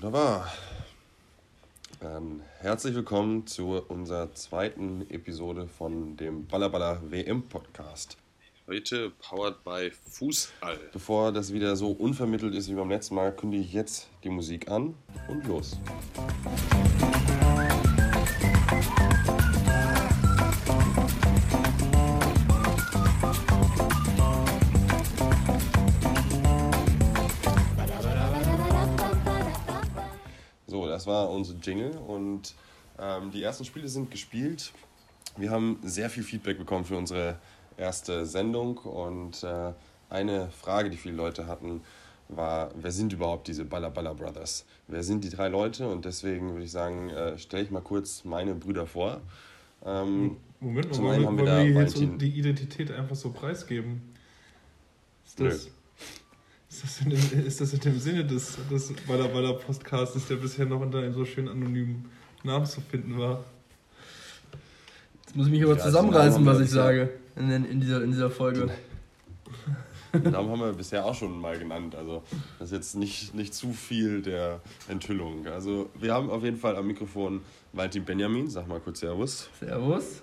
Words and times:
Wunderbar. 0.00 0.52
Ähm, 2.02 2.42
herzlich 2.60 2.94
willkommen 2.94 3.46
zu 3.46 3.82
unserer 3.88 4.32
zweiten 4.34 5.08
Episode 5.10 5.66
von 5.66 6.16
dem 6.16 6.46
Ballerballer 6.46 7.00
WM 7.10 7.42
Podcast. 7.42 8.16
Heute 8.66 9.12
powered 9.20 9.62
by 9.64 9.90
Fußball. 9.90 10.78
Bevor 10.92 11.32
das 11.32 11.52
wieder 11.52 11.76
so 11.76 11.92
unvermittelt 11.92 12.54
ist 12.54 12.68
wie 12.70 12.74
beim 12.74 12.90
letzten 12.90 13.14
Mal, 13.14 13.34
kündige 13.34 13.62
ich 13.62 13.72
jetzt 13.72 14.08
die 14.24 14.30
Musik 14.30 14.70
an 14.70 14.94
und 15.28 15.46
los. 15.46 15.78
So, 16.16 16.73
das 31.04 31.06
war 31.06 31.28
unser 31.30 31.54
Jingle 31.60 31.98
und 32.08 32.54
ähm, 32.98 33.30
die 33.30 33.42
ersten 33.42 33.64
Spiele 33.66 33.88
sind 33.88 34.10
gespielt. 34.10 34.72
Wir 35.36 35.50
haben 35.50 35.78
sehr 35.82 36.08
viel 36.08 36.22
Feedback 36.22 36.56
bekommen 36.56 36.86
für 36.86 36.96
unsere 36.96 37.36
erste 37.76 38.24
Sendung 38.24 38.78
und 38.78 39.42
äh, 39.42 39.72
eine 40.08 40.48
Frage, 40.50 40.88
die 40.88 40.96
viele 40.96 41.16
Leute 41.16 41.46
hatten, 41.46 41.82
war, 42.30 42.70
wer 42.76 42.90
sind 42.90 43.12
überhaupt 43.12 43.48
diese 43.48 43.66
Balla 43.66 43.90
Balla 43.90 44.14
Brothers? 44.14 44.64
Wer 44.88 45.02
sind 45.02 45.24
die 45.24 45.28
drei 45.28 45.48
Leute? 45.48 45.88
Und 45.88 46.06
deswegen 46.06 46.52
würde 46.52 46.64
ich 46.64 46.70
sagen, 46.72 47.10
äh, 47.10 47.36
stelle 47.36 47.64
ich 47.64 47.70
mal 47.70 47.82
kurz 47.82 48.24
meine 48.24 48.54
Brüder 48.54 48.86
vor. 48.86 49.20
Ähm, 49.84 50.38
Moment 50.60 50.90
mal, 51.02 51.22
wollen, 51.22 51.36
wir- 51.36 51.46
wir 51.46 51.74
wir 51.74 51.80
jetzt 51.82 51.98
die 52.18 52.38
Identität 52.38 52.90
einfach 52.92 53.16
so 53.16 53.30
preisgeben? 53.30 54.14
Ist 55.26 55.38
Nö. 55.38 55.50
Ist 56.74 56.82
das, 56.84 57.00
in, 57.00 57.10
dem, 57.10 57.46
ist 57.46 57.60
das 57.60 57.72
in 57.72 57.80
dem 57.80 57.98
Sinne 58.00 58.24
des, 58.24 58.56
des 58.70 58.92
Baller 59.06 59.28
Baller 59.28 59.54
Podcasts, 59.54 60.26
der 60.26 60.36
bisher 60.36 60.66
noch 60.66 60.80
unter 60.80 60.98
einem 60.98 61.12
so 61.12 61.24
schönen 61.24 61.48
anonymen 61.48 62.06
Namen 62.42 62.66
zu 62.66 62.80
finden 62.80 63.18
war? 63.18 63.44
Jetzt 65.24 65.36
muss 65.36 65.46
ich 65.46 65.52
mich 65.52 65.62
aber 65.64 65.76
Ja, 65.76 65.84
zusammenreißen, 65.84 66.36
also 66.38 66.46
was 66.46 66.54
Namen 66.54 66.64
ich 66.64 66.70
sage 66.70 67.10
in, 67.36 67.48
den- 67.48 67.64
in, 67.64 67.80
dieser, 67.80 68.02
in 68.02 68.10
dieser 68.10 68.30
Folge. 68.30 68.70
Den 70.12 70.30
Namen 70.30 70.48
haben 70.48 70.60
wir 70.60 70.72
bisher 70.72 71.04
auch 71.04 71.14
schon 71.14 71.40
mal 71.40 71.58
genannt. 71.58 71.96
Also 71.96 72.22
das 72.60 72.68
ist 72.70 72.76
jetzt 72.76 72.94
nicht, 72.94 73.34
nicht 73.34 73.52
zu 73.52 73.72
viel 73.72 74.22
der 74.22 74.60
Enthüllung. 74.86 75.48
Also 75.48 75.90
wir 75.98 76.14
haben 76.14 76.30
auf 76.30 76.44
jeden 76.44 76.56
Fall 76.56 76.76
am 76.76 76.86
Mikrofon 76.86 77.40
Valentin 77.72 78.04
Benjamin. 78.04 78.48
Sag 78.48 78.68
mal 78.68 78.78
kurz 78.78 79.00
Servus. 79.00 79.48
Servus. 79.58 80.22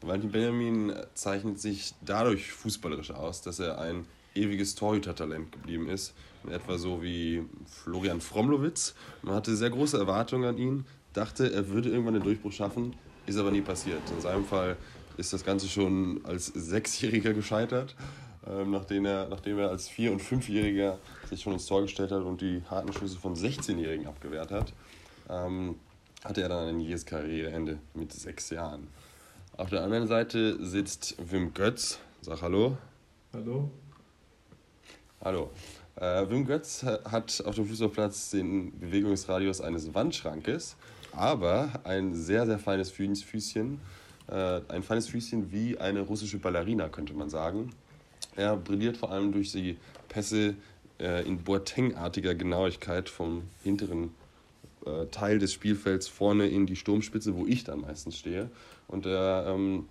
Valentin 0.00 0.30
Benjamin 0.30 0.92
zeichnet 1.14 1.58
sich 1.60 1.94
dadurch 2.04 2.52
fußballerisch 2.52 3.10
aus, 3.10 3.42
dass 3.42 3.58
er 3.58 3.80
ein 3.80 4.06
ewiges 4.36 4.74
Torhütertalent 4.74 5.52
geblieben 5.52 5.88
ist. 5.88 6.14
Etwa 6.48 6.78
so 6.78 7.02
wie 7.02 7.44
Florian 7.66 8.20
Fromlowitz. 8.20 8.94
Man 9.22 9.34
hatte 9.34 9.56
sehr 9.56 9.70
große 9.70 9.98
Erwartungen 9.98 10.48
an 10.48 10.58
ihn, 10.58 10.84
dachte, 11.12 11.52
er 11.52 11.68
würde 11.68 11.88
irgendwann 11.88 12.14
den 12.14 12.22
Durchbruch 12.22 12.52
schaffen, 12.52 12.94
ist 13.26 13.36
aber 13.38 13.50
nie 13.50 13.62
passiert. 13.62 14.00
In 14.14 14.20
seinem 14.20 14.44
Fall 14.44 14.76
ist 15.16 15.32
das 15.32 15.44
Ganze 15.44 15.68
schon 15.68 16.20
als 16.24 16.46
Sechsjähriger 16.46 17.32
gescheitert, 17.32 17.96
ähm, 18.46 18.70
nachdem, 18.70 19.06
er, 19.06 19.28
nachdem 19.28 19.58
er 19.58 19.70
als 19.70 19.88
Vier- 19.88 20.12
und 20.12 20.22
Fünfjähriger 20.22 20.98
sich 21.28 21.42
schon 21.42 21.54
ins 21.54 21.66
Tor 21.66 21.82
gestellt 21.82 22.12
hat 22.12 22.22
und 22.22 22.40
die 22.40 22.62
harten 22.70 22.92
Schüsse 22.92 23.18
von 23.18 23.34
16-Jährigen 23.34 24.06
abgewehrt 24.06 24.52
hat. 24.52 24.72
Ähm, 25.28 25.76
hatte 26.24 26.42
er 26.42 26.48
dann 26.48 26.68
ein 26.68 26.80
jähes 26.80 27.06
Karriereende 27.06 27.78
mit 27.94 28.12
sechs 28.12 28.50
Jahren. 28.50 28.88
Auf 29.56 29.70
der 29.70 29.82
anderen 29.82 30.06
Seite 30.06 30.64
sitzt 30.64 31.16
Wim 31.18 31.54
Götz. 31.54 31.98
Sag 32.20 32.42
Hallo. 32.42 32.76
Hallo? 33.32 33.70
Hallo. 35.20 35.50
Äh, 35.96 36.28
Wim 36.28 36.44
Götz 36.46 36.82
ha- 36.82 37.00
hat 37.10 37.42
auf 37.46 37.54
dem 37.54 37.66
Fußballplatz 37.66 38.30
den 38.30 38.78
Bewegungsradius 38.78 39.60
eines 39.60 39.94
Wandschrankes, 39.94 40.76
aber 41.12 41.80
ein 41.84 42.14
sehr, 42.14 42.46
sehr 42.46 42.58
feines 42.58 42.92
Füß- 42.92 43.24
Füßchen. 43.24 43.80
Äh, 44.28 44.60
ein 44.68 44.82
feines 44.82 45.08
Füßchen 45.08 45.52
wie 45.52 45.78
eine 45.78 46.00
russische 46.00 46.38
Ballerina, 46.38 46.88
könnte 46.88 47.14
man 47.14 47.30
sagen. 47.30 47.70
Er 48.36 48.56
brilliert 48.56 48.96
vor 48.98 49.10
allem 49.10 49.32
durch 49.32 49.52
die 49.52 49.78
Pässe 50.08 50.54
äh, 51.00 51.26
in 51.26 51.38
Boateng-artiger 51.42 52.34
Genauigkeit 52.34 53.08
vom 53.08 53.44
hinteren 53.62 54.10
äh, 54.84 55.06
Teil 55.06 55.38
des 55.38 55.52
Spielfelds 55.54 56.08
vorne 56.08 56.46
in 56.48 56.66
die 56.66 56.76
Sturmspitze, 56.76 57.34
wo 57.36 57.46
ich 57.46 57.64
dann 57.64 57.80
meistens 57.80 58.18
stehe. 58.18 58.50
Und 58.88 59.06
er 59.06 59.46
ähm, 59.48 59.88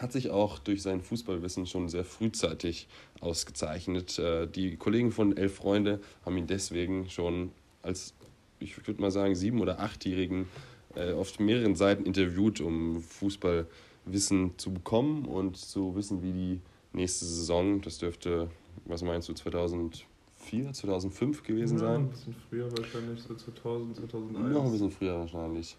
hat 0.00 0.12
sich 0.12 0.30
auch 0.30 0.58
durch 0.58 0.82
sein 0.82 1.00
Fußballwissen 1.00 1.66
schon 1.66 1.88
sehr 1.88 2.04
frühzeitig 2.04 2.88
ausgezeichnet. 3.20 4.18
Äh, 4.18 4.46
die 4.46 4.76
Kollegen 4.76 5.12
von 5.12 5.36
Elf 5.36 5.54
Freunde 5.54 6.00
haben 6.24 6.36
ihn 6.36 6.46
deswegen 6.46 7.08
schon 7.08 7.52
als, 7.82 8.14
ich 8.58 8.86
würde 8.86 9.00
mal 9.00 9.10
sagen, 9.10 9.34
sieben- 9.34 9.60
oder 9.60 9.80
achtjährigen 9.80 10.46
äh, 10.94 11.12
auf 11.12 11.38
mehreren 11.38 11.76
Seiten 11.76 12.04
interviewt, 12.04 12.60
um 12.60 13.02
Fußballwissen 13.02 14.58
zu 14.58 14.72
bekommen 14.72 15.24
und 15.24 15.56
zu 15.56 15.94
wissen, 15.94 16.22
wie 16.22 16.32
die 16.32 16.60
nächste 16.92 17.24
Saison, 17.24 17.80
das 17.80 17.98
dürfte, 17.98 18.48
was 18.86 19.02
meinst 19.02 19.28
du, 19.28 19.34
2004, 19.34 20.72
2005 20.72 21.42
gewesen 21.42 21.78
ja, 21.78 21.84
sein? 21.84 22.00
ein 22.02 22.08
bisschen 22.08 22.34
früher 22.48 22.70
wahrscheinlich, 22.76 23.22
so 23.22 23.34
2000, 23.34 23.96
2001. 23.96 24.54
Noch 24.54 24.64
ein 24.64 24.72
bisschen 24.72 24.90
früher 24.90 25.18
wahrscheinlich. 25.18 25.76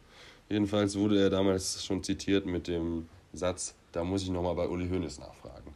Jedenfalls 0.49 0.97
wurde 0.97 1.19
er 1.19 1.29
damals 1.29 1.83
schon 1.83 2.03
zitiert 2.03 2.45
mit 2.45 2.67
dem 2.67 3.07
Satz, 3.33 3.75
da 3.97 4.03
muss 4.03 4.21
ich 4.21 4.29
nochmal 4.29 4.53
bei 4.53 4.67
Uli 4.67 4.87
Hoeneß 4.87 5.19
nachfragen. 5.19 5.73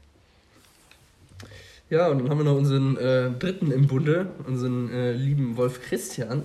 Ja, 1.90 2.08
und 2.08 2.20
dann 2.20 2.30
haben 2.30 2.38
wir 2.38 2.44
noch 2.44 2.56
unseren 2.56 2.96
äh, 2.98 3.32
dritten 3.32 3.72
im 3.72 3.88
Bunde, 3.88 4.28
unseren 4.46 4.92
äh, 4.92 5.14
lieben 5.14 5.58
Wolf 5.58 5.82
Christian, 5.82 6.44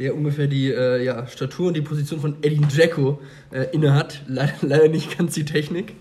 der 0.00 0.16
ungefähr 0.16 0.48
die 0.48 0.68
äh, 0.72 1.04
ja, 1.04 1.28
Statur 1.28 1.68
und 1.68 1.74
die 1.74 1.80
Position 1.80 2.20
von 2.20 2.38
Edin 2.42 2.68
Dzeko 2.68 3.20
äh, 3.52 3.72
innehat. 3.72 4.24
Leider, 4.26 4.54
leider 4.62 4.88
nicht 4.88 5.16
ganz 5.16 5.34
die 5.34 5.44
Technik. 5.44 5.94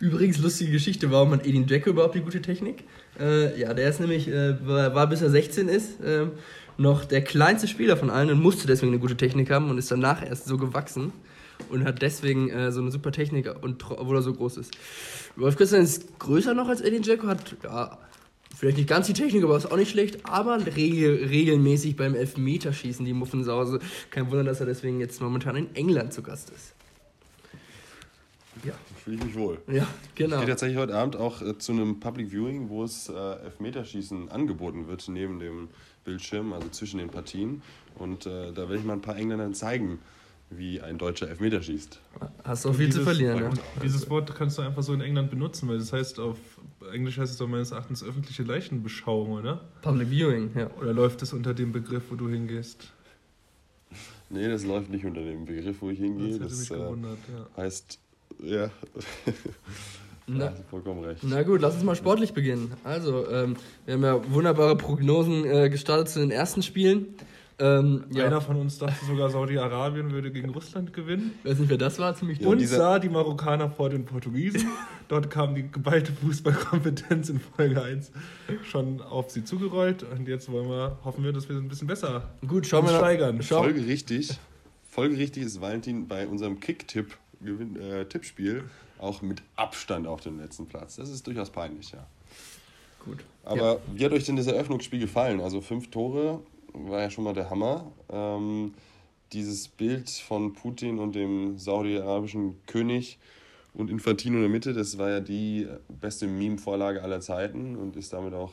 Übrigens, 0.00 0.38
lustige 0.38 0.72
Geschichte, 0.72 1.12
warum 1.12 1.30
hat 1.30 1.46
Edin 1.46 1.68
Dzeko 1.68 1.90
überhaupt 1.90 2.16
die 2.16 2.20
gute 2.20 2.42
Technik? 2.42 2.82
Äh, 3.20 3.60
ja, 3.60 3.72
der 3.74 3.88
ist 3.88 4.00
nämlich, 4.00 4.26
äh, 4.26 4.56
war, 4.66 4.92
war 4.92 5.06
bis 5.06 5.22
er 5.22 5.30
16 5.30 5.68
ist, 5.68 6.00
äh, 6.00 6.26
noch 6.78 7.04
der 7.04 7.22
kleinste 7.22 7.68
Spieler 7.68 7.96
von 7.96 8.10
allen 8.10 8.30
und 8.32 8.42
musste 8.42 8.66
deswegen 8.66 8.90
eine 8.90 9.00
gute 9.00 9.16
Technik 9.16 9.52
haben 9.52 9.70
und 9.70 9.78
ist 9.78 9.92
danach 9.92 10.28
erst 10.28 10.46
so 10.46 10.58
gewachsen 10.58 11.12
und 11.70 11.84
hat 11.84 12.02
deswegen 12.02 12.50
äh, 12.50 12.72
so 12.72 12.80
eine 12.80 12.90
super 12.90 13.12
Technik, 13.12 13.50
und, 13.62 13.90
obwohl 13.90 14.16
er 14.16 14.22
so 14.22 14.32
groß 14.32 14.56
ist. 14.58 14.76
Wolf 15.36 15.56
Christian 15.56 15.82
ist 15.82 16.18
größer 16.18 16.54
noch 16.54 16.68
als 16.68 16.80
Edin 16.80 17.02
Dzeko, 17.02 17.26
hat 17.26 17.56
ja, 17.62 17.98
vielleicht 18.56 18.78
nicht 18.78 18.88
ganz 18.88 19.06
die 19.06 19.12
Technik, 19.12 19.44
aber 19.44 19.56
ist 19.56 19.70
auch 19.70 19.76
nicht 19.76 19.90
schlecht, 19.90 20.24
aber 20.24 20.58
regel, 20.76 21.26
regelmäßig 21.26 21.96
beim 21.96 22.14
Elfmeterschießen 22.14 23.04
die 23.04 23.12
Muffensause. 23.12 23.78
Kein 24.10 24.30
Wunder, 24.30 24.44
dass 24.44 24.60
er 24.60 24.66
deswegen 24.66 25.00
jetzt 25.00 25.20
momentan 25.20 25.56
in 25.56 25.74
England 25.74 26.12
zu 26.12 26.22
Gast 26.22 26.50
ist. 26.50 26.74
Ja, 28.64 28.74
Fühle 29.04 29.16
ich 29.16 29.24
mich 29.24 29.34
wohl. 29.36 29.58
ja 29.68 29.86
Ich 30.08 30.14
genau. 30.16 30.38
gehe 30.38 30.48
tatsächlich 30.48 30.78
heute 30.78 30.96
Abend 30.96 31.14
auch 31.14 31.42
äh, 31.42 31.56
zu 31.58 31.72
einem 31.72 32.00
Public 32.00 32.32
Viewing, 32.32 32.68
wo 32.68 32.82
es 32.82 33.08
äh, 33.08 33.12
Elfmeterschießen 33.14 34.30
angeboten 34.30 34.88
wird, 34.88 35.06
neben 35.08 35.38
dem 35.38 35.68
Bildschirm, 36.04 36.52
also 36.52 36.68
zwischen 36.70 36.98
den 36.98 37.08
Partien. 37.08 37.62
Und 37.96 38.26
äh, 38.26 38.52
da 38.52 38.62
werde 38.62 38.78
ich 38.78 38.84
mal 38.84 38.94
ein 38.94 39.00
paar 39.00 39.16
Engländern 39.16 39.54
zeigen, 39.54 40.00
wie 40.50 40.80
ein 40.80 40.96
Deutscher 40.98 41.28
Elfmeter 41.28 41.60
schießt. 41.62 42.00
Hast 42.44 42.66
auch 42.66 42.74
viel 42.74 42.86
zu 42.90 42.98
Dieses- 43.00 43.04
verlieren, 43.04 43.38
ja. 43.42 43.50
Dieses 43.82 44.08
Wort 44.08 44.34
kannst 44.34 44.58
du 44.58 44.62
einfach 44.62 44.82
so 44.82 44.92
in 44.94 45.00
England 45.00 45.30
benutzen, 45.30 45.68
weil 45.68 45.78
das 45.78 45.92
heißt 45.92 46.18
auf 46.20 46.38
Englisch 46.92 47.18
heißt 47.18 47.32
es 47.32 47.38
doch 47.38 47.48
meines 47.48 47.70
Erachtens 47.70 48.02
öffentliche 48.02 48.42
Leichenbeschauung, 48.44 49.32
oder? 49.32 49.60
Public 49.82 50.08
Viewing, 50.08 50.50
ja. 50.56 50.70
Oder 50.80 50.92
läuft 50.94 51.20
es 51.22 51.32
unter 51.32 51.52
dem 51.54 51.72
Begriff, 51.72 52.04
wo 52.10 52.14
du 52.14 52.28
hingehst? 52.28 52.92
Nee, 54.30 54.48
das 54.48 54.64
läuft 54.64 54.90
nicht 54.90 55.04
unter 55.04 55.22
dem 55.22 55.44
Begriff, 55.44 55.76
wo 55.80 55.90
ich 55.90 55.98
hingehe. 55.98 56.26
Das 56.28 56.34
hätte 56.36 56.44
Das 56.48 56.58
mich 56.58 56.70
äh, 56.70 56.74
gewundert, 56.82 57.18
ja. 57.56 57.62
heißt, 57.62 57.98
ja, 58.42 58.70
Na, 60.30 60.50
hast 60.50 60.58
du 60.58 60.62
vollkommen 60.64 61.02
recht. 61.04 61.22
Na 61.24 61.42
gut, 61.42 61.62
lass 61.62 61.74
uns 61.74 61.84
mal 61.84 61.96
sportlich 61.96 62.34
beginnen. 62.34 62.72
Also, 62.84 63.26
ähm, 63.30 63.56
wir 63.86 63.94
haben 63.94 64.02
ja 64.02 64.30
wunderbare 64.30 64.76
Prognosen 64.76 65.46
äh, 65.46 65.70
gestartet 65.70 66.10
zu 66.10 66.18
den 66.20 66.30
ersten 66.30 66.62
Spielen. 66.62 67.06
Ähm, 67.60 68.04
ja, 68.10 68.26
Einer 68.26 68.40
von 68.40 68.54
uns 68.56 68.78
dachte 68.78 69.04
sogar, 69.04 69.30
Saudi-Arabien 69.30 70.12
würde 70.12 70.30
gegen 70.30 70.50
Russland 70.50 70.92
gewinnen. 70.92 71.32
weiß 71.42 71.58
nicht, 71.58 71.68
wer 71.68 71.76
das 71.78 71.98
war, 71.98 72.14
ziemlich 72.14 72.38
Ja. 72.40 72.48
Und 72.48 72.58
dieser- 72.60 72.76
sah 72.76 72.98
die 73.00 73.08
Marokkaner 73.08 73.68
vor 73.70 73.90
den 73.90 74.04
Portugiesen. 74.04 74.68
Dort 75.08 75.28
kam 75.30 75.54
die 75.56 75.68
geballte 75.68 76.12
Fußballkompetenz 76.12 77.30
in 77.30 77.40
Folge 77.40 77.82
1 77.82 78.12
schon 78.62 79.00
auf 79.00 79.30
sie 79.30 79.42
zugerollt. 79.44 80.04
Und 80.04 80.28
jetzt 80.28 80.50
wollen 80.52 80.68
wir, 80.68 80.98
hoffen 81.04 81.24
wir, 81.24 81.32
dass 81.32 81.48
wir 81.48 81.56
ein 81.56 81.68
bisschen 81.68 81.88
besser 81.88 82.28
Gut, 82.46 82.66
schauen 82.66 82.86
wir 82.86 82.96
steigern. 82.96 83.42
Schau, 83.42 83.62
Folgerichtig, 83.62 84.38
folgerichtig 84.88 85.42
ist 85.44 85.60
Valentin 85.60 86.06
bei 86.06 86.26
unserem 86.28 86.60
Kick-Tipp 86.60 87.16
Gewinn- 87.42 87.76
äh, 87.80 88.04
Tippspiel 88.04 88.64
auch 88.98 89.22
mit 89.22 89.42
Abstand 89.56 90.06
auf 90.06 90.20
dem 90.20 90.38
letzten 90.38 90.66
Platz. 90.66 90.96
Das 90.96 91.08
ist 91.08 91.26
durchaus 91.26 91.50
peinlich, 91.50 91.92
ja. 91.92 92.06
gut. 93.04 93.18
Aber 93.44 93.80
wie 93.94 94.04
hat 94.04 94.12
euch 94.12 94.24
denn 94.24 94.36
das 94.36 94.46
Eröffnungsspiel 94.46 95.00
gefallen? 95.00 95.40
Also 95.40 95.60
fünf 95.60 95.90
Tore 95.90 96.40
war 96.72 97.00
ja 97.00 97.10
schon 97.10 97.24
mal 97.24 97.34
der 97.34 97.50
Hammer. 97.50 97.90
Ähm, 98.10 98.74
dieses 99.32 99.68
Bild 99.68 100.08
von 100.08 100.54
Putin 100.54 100.98
und 100.98 101.14
dem 101.14 101.58
saudi-arabischen 101.58 102.56
König 102.66 103.18
und 103.74 103.90
Infantino 103.90 104.36
in 104.36 104.42
der 104.42 104.50
Mitte, 104.50 104.72
das 104.72 104.96
war 104.98 105.10
ja 105.10 105.20
die 105.20 105.68
beste 105.88 106.26
Meme-Vorlage 106.26 107.02
aller 107.02 107.20
Zeiten 107.20 107.76
und 107.76 107.96
ist 107.96 108.12
damit 108.12 108.32
auch 108.34 108.52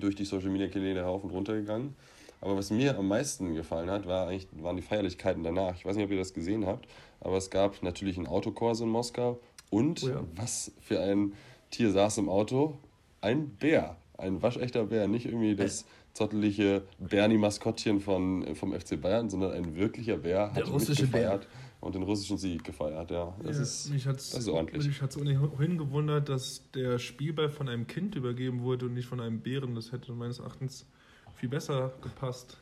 durch 0.00 0.16
die 0.16 0.24
Social-Media-Kanäle 0.24 1.02
rauf 1.02 1.22
und 1.22 1.30
runter 1.30 1.54
gegangen. 1.54 1.94
Aber 2.40 2.56
was 2.56 2.70
mir 2.70 2.98
am 2.98 3.08
meisten 3.08 3.54
gefallen 3.54 3.88
hat, 3.90 4.06
war 4.06 4.26
eigentlich, 4.28 4.48
waren 4.52 4.76
die 4.76 4.82
Feierlichkeiten 4.82 5.42
danach. 5.44 5.76
Ich 5.76 5.86
weiß 5.86 5.96
nicht, 5.96 6.04
ob 6.04 6.10
ihr 6.10 6.18
das 6.18 6.34
gesehen 6.34 6.66
habt, 6.66 6.86
aber 7.20 7.36
es 7.36 7.48
gab 7.50 7.82
natürlich 7.82 8.18
einen 8.18 8.26
Autokurs 8.26 8.80
in 8.80 8.88
Moskau 8.88 9.38
und 9.70 10.02
Oh 10.04 10.08
ja. 10.08 10.24
was 10.36 10.72
für 10.80 11.00
ein 11.00 11.32
Tier 11.70 11.90
saß 11.90 12.18
im 12.18 12.28
Auto? 12.28 12.76
Ein 13.20 13.48
Bär. 13.48 13.96
Ein 14.18 14.42
waschechter 14.42 14.84
Bär. 14.84 15.08
Nicht 15.08 15.26
irgendwie 15.26 15.56
das 15.56 15.86
zottelige 16.14 16.82
Bernie-Maskottchen 16.98 18.00
von, 18.00 18.54
vom 18.54 18.72
FC 18.72 19.00
Bayern, 19.00 19.28
sondern 19.28 19.52
ein 19.52 19.76
wirklicher 19.76 20.16
Bär 20.16 20.50
Der 20.54 20.64
hat 20.64 20.72
russische 20.72 21.06
Bär. 21.06 21.32
mitgefeiert 21.34 21.48
und 21.80 21.94
den 21.94 22.02
russischen 22.02 22.38
Sieg 22.38 22.64
gefeiert. 22.64 23.10
Ja, 23.10 23.34
das 23.42 23.56
ja, 23.56 23.62
ist, 23.62 23.90
mich 23.90 24.06
hat's, 24.06 24.30
das 24.30 24.40
ist 24.40 24.48
ordentlich. 24.48 24.86
Mich 24.86 25.02
hat 25.02 25.10
es 25.10 25.18
ohnehin 25.18 25.76
gewundert, 25.76 26.28
dass 26.28 26.62
der 26.72 26.98
Spielball 26.98 27.50
von 27.50 27.68
einem 27.68 27.86
Kind 27.86 28.14
übergeben 28.14 28.62
wurde 28.62 28.86
und 28.86 28.94
nicht 28.94 29.06
von 29.06 29.20
einem 29.20 29.40
Bären. 29.40 29.74
Das 29.74 29.92
hätte 29.92 30.12
meines 30.12 30.38
Erachtens 30.38 30.86
viel 31.34 31.48
besser 31.48 31.92
gepasst. 32.00 32.56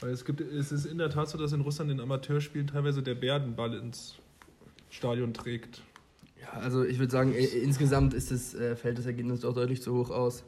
Weil 0.00 0.10
es 0.10 0.24
gibt, 0.24 0.40
es 0.40 0.70
ist 0.70 0.86
in 0.86 0.98
der 0.98 1.10
Tat 1.10 1.28
so, 1.28 1.36
dass 1.36 1.52
in 1.52 1.60
Russland 1.60 1.90
in 1.90 2.00
Amateurspielen 2.00 2.68
teilweise 2.68 3.02
der 3.02 3.16
Bär 3.16 3.40
den 3.40 3.56
Ball 3.56 3.74
ins 3.74 4.14
Stadion 4.88 5.34
trägt. 5.34 5.82
Ja, 6.40 6.60
also 6.60 6.84
ich 6.84 7.00
würde 7.00 7.10
sagen, 7.10 7.34
insgesamt 7.34 8.14
ist 8.14 8.30
das, 8.30 8.54
äh, 8.54 8.76
fällt 8.76 8.98
das 8.98 9.06
Ergebnis 9.06 9.40
doch 9.40 9.52
deutlich 9.52 9.82
zu 9.82 9.94
hoch 9.94 10.10
aus. 10.10 10.44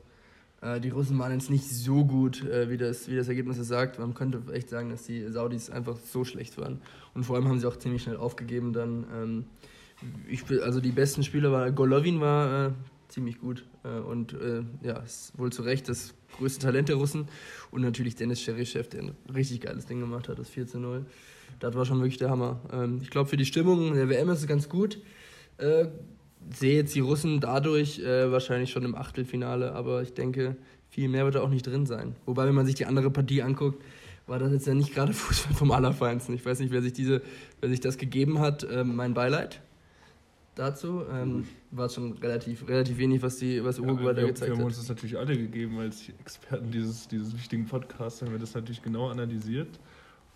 Äh, 0.60 0.80
die 0.80 0.90
Russen 0.90 1.18
waren 1.18 1.32
jetzt 1.32 1.50
nicht 1.50 1.68
so 1.68 2.04
gut, 2.04 2.44
äh, 2.44 2.68
wie, 2.68 2.76
das, 2.76 3.08
wie 3.08 3.16
das 3.16 3.28
Ergebnis 3.28 3.58
es 3.58 3.68
sagt. 3.68 3.98
Man 3.98 4.14
könnte 4.14 4.42
echt 4.52 4.68
sagen, 4.68 4.90
dass 4.90 5.04
die 5.04 5.30
Saudis 5.30 5.70
einfach 5.70 5.96
so 5.98 6.24
schlecht 6.24 6.58
waren. 6.58 6.80
Und 7.14 7.24
vor 7.24 7.36
allem 7.36 7.48
haben 7.48 7.60
sie 7.60 7.66
auch 7.66 7.76
ziemlich 7.76 8.02
schnell 8.02 8.16
aufgegeben. 8.16 8.72
Dann, 8.72 9.06
ähm, 9.14 9.44
ich, 10.28 10.44
also 10.62 10.80
die 10.80 10.92
besten 10.92 11.22
Spieler 11.22 11.52
war, 11.52 11.70
Golovin 11.72 12.20
war 12.20 12.68
äh, 12.68 12.72
ziemlich 13.08 13.38
gut. 13.38 13.64
Äh, 13.84 14.00
und 14.00 14.36
ja, 14.82 14.98
ist 14.98 15.38
wohl 15.38 15.50
zu 15.50 15.62
Recht 15.62 15.88
das 15.88 16.14
größte 16.36 16.60
Talent 16.60 16.88
der 16.88 16.96
Russen. 16.96 17.28
Und 17.70 17.82
natürlich 17.82 18.14
Dennis 18.14 18.40
Cheryshev, 18.40 18.88
der 18.88 19.02
ein 19.02 19.14
richtig 19.34 19.62
geiles 19.62 19.86
Ding 19.86 20.00
gemacht 20.00 20.28
hat, 20.28 20.38
das 20.38 20.48
4 20.50 20.66
zu 20.66 20.78
0. 20.78 21.06
Das 21.58 21.74
war 21.74 21.84
schon 21.84 21.98
wirklich 21.98 22.18
der 22.18 22.30
Hammer. 22.30 22.60
Ähm, 22.72 22.98
ich 23.02 23.10
glaube, 23.10 23.28
für 23.28 23.36
die 23.36 23.44
Stimmung 23.46 23.94
der 23.94 24.08
WM 24.08 24.28
ist 24.28 24.40
es 24.40 24.46
ganz 24.46 24.68
gut. 24.68 25.00
Sehe 26.54 26.76
jetzt 26.76 26.94
die 26.94 27.00
Russen 27.00 27.40
dadurch 27.40 28.00
äh, 28.00 28.30
wahrscheinlich 28.32 28.70
schon 28.70 28.84
im 28.84 28.94
Achtelfinale, 28.94 29.72
aber 29.72 30.02
ich 30.02 30.14
denke, 30.14 30.56
viel 30.88 31.08
mehr 31.08 31.24
wird 31.24 31.36
da 31.36 31.42
auch 31.42 31.48
nicht 31.48 31.66
drin 31.66 31.86
sein. 31.86 32.16
Wobei, 32.26 32.46
wenn 32.46 32.54
man 32.54 32.66
sich 32.66 32.74
die 32.74 32.86
andere 32.86 33.10
Partie 33.10 33.42
anguckt, 33.42 33.82
war 34.26 34.38
das 34.38 34.52
jetzt 34.52 34.66
ja 34.66 34.74
nicht 34.74 34.94
gerade 34.94 35.12
Fußball 35.14 35.54
vom 35.54 35.70
Allerfeinsten. 35.70 36.34
Ich 36.34 36.44
weiß 36.44 36.60
nicht, 36.60 36.72
wer 36.72 36.82
sich, 36.82 36.92
diese, 36.92 37.22
wer 37.60 37.68
sich 37.68 37.80
das 37.80 37.98
gegeben 37.98 38.40
hat. 38.40 38.66
Ähm, 38.70 38.96
mein 38.96 39.14
Beileid 39.14 39.60
dazu. 40.54 41.02
Ähm, 41.12 41.46
war 41.70 41.88
schon 41.88 42.12
relativ, 42.18 42.66
relativ 42.68 42.98
wenig, 42.98 43.22
was, 43.22 43.36
die, 43.36 43.62
was 43.64 43.78
Uruguay 43.78 44.12
da 44.12 44.16
wir, 44.16 44.22
wir 44.22 44.28
gezeigt 44.28 44.52
haben 44.52 44.62
uns 44.62 44.74
hat. 44.74 44.82
das 44.82 44.88
natürlich 44.88 45.18
alle 45.18 45.36
gegeben 45.36 45.78
als 45.78 46.08
Experten 46.20 46.70
dieses, 46.70 47.08
dieses 47.08 47.34
wichtigen 47.34 47.66
Podcasts, 47.66 48.22
haben 48.22 48.32
wir 48.32 48.38
das 48.38 48.54
natürlich 48.54 48.82
genau 48.82 49.08
analysiert. 49.08 49.78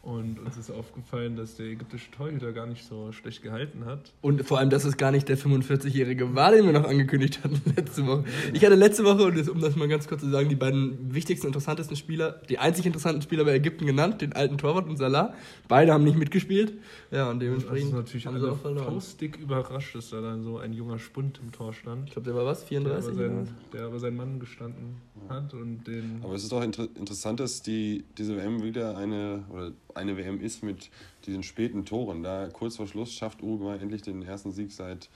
Und 0.04 0.38
uns 0.38 0.58
ist 0.58 0.70
aufgefallen, 0.70 1.34
dass 1.34 1.56
der 1.56 1.64
ägyptische 1.66 2.10
Torhüter 2.10 2.52
gar 2.52 2.66
nicht 2.66 2.84
so 2.84 3.10
schlecht 3.12 3.42
gehalten 3.42 3.86
hat. 3.86 4.12
Und 4.20 4.44
vor 4.44 4.58
allem, 4.58 4.68
dass 4.68 4.84
es 4.84 4.98
gar 4.98 5.10
nicht 5.10 5.30
der 5.30 5.38
45-Jährige 5.38 6.34
war, 6.34 6.52
den 6.52 6.66
wir 6.66 6.72
noch 6.74 6.84
angekündigt 6.84 7.42
hatten 7.42 7.60
letzte 7.76 8.06
Woche. 8.06 8.24
Ich 8.52 8.62
hatte 8.62 8.74
letzte 8.74 9.04
Woche, 9.04 9.24
und 9.24 9.38
das, 9.38 9.48
um 9.48 9.60
das 9.60 9.76
mal 9.76 9.88
ganz 9.88 10.06
kurz 10.06 10.20
zu 10.20 10.28
sagen, 10.28 10.50
die 10.50 10.56
beiden 10.56 11.14
wichtigsten, 11.14 11.46
interessantesten 11.46 11.96
Spieler, 11.96 12.42
die 12.50 12.58
einzig 12.58 12.84
interessanten 12.84 13.22
Spieler 13.22 13.44
bei 13.46 13.54
Ägypten 13.54 13.86
genannt, 13.86 14.20
den 14.20 14.34
alten 14.34 14.58
Torwart 14.58 14.86
und 14.88 14.98
Salah. 14.98 15.32
Beide 15.68 15.94
haben 15.94 16.04
nicht 16.04 16.18
mitgespielt. 16.18 16.74
Ja, 17.10 17.30
und 17.30 17.38
Das 17.40 17.46
dementsprechend 17.46 17.88
ist 17.88 17.94
natürlich 17.94 18.26
haben 18.26 18.38
sie 18.38 18.50
auch 18.50 18.58
verloren. 18.58 18.84
faustdick 18.84 19.38
überrascht, 19.38 19.94
dass 19.94 20.10
da 20.10 20.20
dann 20.20 20.42
so 20.42 20.58
ein 20.58 20.74
junger 20.74 20.98
Spund 20.98 21.40
im 21.42 21.50
Tor 21.50 21.72
stand. 21.72 22.08
Ich 22.08 22.12
glaube, 22.12 22.26
der 22.26 22.34
war 22.36 22.44
was? 22.44 22.66
Der 22.66 22.80
aber, 22.80 23.00
34? 23.00 23.14
sein, 23.16 23.48
der 23.72 23.86
aber 23.86 23.98
sein 23.98 24.16
Mann 24.16 24.38
gestanden 24.38 24.96
hat 25.30 25.54
und 25.54 25.84
den. 25.86 26.20
Aber 26.22 26.34
es 26.34 26.44
ist 26.44 26.52
auch 26.52 26.62
inter 26.62 26.88
interessant, 26.94 27.40
dass 27.40 27.62
die, 27.62 28.04
diese 28.18 28.36
WM 28.36 28.62
wieder 28.62 28.98
eine, 28.98 29.44
oder 29.50 29.72
eine 29.94 30.16
WM 30.16 30.40
ist 30.40 30.62
mit 30.62 30.90
diesen 31.26 31.42
späten 31.42 31.84
Toren. 31.84 32.22
Da 32.22 32.48
kurz 32.52 32.76
vor 32.76 32.86
Schluss 32.86 33.12
schafft 33.12 33.42
Uruguay 33.42 33.76
endlich 33.80 34.02
den 34.02 34.22
ersten 34.22 34.52
Sieg 34.52 34.72
seit, 34.72 35.08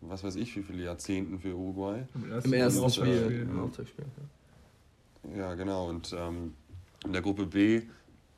was 0.00 0.24
weiß 0.24 0.36
ich, 0.36 0.56
wie 0.56 0.62
viele 0.62 0.84
Jahrzehnten 0.84 1.38
für 1.38 1.54
Uruguay. 1.54 2.02
Im 2.44 2.52
ersten 2.54 2.90
Spiel. 2.90 3.46
Im 3.48 3.56
ja. 3.56 3.62
Auftaktspiel. 3.62 4.04
ja. 4.16 5.36
Ja, 5.36 5.54
genau. 5.54 5.88
Und 5.88 6.14
ähm, 6.18 6.54
in 7.04 7.12
der 7.12 7.22
Gruppe 7.22 7.46
B 7.46 7.82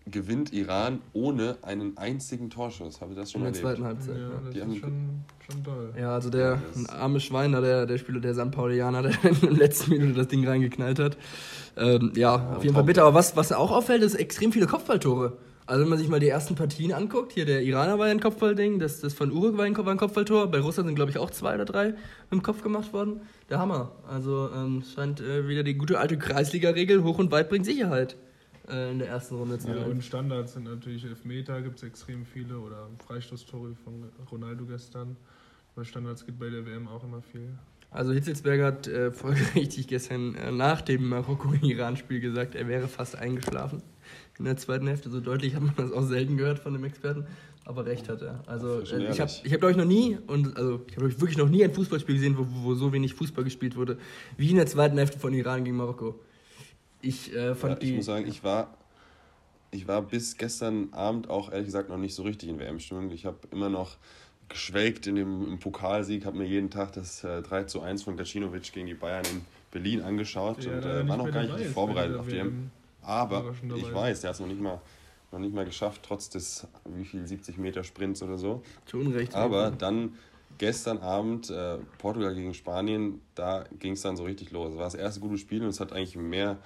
gewinnt 0.07 0.53
Iran 0.53 1.01
ohne 1.15 1.57
einen 1.63 1.97
einzigen 1.97 2.51
Torschuss. 2.51 3.01
Habe 3.01 3.13
ich 3.13 3.19
das 3.19 3.33
schon 3.33 3.43
In 3.47 3.55
der 3.55 3.63
erlebt? 3.63 3.79
zweiten 3.79 3.85
Halbzeit. 3.87 4.17
Ja, 4.19 4.23
Ja. 4.29 4.41
das 4.45 4.53
Die 4.53 4.59
ist 4.59 4.65
haben- 4.65 4.77
schon, 4.77 5.25
schon 5.55 5.65
toll. 5.65 5.95
Ja, 5.99 6.15
also 6.15 6.29
der 6.29 6.61
Ja, 6.77 6.93
arme 6.93 7.21
Schweiner, 7.21 7.63
der, 7.63 7.87
der 7.87 7.97
Spieler, 7.97 8.21
der 8.21 8.35
San 8.35 8.51
Paulianer, 8.51 9.01
der 9.03 9.25
in 9.25 9.41
der 9.41 9.51
letzten 9.53 9.93
Minute 9.93 10.13
das 10.13 10.29
Ding 10.29 10.47
reingeknallt 10.47 10.99
hat. 10.99 11.17
Ähm, 11.79 12.13
ja, 12.17 12.55
auf 12.57 12.63
jeden 12.63 12.75
Fall 12.75 12.85
bitter. 12.85 13.05
Aber 13.05 13.15
was, 13.15 13.35
was 13.35 13.51
auch 13.53 13.71
auffällt, 13.71 14.03
ist 14.03 14.15
extrem 14.17 14.53
viele 14.53 14.67
Kopfballtore. 14.67 15.39
Also 15.67 15.83
wenn 15.83 15.89
man 15.89 15.99
sich 15.99 16.09
mal 16.09 16.21
die 16.21 16.29
ersten 16.29 16.57
Partien 16.57 16.93
anguckt, 16.93 17.33
hier 17.33 17.47
der 17.47 17.63
Iraner 17.63 17.99
war 17.99 18.07
ja 18.07 18.13
ein 18.13 18.21
Kopfballding, 18.21 18.79
das, 18.79 19.01
das 19.01 19.15
von 19.15 19.33
Uruguay 19.33 19.73
war 19.77 19.93
ein 19.93 19.97
Kopfballtor, 19.97 20.51
bei 20.51 20.61
Russland 20.61 20.89
sind 20.89 20.95
glaube 20.95 21.11
ich 21.11 21.17
auch 21.17 21.31
zwei 21.31 21.55
oder 21.55 21.65
drei 21.65 21.95
im 22.31 22.43
Kopf 22.43 22.63
gemacht 22.63 22.93
worden. 22.93 23.23
Der 23.49 23.59
Hammer. 23.61 23.93
Also 24.07 24.51
ähm, 24.55 24.83
scheint 24.83 25.21
äh, 25.21 25.49
wieder 25.49 25.63
die 25.63 25.75
gute 25.75 25.99
alte 25.99 26.19
Kreisliga-Regel, 26.19 27.03
hoch 27.03 27.19
und 27.19 27.31
weit 27.33 27.49
bringt 27.49 27.65
Sicherheit 27.65 28.17
äh, 28.69 28.91
in 28.91 28.99
der 28.99 29.09
ersten 29.09 29.37
Runde 29.37 29.59
zu 29.59 29.69
Ja, 29.69 29.81
sein. 29.81 29.91
und 29.91 30.05
Standards 30.05 30.53
sind 30.53 30.65
natürlich 30.65 31.07
Elfmeter, 31.07 31.63
gibt 31.63 31.79
es 31.79 31.83
extrem 31.83 32.27
viele 32.27 32.59
oder 32.59 32.89
Freistoßtore 33.07 33.75
von 33.85 34.05
Ronaldo 34.31 34.67
gestern. 34.67 35.17
Bei 35.75 35.85
Standards 35.85 36.27
geht 36.27 36.39
bei 36.39 36.51
der 36.51 36.67
WM 36.67 36.89
auch 36.89 37.03
immer 37.05 37.23
viel. 37.23 37.49
Also 37.91 38.13
Hitzelsberger 38.13 38.67
hat 38.67 38.87
äh, 38.87 39.11
folgerichtig 39.13 39.89
gestern 39.89 40.35
äh, 40.35 40.53
nach 40.53 40.83
dem 40.83 41.09
Marokko-Iran-Spiel 41.09 42.21
gesagt, 42.21 42.55
er 42.55 42.69
wäre 42.69 42.87
fast 42.87 43.17
eingeschlafen 43.17 43.81
in 44.39 44.45
der 44.45 44.57
zweiten 44.57 44.87
Hälfte. 44.87 45.11
So 45.11 45.21
deutlich 45.21 45.55
hat 45.55 45.63
man 45.63 45.75
das 45.77 45.93
auch 45.93 46.03
selten 46.03 46.37
gehört 46.37 46.59
von 46.59 46.73
dem 46.73 46.85
Experten, 46.85 47.27
aber 47.65 47.87
recht 47.87 48.09
hat 48.09 48.23
er. 48.23 48.43
Also 48.47 48.81
äh, 48.81 48.83
ich 48.83 48.93
habe, 48.93 49.03
ehrlich. 49.03 49.43
ich 49.45 49.53
hab, 49.53 49.61
glaube 49.61 49.71
ich 49.73 49.77
noch 49.77 49.85
nie 49.85 50.19
und 50.27 50.57
also 50.57 50.81
ich 50.89 50.97
habe 50.97 51.21
wirklich 51.21 51.39
noch 51.39 51.49
nie 51.49 51.65
ein 51.65 51.73
Fußballspiel 51.73 52.17
gesehen, 52.17 52.37
wo, 52.37 52.47
wo 52.63 52.75
so 52.75 52.93
wenig 52.93 53.15
Fußball 53.15 53.45
gespielt 53.45 53.77
wurde, 53.77 53.99
wie 54.37 54.51
in 54.51 54.57
der 54.57 54.67
zweiten 54.67 54.99
Hälfte 54.99 55.19
von 55.19 55.33
Iran 55.33 55.65
gegen 55.65 55.77
Marokko. 55.77 56.19
Ich 57.01 57.35
äh, 57.35 57.55
fand 57.55 57.75
Ja, 57.75 57.81
ich 57.83 57.89
die. 57.91 57.97
muss 57.97 58.07
sagen, 58.07 58.27
ich 58.27 58.43
war, 58.43 58.77
ich 59.71 59.87
war 59.87 60.03
bis 60.03 60.37
gestern 60.37 60.93
Abend 60.93 61.29
auch 61.29 61.51
ehrlich 61.53 61.67
gesagt 61.67 61.89
noch 61.89 61.99
nicht 61.99 62.15
so 62.15 62.23
richtig 62.23 62.49
in 62.49 62.59
WM-Stimmung. 62.59 63.11
Ich 63.11 63.27
habe 63.27 63.39
immer 63.51 63.69
noch 63.69 63.97
geschwelgt 64.49 65.07
in 65.07 65.17
dem 65.17 65.47
im 65.47 65.59
Pokalsieg, 65.59 66.27
habe 66.27 66.37
mir 66.39 66.47
jeden 66.47 66.71
Tag 66.71 66.93
das 66.93 67.25
äh, 67.25 67.43
3 67.43 67.65
zu 67.65 67.81
1 67.81 68.03
von 68.03 68.17
Gacinovic 68.17 68.73
gegen 68.73 68.87
die 68.87 68.95
Bayern 68.95 69.25
in 69.33 69.41
Berlin 69.71 70.03
angeschaut 70.03 70.65
Der 70.65 70.75
und 70.75 70.85
äh, 70.85 71.09
war 71.09 71.17
noch 71.17 71.31
gar 71.31 71.43
nicht 71.43 71.55
dabei 71.55 71.65
vorbereitet 71.65 72.17
auf 72.17 72.27
die 72.27 72.33
WM. 72.35 72.71
Aber 73.05 73.55
ich 73.77 73.95
weiß, 73.95 74.21
der 74.21 74.29
hat 74.29 74.35
es 74.35 74.41
noch 74.41 74.49
nicht 74.49 74.61
mal 74.61 74.81
noch 75.35 75.41
nicht 75.41 75.55
mal 75.55 75.65
geschafft, 75.65 76.03
trotz 76.05 76.31
des 76.31 76.67
wie 76.85 77.05
viel 77.05 77.27
70 77.27 77.59
Meter 77.59 77.85
Sprints 77.85 78.23
oder 78.23 78.39
so. 78.39 78.63
Zu 78.87 78.99
Unrecht. 78.99 79.35
Aber 79.35 79.71
dann 79.71 80.15
gestern 80.59 80.99
Abend 80.99 81.51
äh, 81.51 81.79
Portugal 81.99 82.35
gegen 82.35 82.55
Spanien, 82.55 83.21
da 83.35 83.65
ging 83.79 83.93
es 83.93 84.03
dann 84.03 84.17
so 84.17 84.25
richtig 84.25 84.53
los. 84.53 84.71
Es 84.71 84.77
war 84.77 84.85
das 84.85 84.95
erste 84.95 85.21
gute 85.21 85.39
Spiel 85.39 85.63
und 85.63 85.69
es 85.69 85.81
hat 85.81 85.93
eigentlich 85.93 86.17
mehr 86.17 86.59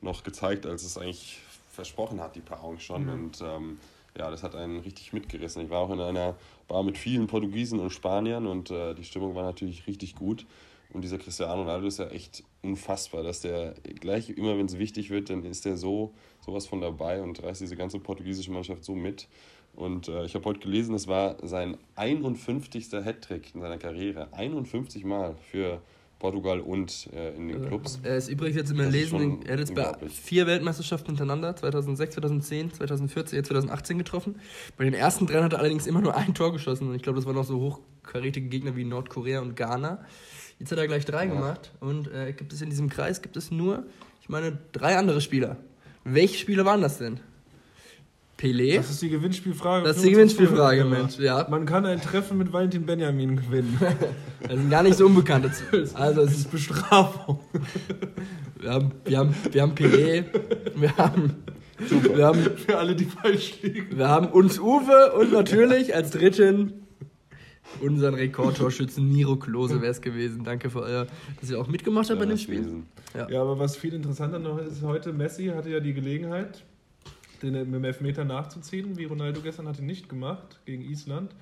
noch 0.00 0.22
gezeigt, 0.22 0.66
als 0.66 0.84
es 0.84 0.96
eigentlich 0.96 1.40
versprochen 1.72 2.20
hat, 2.20 2.36
die 2.36 2.40
Paarung 2.40 2.78
schon. 2.78 3.04
Mhm. 3.04 3.10
Und 3.12 3.40
ähm, 3.42 3.78
ja, 4.16 4.30
das 4.30 4.42
hat 4.42 4.54
einen 4.54 4.80
richtig 4.80 5.12
mitgerissen. 5.12 5.62
Ich 5.64 5.70
war 5.70 5.80
auch 5.80 5.90
in 5.90 6.00
einer 6.00 6.36
Bar 6.68 6.82
mit 6.82 6.98
vielen 6.98 7.26
Portugiesen 7.26 7.80
und 7.80 7.90
Spaniern 7.90 8.46
und 8.46 8.70
äh, 8.70 8.94
die 8.94 9.04
Stimmung 9.04 9.34
war 9.34 9.42
natürlich 9.42 9.86
richtig 9.86 10.14
gut. 10.14 10.46
Und 10.92 11.02
dieser 11.02 11.18
Cristiano 11.18 11.62
Ronaldo 11.62 11.86
ist 11.86 11.98
ja 11.98 12.08
echt 12.08 12.44
unfassbar, 12.62 13.22
dass 13.22 13.40
der 13.40 13.74
gleich 14.00 14.30
immer, 14.30 14.56
wenn 14.56 14.66
es 14.66 14.78
wichtig 14.78 15.10
wird, 15.10 15.30
dann 15.30 15.44
ist 15.44 15.64
der 15.64 15.76
so 15.76 16.14
sowas 16.44 16.66
von 16.66 16.80
dabei 16.80 17.22
und 17.22 17.42
reißt 17.42 17.60
diese 17.60 17.76
ganze 17.76 17.98
portugiesische 17.98 18.50
Mannschaft 18.50 18.84
so 18.84 18.94
mit. 18.94 19.28
Und 19.74 20.08
äh, 20.08 20.24
ich 20.24 20.34
habe 20.34 20.44
heute 20.44 20.60
gelesen, 20.60 20.94
es 20.94 21.08
war 21.08 21.36
sein 21.42 21.78
51. 21.96 22.92
Hattrick 22.92 23.54
in 23.54 23.60
seiner 23.60 23.78
Karriere. 23.78 24.28
51 24.32 25.04
Mal 25.04 25.34
für 25.50 25.80
Portugal 26.22 26.60
und 26.60 27.08
äh, 27.12 27.34
in 27.34 27.48
den 27.48 27.66
Clubs. 27.66 27.98
Er 28.04 28.16
ist 28.16 28.28
übrigens 28.28 28.56
jetzt 28.56 28.70
immer 28.70 28.84
lesen, 28.84 29.40
er 29.44 29.54
hat 29.54 29.58
jetzt 29.58 29.74
bei 29.74 29.92
vier 30.08 30.46
Weltmeisterschaften 30.46 31.08
hintereinander, 31.08 31.56
2006, 31.56 32.14
2010, 32.14 32.74
2014, 32.74 33.36
jetzt 33.36 33.48
2018 33.48 33.98
getroffen. 33.98 34.36
Bei 34.76 34.84
den 34.84 34.94
ersten 34.94 35.26
drei 35.26 35.42
hat 35.42 35.52
er 35.52 35.58
allerdings 35.58 35.88
immer 35.88 36.00
nur 36.00 36.16
ein 36.16 36.32
Tor 36.32 36.52
geschossen 36.52 36.88
und 36.88 36.94
ich 36.94 37.02
glaube, 37.02 37.16
das 37.16 37.26
waren 37.26 37.34
noch 37.34 37.44
so 37.44 37.58
hochkarätige 37.58 38.48
Gegner 38.48 38.76
wie 38.76 38.84
Nordkorea 38.84 39.40
und 39.40 39.56
Ghana. 39.56 40.04
Jetzt 40.62 40.70
hat 40.70 40.78
er 40.78 40.86
gleich 40.86 41.04
drei 41.04 41.24
Ja. 41.26 41.34
gemacht 41.34 41.72
und 41.80 42.06
äh, 42.14 42.32
gibt 42.32 42.52
es 42.52 42.62
in 42.62 42.70
diesem 42.70 42.88
Kreis 42.88 43.20
gibt 43.20 43.36
es 43.36 43.50
nur, 43.50 43.82
ich 44.20 44.28
meine, 44.28 44.56
drei 44.70 44.96
andere 44.96 45.20
Spieler. 45.20 45.56
Welche 46.04 46.38
Spieler 46.38 46.64
waren 46.64 46.80
das 46.80 46.98
denn? 46.98 47.18
Pelé? 48.38 48.76
Das 48.76 48.88
ist 48.88 49.02
die 49.02 49.08
Gewinnspielfrage. 49.08 49.84
Das 49.84 49.96
ist 49.96 50.04
die 50.04 50.12
Gewinnspielfrage. 50.12 50.84
Mensch. 50.84 51.18
Ja, 51.18 51.48
Man 51.50 51.66
kann 51.66 51.84
ein 51.84 52.00
Treffen 52.00 52.38
mit 52.38 52.52
Valentin 52.52 52.86
Benjamin 52.86 53.38
gewinnen. 53.38 53.76
das 54.40 54.52
sind 54.52 54.70
gar 54.70 54.84
nicht 54.84 54.96
so 54.96 55.06
unbekannte. 55.06 55.50
Also 55.94 56.20
es 56.20 56.38
ist 56.38 56.52
Bestrafung. 56.52 57.40
wir 58.60 58.70
haben, 58.70 58.92
wir 59.04 59.18
haben, 59.18 59.34
wir 59.50 59.62
haben 59.62 59.74
Pelé, 59.74 60.26
wir 60.76 60.96
haben, 60.96 61.42
wir 62.14 62.24
haben 62.24 62.40
Für 62.56 62.78
alle, 62.78 62.94
die 62.94 63.06
falsch 63.06 63.54
liegen. 63.62 63.98
Wir 63.98 64.06
haben 64.08 64.28
uns 64.28 64.60
Uwe 64.60 65.12
und 65.18 65.32
natürlich 65.32 65.92
als 65.92 66.12
dritten 66.12 66.81
unseren 67.80 68.14
Rekordtorschützen 68.14 69.10
Miro 69.12 69.36
Klose 69.36 69.80
wäre 69.80 69.92
es 69.92 70.00
gewesen. 70.00 70.44
Danke 70.44 70.70
für 70.70 70.80
euer, 70.82 71.06
dass 71.40 71.50
ihr 71.50 71.60
auch 71.60 71.66
mitgemacht 71.68 72.10
habt 72.10 72.18
bei 72.18 72.26
dem 72.26 72.36
Spiel. 72.38 72.60
gewesen. 72.60 72.86
Ja, 73.14 73.40
aber 73.42 73.58
was 73.58 73.76
viel 73.76 73.94
interessanter 73.94 74.38
noch 74.38 74.58
ist, 74.58 74.82
heute 74.82 75.12
Messi 75.12 75.46
hatte 75.46 75.70
ja 75.70 75.80
die 75.80 75.92
Gelegenheit, 75.92 76.62
den 77.42 77.52
mit 77.52 77.74
dem 77.74 77.84
Elfmeter 77.84 78.24
nachzuziehen, 78.24 78.96
wie 78.96 79.04
Ronaldo 79.04 79.40
gestern 79.40 79.68
hat 79.68 79.78
ihn 79.78 79.86
nicht 79.86 80.08
gemacht 80.08 80.60
gegen 80.64 80.82
Island. 80.82 81.32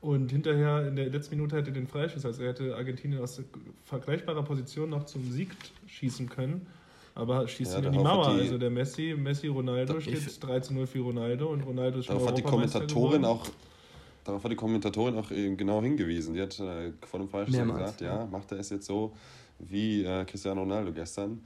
Und 0.00 0.30
hinterher 0.32 0.86
in 0.86 0.96
der 0.96 1.08
letzten 1.08 1.36
Minute 1.36 1.56
hätte 1.56 1.70
er 1.70 1.74
den 1.74 1.86
Freischuss, 1.86 2.26
also 2.26 2.42
er 2.42 2.50
hätte 2.50 2.76
Argentinien 2.76 3.22
aus 3.22 3.40
vergleichbarer 3.84 4.42
Position 4.42 4.90
noch 4.90 5.06
zum 5.06 5.30
Sieg 5.32 5.48
schießen 5.86 6.28
können. 6.28 6.66
Aber 7.14 7.46
schießt 7.48 7.72
Ja, 7.74 7.78
ihn 7.78 7.84
in 7.86 7.92
die 7.92 7.98
Mauer. 8.00 8.34
die- 8.34 8.40
Also 8.40 8.58
der 8.58 8.68
Messi, 8.70 9.14
Messi 9.16 9.46
Ronaldo 9.46 9.94
Da- 9.94 10.00
steht 10.02 10.18
ich- 10.26 10.40
3 10.40 10.60
zu 10.60 10.74
0 10.74 10.86
für 10.86 10.98
Ronaldo 10.98 11.46
und 11.46 11.62
Ronaldo 11.62 12.00
ist 12.00 12.06
schon 12.06 12.16
Darauf 12.16 12.28
hat 12.28 12.36
die 12.38 12.42
Kommentatorin 12.42 13.22
geworden. 13.22 13.24
auch, 13.24 13.46
darauf 14.24 14.42
hat 14.42 14.50
die 14.50 14.56
Kommentatorin 14.56 15.16
auch 15.16 15.30
äh, 15.30 15.54
genau 15.54 15.82
hingewiesen. 15.82 16.34
Die 16.34 16.42
hat 16.42 16.58
äh, 16.58 16.92
vor 17.06 17.20
dem 17.20 17.28
Mehrmals, 17.30 17.78
gesagt, 17.78 18.00
ja, 18.00 18.26
macht 18.26 18.50
er 18.52 18.58
es 18.58 18.70
jetzt 18.70 18.86
so 18.86 19.12
wie 19.58 20.04
äh, 20.04 20.24
Cristiano 20.24 20.60
Ronaldo 20.62 20.92
gestern. 20.92 21.40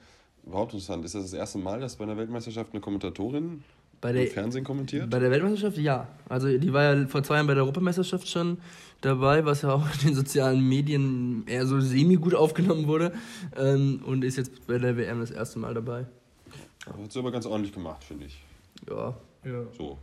Überhaupt 0.45 0.73
interessant. 0.73 1.05
Ist 1.05 1.15
das 1.15 1.23
das 1.23 1.33
erste 1.33 1.57
Mal, 1.59 1.79
dass 1.79 1.95
bei 1.95 2.05
einer 2.05 2.17
Weltmeisterschaft 2.17 2.71
eine 2.73 2.81
Kommentatorin 2.81 3.63
Bei 4.01 4.09
im 4.09 4.15
der, 4.15 4.27
Fernsehen 4.27 4.63
kommentiert? 4.63 5.09
bei 5.09 5.19
der 5.19 5.29
Weltmeisterschaft 5.29 5.77
ja. 5.77 6.07
Also 6.27 6.57
die 6.57 6.73
war 6.73 6.95
ja 6.95 7.07
vor 7.07 7.21
zwei 7.23 7.35
Jahren 7.35 7.47
bei 7.47 7.53
der 7.53 7.63
Europameisterschaft 7.63 8.27
schon 8.27 8.57
dabei, 9.01 9.45
was 9.45 9.61
ja 9.61 9.73
auch 9.73 9.85
in 10.01 10.07
den 10.07 10.15
sozialen 10.15 10.67
Medien 10.67 11.43
eher 11.47 11.65
so 11.67 11.79
semi-gut 11.79 12.33
aufgenommen 12.33 12.87
wurde. 12.87 13.13
Ähm, 13.57 14.01
und 14.05 14.23
ist 14.23 14.37
jetzt 14.37 14.65
bei 14.65 14.77
der 14.77 14.97
WM 14.97 15.19
das 15.19 15.31
erste 15.31 15.59
Mal 15.59 15.73
dabei. 15.73 16.05
Hat 16.85 17.11
sie 17.11 17.19
aber 17.19 17.31
ganz 17.31 17.45
ordentlich 17.45 17.73
gemacht, 17.73 18.03
finde 18.03 18.25
ich. 18.25 18.41
Ja, 18.89 19.15
Ja. 19.43 19.63
So, 19.77 19.97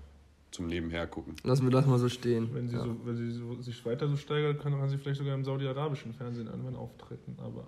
zum 0.56 0.66
Nebenher 0.66 1.06
gucken. 1.06 1.36
lassen 1.44 1.64
wir 1.64 1.70
das 1.70 1.86
mal 1.86 1.98
so 1.98 2.08
stehen. 2.08 2.48
Wenn 2.52 2.68
sie, 2.68 2.76
ja. 2.76 2.82
so, 2.82 2.96
wenn 3.04 3.16
sie 3.16 3.30
so, 3.30 3.60
sich 3.60 3.84
weiter 3.84 4.08
so 4.08 4.16
steigert, 4.16 4.60
kann, 4.60 4.72
kann 4.72 4.88
sie 4.88 4.96
vielleicht 4.96 5.18
sogar 5.18 5.34
im 5.34 5.44
saudi-arabischen 5.44 6.14
Fernsehen 6.14 6.46
irgendwann 6.46 6.76
auftreten. 6.76 7.36
Aber 7.38 7.64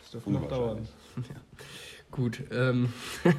das 0.00 0.10
dürfte 0.12 0.30
noch 0.30 0.48
dauern. 0.48 0.86
Unwahrscheinlich. 1.16 1.42
Gut, 2.12 2.42
ähm, 2.52 2.92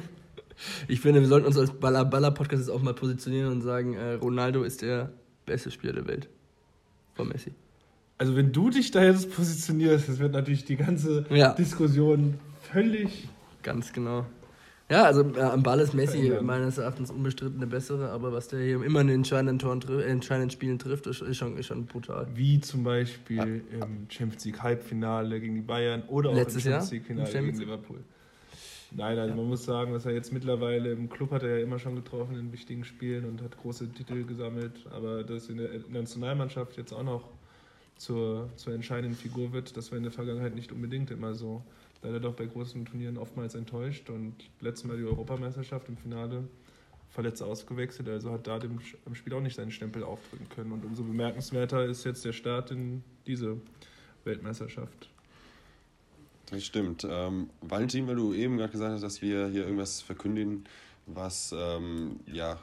ich 0.88 1.00
finde, 1.00 1.20
wir 1.20 1.28
sollten 1.28 1.46
uns 1.46 1.56
als 1.56 1.70
Baller-Baller-Podcast 1.72 2.60
jetzt 2.60 2.70
auch 2.70 2.82
mal 2.82 2.94
positionieren 2.94 3.52
und 3.52 3.62
sagen, 3.62 3.94
äh, 3.94 4.14
Ronaldo 4.14 4.62
ist 4.64 4.82
der 4.82 5.12
beste 5.46 5.70
Spieler 5.70 5.94
der 5.94 6.06
Welt. 6.06 6.28
Vor 7.14 7.24
Messi. 7.24 7.52
Also 8.18 8.36
wenn 8.36 8.52
du 8.52 8.70
dich 8.70 8.90
da 8.90 9.02
jetzt 9.02 9.32
positionierst, 9.34 10.08
das 10.08 10.18
wird 10.18 10.32
natürlich 10.32 10.64
die 10.64 10.76
ganze 10.76 11.24
Ja. 11.30 11.52
Diskussion 11.54 12.34
völlig... 12.70 13.28
Ganz 13.62 13.92
genau. 13.94 14.26
Ja, 14.90 15.04
also 15.04 15.22
äh, 15.34 15.40
am 15.40 15.62
Ball 15.62 15.80
ist 15.80 15.94
Messi 15.94 16.18
Verändern. 16.18 16.44
meines 16.44 16.76
Erachtens 16.76 17.10
unbestritten 17.10 17.58
der 17.58 17.66
bessere, 17.66 18.10
aber 18.10 18.32
was 18.32 18.48
der 18.48 18.60
hier 18.60 18.82
immer 18.84 19.00
in 19.00 19.08
entscheidenden, 19.08 19.58
Toren 19.58 19.80
tri- 19.80 20.00
äh, 20.02 20.04
entscheidenden 20.04 20.50
Spielen 20.50 20.78
trifft, 20.78 21.06
ist, 21.06 21.22
ist, 21.22 21.38
schon, 21.38 21.56
ist 21.56 21.66
schon 21.66 21.86
brutal. 21.86 22.26
Wie 22.34 22.60
zum 22.60 22.84
Beispiel 22.84 23.64
im 23.72 24.06
Champions 24.10 24.44
League 24.44 24.62
Halbfinale 24.62 25.40
gegen 25.40 25.54
die 25.54 25.62
Bayern 25.62 26.02
oder 26.08 26.30
auch 26.30 26.34
Letztes 26.34 26.66
im? 26.66 26.72
Champions 26.72 26.90
League 26.92 27.06
Finale 27.06 27.32
Champions- 27.32 27.58
gegen 27.58 27.70
Liverpool. 27.70 27.98
Nein, 28.96 29.18
also 29.18 29.34
man 29.34 29.48
muss 29.48 29.64
sagen, 29.64 29.92
dass 29.92 30.04
er 30.06 30.12
jetzt 30.12 30.32
mittlerweile 30.32 30.92
im 30.92 31.08
Club 31.08 31.32
hat 31.32 31.42
er 31.42 31.58
ja 31.58 31.64
immer 31.64 31.78
schon 31.80 31.96
getroffen 31.96 32.38
in 32.38 32.52
wichtigen 32.52 32.84
Spielen 32.84 33.24
und 33.24 33.42
hat 33.42 33.56
große 33.56 33.88
Titel 33.90 34.24
gesammelt, 34.24 34.72
aber 34.94 35.24
dass 35.24 35.48
in 35.48 35.56
der 35.56 35.70
Nationalmannschaft 35.88 36.76
jetzt 36.76 36.92
auch 36.92 37.02
noch 37.02 37.30
zur, 37.96 38.50
zur 38.56 38.74
entscheidenden 38.74 39.16
Figur 39.16 39.52
wird, 39.52 39.76
das 39.76 39.90
war 39.90 39.96
in 39.96 40.04
der 40.04 40.12
Vergangenheit 40.12 40.54
nicht 40.54 40.70
unbedingt 40.70 41.10
immer 41.10 41.34
so. 41.34 41.62
Leider 42.04 42.20
doch 42.20 42.34
bei 42.34 42.44
großen 42.44 42.84
Turnieren 42.84 43.16
oftmals 43.16 43.54
enttäuscht 43.54 44.10
und 44.10 44.34
letztes 44.60 44.86
Mal 44.86 44.98
die 44.98 45.04
Europameisterschaft 45.04 45.88
im 45.88 45.96
Finale 45.96 46.44
verletzt 47.08 47.42
ausgewechselt, 47.42 48.08
also 48.08 48.30
hat 48.30 48.46
da 48.46 48.58
dem, 48.58 48.78
im 49.06 49.14
Spiel 49.14 49.32
auch 49.32 49.40
nicht 49.40 49.56
seinen 49.56 49.70
Stempel 49.70 50.04
aufdrücken 50.04 50.48
können. 50.50 50.72
Und 50.72 50.84
umso 50.84 51.02
bemerkenswerter 51.02 51.86
ist 51.86 52.04
jetzt 52.04 52.24
der 52.24 52.34
Start 52.34 52.72
in 52.72 53.02
diese 53.26 53.56
Weltmeisterschaft. 54.24 55.08
Das 56.50 56.62
stimmt. 56.62 57.06
Ähm, 57.08 57.48
Valentin, 57.62 58.06
weil 58.06 58.16
du 58.16 58.34
eben 58.34 58.58
gerade 58.58 58.72
gesagt 58.72 58.92
hast, 58.92 59.02
dass 59.02 59.22
wir 59.22 59.48
hier 59.48 59.62
irgendwas 59.62 60.02
verkündigen, 60.02 60.64
was 61.06 61.54
ähm, 61.56 62.20
ja, 62.26 62.58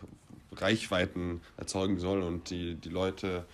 Reichweiten 0.54 1.42
erzeugen 1.58 1.98
soll 1.98 2.22
und 2.22 2.52
die, 2.52 2.76
die 2.76 2.90
Leute 2.90 3.46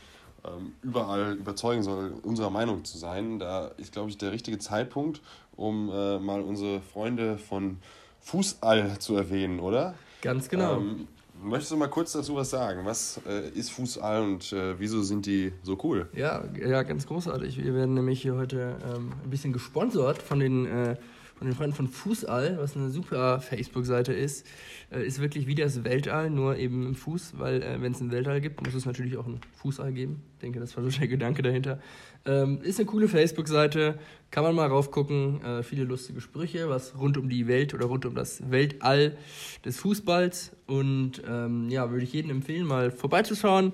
überall 0.82 1.34
überzeugen 1.34 1.84
soll, 1.84 2.14
unserer 2.24 2.50
Meinung 2.50 2.84
zu 2.86 2.98
sein. 2.98 3.40
Da 3.40 3.68
ist, 3.78 3.92
glaube 3.92 4.10
ich, 4.10 4.18
der 4.18 4.32
richtige 4.32 4.60
Zeitpunkt, 4.60 5.22
um 5.56 5.90
äh, 5.90 6.20
mal 6.20 6.42
unsere 6.42 6.82
Freunde 6.82 7.38
von 7.38 7.78
Fußall 8.22 9.00
zu 9.00 9.16
erwähnen, 9.16 9.60
oder? 9.60 9.96
Ganz 10.22 10.50
genau. 10.50 10.78
Ähm, 10.78 11.08
möchtest 11.42 11.72
du 11.72 11.78
mal 11.78 11.90
kurz 11.90 12.12
dazu 12.12 12.36
was 12.36 12.50
sagen? 12.50 12.82
Was 12.86 13.22
äh, 13.28 13.50
ist 13.50 13.72
Fußall 13.72 14.24
und 14.24 14.52
äh, 14.54 14.80
wieso 14.80 15.02
sind 15.02 15.26
die 15.26 15.54
so 15.64 15.78
cool? 15.84 16.10
Ja, 16.14 16.44
ja, 16.60 16.84
ganz 16.84 17.08
großartig. 17.08 17.64
Wir 17.64 17.74
werden 17.74 17.94
nämlich 17.94 18.22
hier 18.22 18.36
heute 18.36 18.78
ähm, 18.94 19.14
ein 19.24 19.30
bisschen 19.30 19.54
gesponsert 19.54 20.22
von 20.22 20.40
den, 20.40 20.66
äh, 20.66 20.96
von 21.38 21.48
den 21.48 21.56
Freunden 21.56 21.76
von 21.76 21.88
Fußall, 21.88 22.58
was 22.58 22.76
eine 22.76 22.90
super 22.90 23.40
Facebook-Seite 23.40 24.12
ist. 24.12 24.46
Äh, 24.90 25.06
ist 25.06 25.22
wirklich 25.22 25.46
wie 25.46 25.54
das 25.54 25.84
Weltall, 25.84 26.30
nur 26.32 26.58
eben 26.58 26.88
im 26.88 26.96
Fuß, 26.96 27.34
weil 27.38 27.62
äh, 27.62 27.82
wenn 27.82 27.92
es 27.92 28.02
ein 28.02 28.12
Weltall 28.12 28.42
gibt, 28.42 28.64
muss 28.66 28.74
es 28.74 28.86
natürlich 28.86 29.18
auch 29.18 29.28
ein 29.28 29.40
Fußall 29.58 29.94
geben. 29.94 30.24
Ich 30.34 30.42
denke, 30.42 30.60
das 30.60 30.76
war 30.76 30.84
so 30.84 30.90
der 30.90 31.08
Gedanke 31.08 31.44
dahinter. 31.44 31.80
Ähm, 32.26 32.60
ist 32.64 32.80
eine 32.80 32.88
coole 32.88 33.08
Facebook-Seite, 33.08 34.00
kann 34.32 34.44
man 34.44 34.56
mal 34.56 34.68
raufgucken. 34.68 35.44
Äh, 35.44 35.64
viele 35.64 35.84
lustige 35.84 36.22
Sprüche, 36.22 36.70
was 36.70 36.98
rund 36.98 37.18
um 37.18 37.30
die 37.30 37.48
Welt 37.48 37.74
oder 37.74 37.86
rund 37.86 38.06
um 38.06 38.16
das 38.16 38.50
Weltall 38.50 39.16
des 39.64 39.78
Fußballs. 39.78 40.56
Und 40.66 41.22
ähm, 41.28 41.70
ja, 41.70 41.92
würde 41.92 42.04
ich 42.04 42.14
jedem 42.14 42.32
empfehlen, 42.32 42.66
mal 42.66 42.90
vorbeizuschauen, 42.90 43.74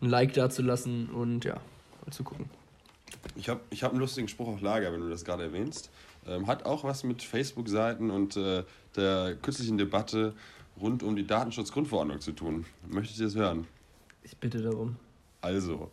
ein 0.00 0.08
Like 0.08 0.32
dazulassen 0.32 1.10
und 1.10 1.44
ja, 1.44 1.60
mal 2.04 2.12
zu 2.12 2.24
gucken. 2.24 2.46
Ich 3.36 3.48
habe 3.48 3.60
ich 3.70 3.82
hab 3.82 3.92
einen 3.92 4.00
lustigen 4.00 4.28
Spruch 4.28 4.48
auf 4.48 4.60
Lager, 4.62 4.92
wenn 4.92 5.00
du 5.00 5.10
das 5.10 5.24
gerade 5.24 5.44
erwähnst. 5.44 5.90
Ähm, 6.26 6.46
hat 6.46 6.66
auch 6.66 6.84
was 6.84 7.04
mit 7.04 7.22
Facebook-Seiten 7.22 8.10
und 8.10 8.36
äh, 8.36 8.64
der 8.96 9.36
kürzlichen 9.36 9.78
Debatte 9.78 10.34
rund 10.80 11.02
um 11.02 11.16
die 11.16 11.26
Datenschutzgrundverordnung 11.26 12.20
zu 12.20 12.32
tun. 12.32 12.64
Möchtet 12.88 13.18
ihr 13.18 13.26
das 13.26 13.34
hören? 13.34 13.66
Ich 14.22 14.36
bitte 14.36 14.62
darum. 14.62 14.96
Also, 15.40 15.90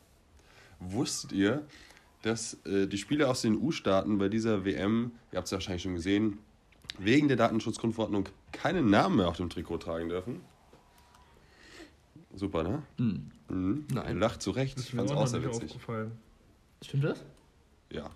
wusstet 0.80 1.32
ihr, 1.32 1.66
dass 2.22 2.54
äh, 2.66 2.88
die 2.88 2.98
Spieler 2.98 3.30
aus 3.30 3.42
den 3.42 3.62
EU-Staaten 3.62 4.18
bei 4.18 4.30
dieser 4.30 4.66
WM, 4.66 5.12
ihr 5.32 5.38
habt 5.38 5.46
es 5.46 5.52
ja 5.52 5.58
wahrscheinlich 5.58 5.84
schon 5.84 5.96
gesehen, 5.96 6.40
wegen 6.98 7.28
der 7.28 7.38
Datenschutzgrundverordnung 7.38 8.30
keinen 8.52 8.90
Namen 8.90 9.18
mehr 9.18 9.28
auf 9.28 9.38
dem 9.38 9.50
Trikot 9.50 9.78
tragen 9.78 10.10
dürfen? 10.10 10.42
Super, 12.36 12.64
ne? 12.64 12.84
Hm. 12.98 13.32
Mhm. 13.50 13.86
Nein. 13.92 14.20
Lacht 14.20 14.42
zu 14.42 14.52
Recht, 14.52 14.80
ich 14.80 14.94
mir 14.94 15.00
fand's 15.00 15.14
auch 15.14 15.28
sehr 15.28 15.44
witzig. 15.44 15.76
Stimmt 16.82 17.04
das? 17.04 17.26
Ja. 17.92 18.12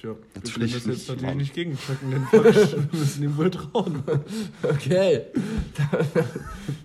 Tja, 0.00 0.10
wir 0.10 0.16
Natürlich 0.34 0.54
können 0.54 0.64
das 0.64 0.72
jetzt 0.72 0.86
nicht, 0.86 1.08
natürlich 1.08 1.26
Mann. 1.26 1.36
nicht 1.36 1.54
gegenchecken, 1.54 2.10
denn 2.10 2.22
wir 2.32 2.98
müssen 2.98 3.22
ihm 3.22 3.36
wohl 3.36 3.50
trauen. 3.50 4.02
Okay. 4.62 5.22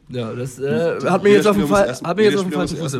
ja, 0.09 0.33
das 0.33 0.59
äh, 0.59 0.95
Jeder 0.95 1.11
hat 1.11 1.23
mir 1.23 1.29
jetzt 1.31 1.47
auf 1.47 1.55
muss 1.57 1.69
Fall, 1.69 1.87
hat 1.93 2.17
mir 2.17 2.23
jetzt 2.23 2.31
jeder 2.31 2.41
auf 2.41 2.45
dem 2.45 2.51
Spieler 2.51 2.57
falschen 2.59 2.77
muss 2.79 2.91
Fuß 2.91 2.93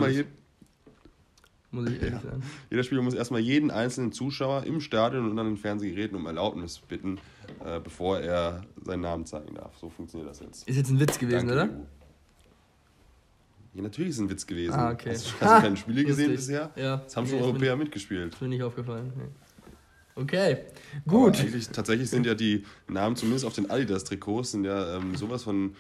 ich 1.90 2.02
ehrlich 2.02 2.14
Ja. 2.14 2.22
sagen. 2.22 2.44
Jeder 2.70 2.84
Spieler 2.84 3.02
muss 3.02 3.14
erstmal 3.14 3.42
jeden 3.42 3.70
einzelnen 3.72 4.14
Zuschauer 4.14 4.64
im 4.64 4.80
Stadion 4.80 5.30
und 5.30 5.38
an 5.38 5.46
den 5.48 5.58
Fernsehgeräten 5.58 6.16
um 6.16 6.26
Erlaubnis 6.26 6.80
bitten, 6.80 7.20
äh, 7.66 7.82
bevor 7.82 8.20
er 8.20 8.62
seinen 8.86 9.02
Namen 9.02 9.26
zeigen 9.26 9.56
darf. 9.56 9.78
So 9.78 9.90
funktioniert 9.90 10.30
das 10.30 10.40
jetzt. 10.40 10.66
Ist 10.66 10.78
jetzt 10.78 10.90
ein 10.92 11.00
Witz 11.02 11.20
gewesen, 11.20 11.50
Danke, 11.50 11.54
oder? 11.54 11.70
Ja, 13.74 13.82
natürlich 13.82 14.12
ist 14.12 14.16
es 14.16 14.22
ein 14.22 14.30
Witz 14.30 14.48
gewesen. 14.48 14.74
Ah, 14.74 14.92
okay. 14.92 15.10
Hast, 15.12 15.26
du- 15.28 15.32
hast 15.46 15.58
du 15.58 15.62
keine 15.64 15.76
Spiele 15.84 16.06
gesehen 16.06 16.32
Lustig. 16.32 16.48
bisher? 16.56 16.72
Ja. 16.78 16.98
Das 16.98 17.18
haben 17.18 17.26
Nee, 17.26 17.32
schon 17.32 17.42
Europäer 17.42 17.76
mitgespielt. 17.76 18.34
Ist 18.34 18.42
mir 18.42 18.48
nicht 18.48 18.64
aufgefallen. 18.64 19.12
Nee. 19.18 19.24
Okay, 20.16 20.58
gut. 21.06 21.36
tatsächlich 21.74 22.10
sind 22.10 22.26
ja 22.26 22.36
die 22.36 22.64
Namen, 22.88 23.16
zumindest 23.18 23.46
auf 23.46 23.54
den 23.54 23.70
Adidas-Trikots, 23.70 24.52
sind 24.52 24.64
ja 24.64 24.96
ähm, 24.96 25.16
sowas 25.16 25.44
von 25.44 25.76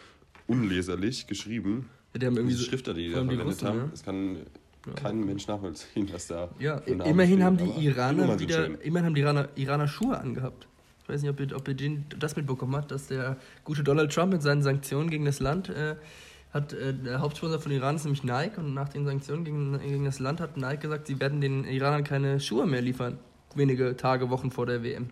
unleserlich 0.48 1.26
geschrieben. 1.28 1.90
Die 2.14 2.26
haben 2.26 2.36
irgendwie 2.36 2.54
Diese 2.56 2.66
Schrifter, 2.66 2.94
die 2.94 3.08
die 3.08 3.14
da 3.14 3.20
verwendet 3.20 3.46
Russen, 3.48 3.68
haben. 3.68 3.78
ne? 3.78 3.88
Das 3.92 4.04
kann 4.04 4.38
kein 5.02 5.26
Mensch 5.26 5.48
nachvollziehen, 5.48 6.10
was 6.12 6.28
da 6.28 6.50
Ja, 6.60 6.78
immerhin 6.80 7.44
haben 7.44 7.58
die 7.58 7.86
Iraner 7.86 8.40
wieder, 8.40 8.66
schön. 8.66 8.76
immerhin 8.82 9.06
haben 9.08 9.16
die 9.16 9.22
Iraner, 9.22 9.50
Iraner 9.56 9.88
Schuhe 9.88 10.18
angehabt. 10.18 10.68
Ich 11.04 11.10
weiß 11.10 11.22
nicht, 11.22 11.32
ob 11.32 11.40
ihr, 11.40 11.56
ob 11.56 11.68
ihr 11.68 11.74
den, 11.74 12.06
das 12.20 12.36
mitbekommen 12.36 12.76
habt, 12.76 12.92
dass 12.92 13.08
der 13.08 13.38
gute 13.64 13.84
Donald 13.84 14.14
Trump 14.14 14.34
mit 14.34 14.42
seinen 14.42 14.62
Sanktionen 14.64 15.10
gegen 15.10 15.26
das 15.26 15.40
Land 15.40 15.70
äh, 15.70 15.96
hat, 16.54 16.74
äh, 16.74 16.94
der 16.94 17.20
Hauptsponsor 17.20 17.60
von 17.60 17.72
Iran 17.72 17.96
ist 17.96 18.04
nämlich 18.06 18.24
Nike 18.24 18.58
und 18.60 18.74
nach 18.74 18.90
den 18.90 19.06
Sanktionen 19.06 19.44
gegen, 19.46 19.80
gegen 19.80 20.06
das 20.06 20.20
Land 20.20 20.40
hat 20.40 20.58
Nike 20.58 20.82
gesagt, 20.82 21.08
sie 21.08 21.20
werden 21.20 21.42
den 21.42 21.64
Iranern 21.64 22.04
keine 22.04 22.40
Schuhe 22.40 22.66
mehr 22.66 22.82
liefern. 22.82 23.18
Wenige 23.56 23.96
Tage, 23.98 24.30
Wochen 24.30 24.52
vor 24.52 24.66
der 24.66 24.84
WM. 24.84 25.10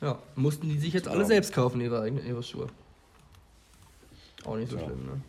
Ja, 0.00 0.18
mussten 0.34 0.68
die 0.68 0.78
sich 0.78 0.92
jetzt 0.92 1.08
alle 1.08 1.20
Ja. 1.20 1.26
selbst 1.26 1.52
kaufen, 1.52 1.80
ihre, 1.80 2.00
eigenen- 2.00 2.26
ihre 2.26 2.42
Schuhe. 2.42 2.66
Auch 4.44 4.56
nicht 4.56 4.70
so 4.70 4.76
Ja. 4.76 4.84
schlimm, 4.84 5.04
ne? 5.06 5.20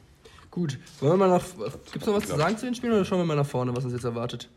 Gut, 0.52 0.78
wollen 1.02 1.14
wir 1.14 1.28
mal 1.28 1.30
nach. 1.30 1.44
Gibt 1.92 1.98
es 2.04 2.06
noch 2.08 2.16
was 2.16 2.28
zu 2.28 2.38
sagen 2.38 2.58
zu 2.58 2.66
den 2.66 2.76
Spielen 2.76 2.94
oder 2.94 3.04
schauen 3.06 3.20
wir 3.20 3.26
mal 3.26 3.36
nach 3.36 3.46
vorne, 3.46 3.76
was 3.76 3.84
uns 3.84 3.94
jetzt 3.94 4.06
erwartet? 4.06 4.50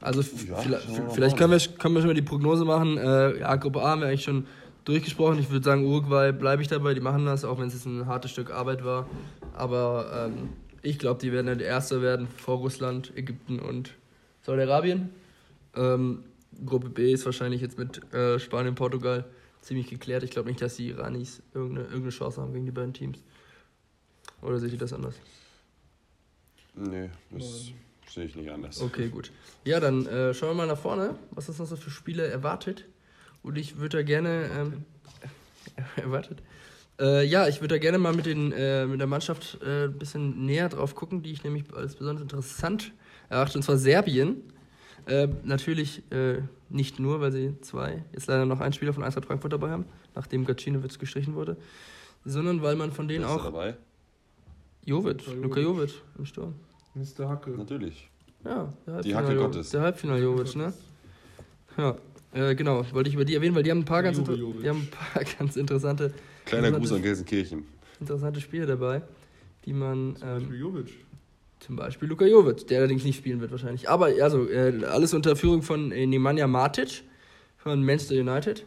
Also, 0.00 0.22
Ja, 0.22 0.56
vielleicht, 0.56 1.36
können, 1.36 1.50
wir, 1.52 1.58
können 1.78 1.94
wir 1.94 2.00
schon 2.00 2.08
mal 2.08 2.14
die 2.14 2.22
Prognose 2.22 2.64
machen. 2.64 2.96
Äh, 2.96 3.40
ja, 3.40 3.54
Gruppe 3.56 3.82
A 3.82 3.88
haben 3.90 4.00
wir 4.00 4.08
eigentlich 4.08 4.24
schon 4.24 4.46
durchgesprochen. 4.84 5.38
Ich 5.40 5.50
würde 5.50 5.64
sagen, 5.64 5.84
Uruguay 5.84 6.32
bleibe 6.32 6.62
ich 6.62 6.68
dabei, 6.68 6.94
die 6.94 7.00
machen 7.00 7.26
das, 7.26 7.44
auch 7.44 7.58
wenn 7.58 7.66
es 7.66 7.74
jetzt 7.74 7.84
ein 7.86 8.06
hartes 8.06 8.30
Stück 8.30 8.50
Arbeit 8.50 8.84
war. 8.84 9.06
Aber 9.54 10.30
ähm, 10.32 10.50
ich 10.82 10.98
glaube, 10.98 11.20
die 11.20 11.32
werden 11.32 11.48
dann 11.48 11.58
der 11.58 11.66
Erste 11.66 12.00
werden 12.00 12.28
vor 12.28 12.58
Russland, 12.58 13.12
Ägypten 13.16 13.58
und 13.58 13.94
Saudi-Arabien. 14.42 15.10
Ähm, 15.74 16.24
Gruppe 16.64 16.88
B 16.88 17.12
ist 17.12 17.24
wahrscheinlich 17.24 17.60
jetzt 17.60 17.78
mit 17.78 18.12
äh, 18.12 18.38
Spanien, 18.38 18.74
Portugal 18.74 19.24
ziemlich 19.60 19.88
geklärt. 19.88 20.22
Ich 20.22 20.30
glaube 20.30 20.48
nicht, 20.48 20.60
dass 20.60 20.76
die 20.76 20.88
Iranis 20.88 21.42
irgendeine, 21.54 21.82
irgendeine 21.86 22.10
Chance 22.10 22.40
haben 22.40 22.52
gegen 22.52 22.66
die 22.66 22.72
beiden 22.72 22.92
Teams. 22.92 23.22
Oder 24.42 24.58
seht 24.58 24.72
ihr 24.72 24.78
das 24.78 24.92
anders? 24.92 25.14
Nee, 26.74 27.10
das 27.30 27.72
sehe 28.08 28.24
ich 28.24 28.36
nicht 28.36 28.50
anders. 28.50 28.80
Okay, 28.80 29.08
gut. 29.08 29.30
Ja, 29.64 29.80
dann 29.80 30.06
äh, 30.06 30.34
schauen 30.34 30.50
wir 30.50 30.54
mal 30.54 30.66
nach 30.66 30.78
vorne, 30.78 31.16
was 31.30 31.48
uns 31.48 31.58
noch 31.58 31.66
so 31.66 31.76
für 31.76 31.90
Spiele 31.90 32.26
erwartet. 32.26 32.86
Und 33.42 33.58
ich 33.58 33.78
würde 33.78 33.98
da 33.98 34.02
gerne. 34.02 34.50
Ähm, 34.56 34.84
erwartet? 35.96 36.42
Äh, 36.98 37.24
ja, 37.24 37.48
ich 37.48 37.60
würde 37.60 37.74
da 37.74 37.78
gerne 37.78 37.98
mal 37.98 38.12
mit, 38.12 38.26
den, 38.26 38.52
äh, 38.52 38.86
mit 38.86 39.00
der 39.00 39.06
Mannschaft 39.06 39.58
äh, 39.62 39.84
ein 39.84 39.98
bisschen 39.98 40.44
näher 40.44 40.68
drauf 40.68 40.94
gucken, 40.94 41.22
die 41.22 41.32
ich 41.32 41.44
nämlich 41.44 41.64
als 41.74 41.96
besonders 41.96 42.22
interessant 42.22 42.92
erachte, 43.28 43.58
und 43.58 43.62
zwar 43.62 43.78
Serbien. 43.78 44.42
Äh, 45.06 45.28
natürlich 45.44 46.02
äh, 46.12 46.38
nicht 46.68 46.98
nur, 46.98 47.20
weil 47.20 47.32
sie 47.32 47.54
zwei, 47.62 48.04
jetzt 48.12 48.26
leider 48.28 48.46
noch 48.46 48.60
einen 48.60 48.72
Spieler 48.72 48.92
von 48.92 49.02
Eintracht 49.02 49.24
Frankfurt 49.26 49.52
dabei 49.52 49.70
haben, 49.70 49.84
nachdem 50.14 50.44
Gacinovic 50.44 50.98
gestrichen 50.98 51.34
wurde, 51.34 51.56
sondern 52.24 52.62
weil 52.62 52.76
man 52.76 52.92
von 52.92 53.08
denen 53.08 53.24
Wer 53.24 53.28
ist 53.30 53.34
da 53.36 53.40
auch. 53.40 53.44
dabei? 53.44 53.76
Jovic, 54.84 55.26
Luka 55.26 55.40
Luka 55.42 55.60
Jovic. 55.60 55.90
Im 56.18 56.26
Sturm. 56.26 56.54
Mr. 56.94 57.28
Hacke. 57.28 57.50
Natürlich. 57.50 58.08
Ja, 58.44 58.72
der 58.86 59.02
Die 59.02 59.14
Halbfinal- 59.14 59.16
Hacke 59.26 59.36
Gottes. 59.36 59.70
Der 59.70 59.80
Halbfinal 59.82 60.20
Jovic, 60.22 60.56
ne? 60.56 60.72
Ja, 61.76 61.96
äh, 62.32 62.54
genau, 62.54 62.84
wollte 62.92 63.08
ich 63.08 63.14
über 63.14 63.24
die 63.24 63.34
erwähnen, 63.34 63.54
weil 63.54 63.62
die 63.62 63.70
haben 63.70 63.80
ein 63.80 63.84
paar, 63.84 64.02
ganz, 64.02 64.18
inter 64.18 64.34
die 64.36 64.68
haben 64.68 64.80
ein 64.80 64.88
paar 64.90 65.22
ganz 65.38 65.56
interessante, 65.56 66.12
Kleiner 66.46 66.72
Gruß 66.72 66.92
an 66.92 67.02
Gelsenkirchen. 67.02 67.64
interessante 68.00 68.40
Spiele 68.40 68.66
dabei, 68.66 69.02
die 69.66 69.72
man 69.72 70.16
Zum 70.16 70.28
ähm, 70.28 70.34
Beispiel 70.38 70.58
Jovic. 70.60 70.88
Zum 71.60 71.76
Beispiel 71.76 72.08
Luka 72.08 72.24
Jovic, 72.24 72.66
der 72.66 72.78
allerdings 72.78 73.04
nicht 73.04 73.16
spielen 73.16 73.40
wird 73.40 73.50
wahrscheinlich. 73.50 73.88
Aber 73.88 74.06
also 74.06 74.48
äh, 74.48 74.84
alles 74.84 75.14
unter 75.14 75.36
Führung 75.36 75.62
von 75.62 75.92
äh, 75.92 76.06
Nemanja 76.06 76.46
Matic 76.46 77.02
von 77.58 77.84
Manchester 77.84 78.14
United 78.16 78.64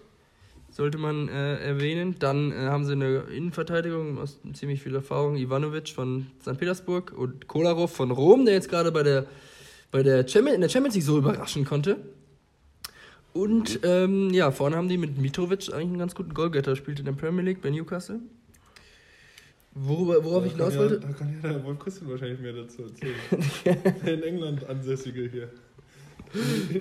sollte 0.70 0.98
man 0.98 1.28
äh, 1.28 1.58
erwähnen. 1.58 2.16
Dann 2.20 2.52
äh, 2.52 2.56
haben 2.56 2.86
sie 2.86 2.94
eine 2.94 3.24
Innenverteidigung 3.36 4.18
aus 4.18 4.40
ziemlich 4.54 4.82
viel 4.82 4.96
Erfahrung. 4.96 5.36
Ivanovic 5.36 5.90
von 5.90 6.28
St. 6.42 6.58
Petersburg 6.58 7.14
und 7.16 7.48
Kolarov 7.48 7.92
von 7.92 8.12
Rom, 8.12 8.46
der 8.46 8.56
jetzt 8.56 8.70
gerade 8.70 8.92
bei 8.92 9.04
der, 9.04 9.26
bei 9.92 10.04
der 10.04 10.28
Champions, 10.28 10.56
in 10.56 10.62
der 10.62 10.70
Champions 10.70 10.96
League 10.96 11.06
so 11.06 11.18
überraschen 11.18 11.66
konnte. 11.66 11.98
Und 13.34 13.80
ähm, 13.84 14.32
ja, 14.32 14.52
vorne 14.52 14.76
haben 14.76 14.90
die 14.90 14.98
mit 14.98 15.18
Mitrovic 15.18 15.74
eigentlich 15.74 15.90
einen 15.90 15.98
ganz 15.98 16.14
guten 16.14 16.34
Goalgetter, 16.34 16.76
spielt 16.76 17.00
in 17.00 17.06
der 17.06 17.14
Premier 17.14 17.44
League 17.44 17.62
bei 17.62 17.72
Newcastle. 17.72 18.20
Worüber, 19.76 20.24
worauf 20.24 20.44
Da 20.44 20.48
ich 20.48 20.54
hinaus 20.54 20.78
wollte. 20.78 20.96
Ja, 20.96 21.00
da 21.00 21.14
kann 21.14 21.40
ja 21.42 21.50
der 21.50 21.64
Wolf 21.64 21.80
Christian 21.80 22.10
wahrscheinlich 22.10 22.40
mehr 22.40 22.54
dazu 22.54 22.84
erzählen. 22.84 23.16
der 24.06 24.14
in 24.14 24.24
England 24.24 24.70
ansässige 24.70 25.30
hier. 25.30 25.50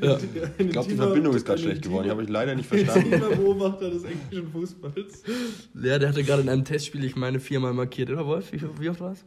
Ja. 0.01 0.19
Ich 0.59 0.71
glaube, 0.71 0.89
die 0.89 0.97
Verbindung 0.97 1.35
ist 1.35 1.45
gerade 1.45 1.61
schlecht 1.61 1.83
geworden. 1.83 2.05
Die 2.05 2.11
habe 2.11 2.23
ich 2.23 2.29
leider 2.29 2.55
nicht 2.55 2.67
verstanden. 2.67 3.13
Intimer 3.13 3.37
Beobachter 3.37 3.91
des 3.91 4.05
englischen 4.05 4.51
Fußballs. 4.51 5.23
Ja, 5.75 5.99
der 5.99 6.09
hatte 6.09 6.25
gerade 6.25 6.43
in 6.43 6.49
einem 6.49 6.65
Testspiel, 6.65 7.05
ich 7.05 7.17
meine, 7.17 7.39
viermal 7.39 7.75
markiert, 7.75 8.11
oder 8.11 8.27
Wolf? 8.27 8.51
Wie, 8.53 8.63
wie 8.81 8.89
oft 8.89 9.01
war 9.01 9.13
es? 9.13 9.25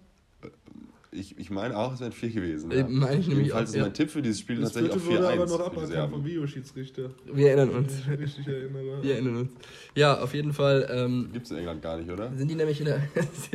Ich, 1.15 1.37
ich 1.39 1.49
meine 1.49 1.77
auch, 1.77 1.93
es 1.93 1.99
wären 2.01 2.11
vier 2.11 2.29
gewesen. 2.29 2.71
Ja. 2.71 2.85
meine 2.87 3.19
ich 3.19 3.27
nämlich 3.27 3.47
Jedenfalls 3.47 3.69
auch, 3.69 3.73
ist 3.73 3.75
ja. 3.77 3.83
mein 3.83 3.93
Tipp 3.93 4.09
für 4.09 4.21
dieses 4.21 4.39
Spiel 4.39 4.59
Das 4.61 4.73
tatsächlich 4.73 5.01
auch 5.01 5.07
4-1. 5.07 5.49
wurde 5.49 5.63
aber 5.65 5.73
noch 5.81 5.85
Serben. 5.87 6.13
vom 6.13 6.25
Videoschiedsrichter. 6.25 7.09
Wir 7.33 7.47
erinnern 7.49 7.69
Wenn 7.73 7.77
uns. 7.77 7.93
ich 7.99 8.37
mich 8.37 8.47
erinnere. 8.47 9.01
Wir 9.03 9.13
erinnern 9.13 9.35
uns. 9.37 9.51
Ja, 9.95 10.19
auf 10.21 10.33
jeden 10.33 10.53
Fall 10.53 10.87
ähm, 10.91 11.29
Gibt 11.33 11.45
es 11.45 11.51
in 11.51 11.57
England 11.57 11.81
gar 11.81 11.97
nicht, 11.97 12.09
oder? 12.11 12.31
sind 12.35 12.49
die 12.49 12.55
nämlich 12.55 12.79
in 12.79 12.85
der. 12.85 13.01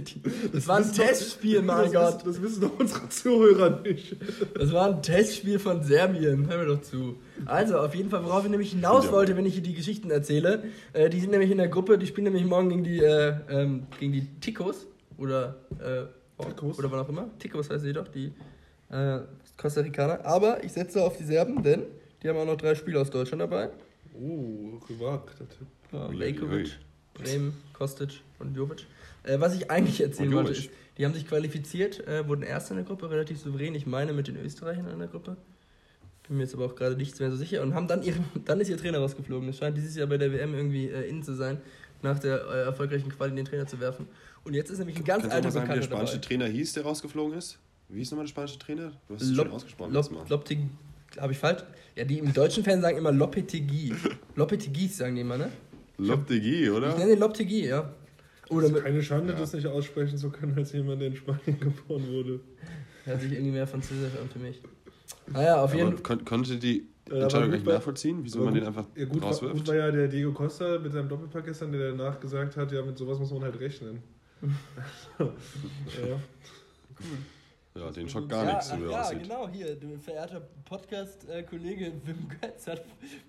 das 0.52 0.67
war 0.69 0.79
ein 0.79 0.93
Testspiel, 0.93 1.62
mein 1.62 1.93
das 1.93 2.14
Gott. 2.17 2.26
Das 2.26 2.40
wissen 2.43 2.62
doch 2.62 2.79
unsere 2.79 3.09
Zuhörer 3.09 3.81
nicht. 3.83 4.17
Das 4.55 4.73
war 4.73 4.87
ein 4.95 5.02
Testspiel 5.02 5.59
von 5.59 5.83
Serbien. 5.83 6.49
Hör 6.49 6.59
mir 6.59 6.67
doch 6.67 6.81
zu. 6.83 7.17
Also, 7.47 7.79
auf 7.79 7.95
jeden 7.95 8.11
Fall, 8.11 8.25
worauf 8.25 8.45
ich 8.45 8.50
nämlich 8.50 8.71
hinaus 8.73 9.07
Ja. 9.07 9.12
wollte, 9.12 9.37
wenn 9.37 9.47
ich 9.47 9.55
hier 9.55 9.62
die 9.62 9.75
Geschichten 9.75 10.11
erzähle. 10.11 10.64
Äh, 10.93 11.11
die 11.11 11.21
sind 11.21 11.31
nämlich 11.31 11.50
in 11.50 11.59
der 11.59 11.69
Gruppe, 11.69 11.99
die 11.99 12.07
spielen 12.07 12.25
nämlich 12.25 12.45
morgen 12.45 12.69
gegen 12.69 12.85
die, 12.85 12.99
äh, 12.99 13.35
ähm, 13.50 13.85
gegen 13.99 14.12
die 14.12 14.26
Ticos. 14.40 14.87
Oder, 15.19 15.57
äh, 15.79 16.05
Ticos? 16.40 16.78
oder 16.78 16.90
wann 16.90 17.00
auch 17.00 17.09
immer. 17.09 17.30
Ticos 17.38 17.70
heißt 17.70 17.85
sie 17.85 17.92
doch, 17.92 18.09
die 18.09 18.32
äh, 18.90 19.20
Costa 19.57 19.81
Ricaner. 19.81 20.24
Aber 20.24 20.62
ich 20.64 20.72
setze 20.72 21.03
auf 21.03 21.16
die 21.16 21.24
Serben, 21.24 21.62
denn 21.62 21.83
die 22.22 22.29
haben 22.29 22.38
auch 22.38 22.46
noch 22.46 22.57
drei 22.57 22.74
Spieler 22.74 23.00
aus 23.00 23.11
Deutschland 23.11 23.42
dabei. 23.42 23.70
Oh, 24.14 24.79
gewagter 24.87 25.48
Tipp. 25.48 25.66
Ja, 25.92 26.09
Lejkovic. 26.09 26.79
Bremen, 27.14 27.55
Kostic 27.72 28.20
und 28.38 28.57
Jovic. 28.57 28.87
Äh, 29.24 29.40
was 29.40 29.55
ich 29.55 29.70
eigentlich 29.70 30.00
erzählen 30.00 30.33
wollte, 30.33 30.53
ist, 30.53 30.70
die 30.96 31.05
haben 31.05 31.14
sich 31.14 31.26
qualifiziert, 31.26 32.07
äh, 32.07 32.26
wurden 32.26 32.42
Erster 32.42 32.72
in 32.72 32.79
der 32.79 32.87
Gruppe, 32.87 33.11
relativ 33.11 33.40
souverän. 33.40 33.74
Ich 33.74 33.87
meine 33.87 34.12
mit 34.12 34.29
den 34.29 34.37
Österreichern 34.37 34.88
in 34.88 34.98
der 34.98 35.09
Gruppe. 35.09 35.37
Bin 36.26 36.37
mir 36.37 36.44
jetzt 36.44 36.55
aber 36.55 36.66
auch 36.66 36.74
gerade 36.74 36.96
nichts 36.96 37.18
mehr 37.20 37.31
so 37.31 37.37
sicher. 37.37 37.62
Und 37.62 37.74
haben 37.74 37.88
dann 37.88 38.03
ihren, 38.03 38.24
dann 38.44 38.61
ist 38.61 38.68
ihr 38.68 38.76
Trainer 38.76 38.98
rausgeflogen. 38.98 39.48
Es 39.48 39.59
scheint 39.59 39.76
dieses 39.76 39.96
Jahr 39.96 40.07
bei 40.07 40.18
der 40.18 40.33
WM 40.33 40.55
irgendwie 40.55 40.88
äh, 40.88 41.09
innen 41.09 41.22
zu 41.22 41.35
sein, 41.35 41.59
nach 42.03 42.18
der 42.18 42.44
äh, 42.46 42.62
erfolgreichen 42.64 43.11
Quali 43.11 43.35
den 43.35 43.44
Trainer 43.44 43.66
zu 43.66 43.81
werfen. 43.81 44.07
Und 44.44 44.55
jetzt 44.55 44.70
ist 44.70 44.79
nämlich 44.79 44.96
ein 44.96 45.05
ganz 45.05 45.22
Kannst 45.22 45.37
alter 45.37 45.50
sagen, 45.50 45.64
wie 45.64 45.68
der 45.68 45.74
Bekannter 45.81 45.96
spanische 45.96 46.14
dabei. 46.14 46.26
Trainer 46.26 46.46
hieß, 46.46 46.72
der 46.72 46.83
rausgeflogen 46.85 47.37
ist? 47.38 47.59
Wie 47.88 47.98
hieß 47.98 48.11
nochmal 48.12 48.26
der 48.26 48.31
spanische 48.31 48.59
Trainer? 48.59 48.92
Du 49.09 49.14
hast 49.14 49.22
es 49.22 49.31
Lop- 49.33 49.46
schon 49.46 49.55
ausgesprochen. 49.55 49.92
Lop-. 49.92 50.11
Lopteg- 50.31 50.68
Habe 51.18 51.33
ich 51.33 51.38
falsch? 51.38 51.62
Ja, 51.96 52.05
die 52.05 52.18
im 52.18 52.33
deutschen 52.33 52.64
Fan 52.64 52.81
sagen 52.81 52.96
immer 52.98 53.12
Lopetegui. 53.12 53.92
Lopetegui 54.37 54.87
sagen 54.88 55.14
die 55.16 55.20
immer, 55.22 55.37
ne? 55.37 55.50
Loptegui, 55.98 56.64
Ich 56.64 56.70
oder? 56.70 56.96
nenne 56.96 57.11
den 57.11 57.18
Lopetegui, 57.18 57.66
ja. 57.66 57.92
Oder 58.48 58.66
ist 58.66 58.72
mit, 58.72 58.83
keine 58.85 59.03
Schande, 59.03 59.33
Ja. 59.35 59.38
das 59.38 59.53
nicht 59.53 59.66
aussprechen 59.66 60.16
zu 60.18 60.31
können, 60.31 60.55
als 60.57 60.72
jemand, 60.72 61.00
der 61.00 61.09
in 61.09 61.16
Spanien 61.16 61.40
geboren 61.61 62.09
wurde. 62.09 62.40
Hört 63.05 63.20
sich 63.20 63.33
irgendwie 63.33 63.53
mehr 63.53 63.66
französisch 63.66 64.12
an 64.20 64.29
für 64.29 64.38
mich. 64.38 64.61
Naja, 65.33 65.62
auf 65.62 65.74
jeden 65.74 65.92
Fall. 65.94 66.03
kon 66.03 66.24
konnte 66.24 66.57
die 66.57 66.87
aber 67.09 67.22
Entscheidung 67.22 67.66
war- 67.66 67.74
nachvollziehen, 67.74 68.20
wieso 68.22 68.38
man 68.38 68.48
gut- 68.55 68.57
den 68.62 68.66
einfach 68.68 68.87
Ja, 68.96 69.05
gut, 69.05 69.14
war, 69.14 69.20
gut 69.20 69.22
rauswirft? 69.24 69.68
war 69.68 69.74
ja 69.74 69.90
der 69.90 70.09
Diego 70.09 70.33
Costa 70.33 70.79
mit 70.79 70.92
seinem 70.92 71.09
Doppelpack 71.09 71.44
gestern, 71.44 71.72
der 71.72 71.90
danach 71.90 72.18
gesagt 72.20 72.57
hat, 72.57 72.72
ja, 72.72 72.83
mit 72.83 72.96
sowas 72.96 73.18
muss 73.18 73.31
man 73.33 73.42
halt 73.42 73.59
rechnen. 73.61 74.03
Ja. 74.40 76.20
Ja, 77.76 77.90
den 77.92 78.09
schockt 78.09 78.29
gar 78.29 78.44
nichts, 78.44 78.68
so 78.68 78.79
wie 78.79 78.85
er 78.87 78.90
ja, 78.90 79.00
aussieht. 79.03 79.22
genau, 79.22 79.48
hier, 79.48 79.76
du 79.76 79.96
verehrter 79.98 80.40
Podcast-Kollege 80.64 81.92
Wim 82.05 82.29
Götz 82.40 82.66
hat 82.66 82.85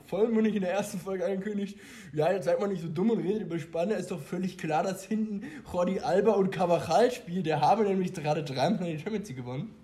vollmundig 0.07 0.55
in 0.55 0.61
der 0.63 0.71
ersten 0.73 0.97
Folge 0.99 1.25
angekündigt, 1.25 1.77
ja, 2.11 2.31
jetzt 2.31 2.45
seid 2.45 2.59
mal 2.59 2.67
nicht 2.67 2.81
so 2.81 2.87
dumm 2.87 3.11
und 3.11 3.19
redet 3.19 3.43
über 3.43 3.59
Spanne, 3.59 3.93
ist 3.93 4.09
doch 4.09 4.19
völlig 4.19 4.57
klar, 4.57 4.81
dass 4.81 5.05
hinten 5.05 5.43
Jordi 5.71 5.99
Alba 5.99 6.31
und 6.31 6.49
Cavajal 6.49 7.11
spielen, 7.11 7.43
der 7.43 7.61
habe 7.61 7.83
nämlich 7.83 8.13
gerade 8.13 8.43
dreimal 8.43 8.91
die 8.91 8.97
Champions 8.99 9.27
League 9.29 9.37
gewonnen. 9.37 9.75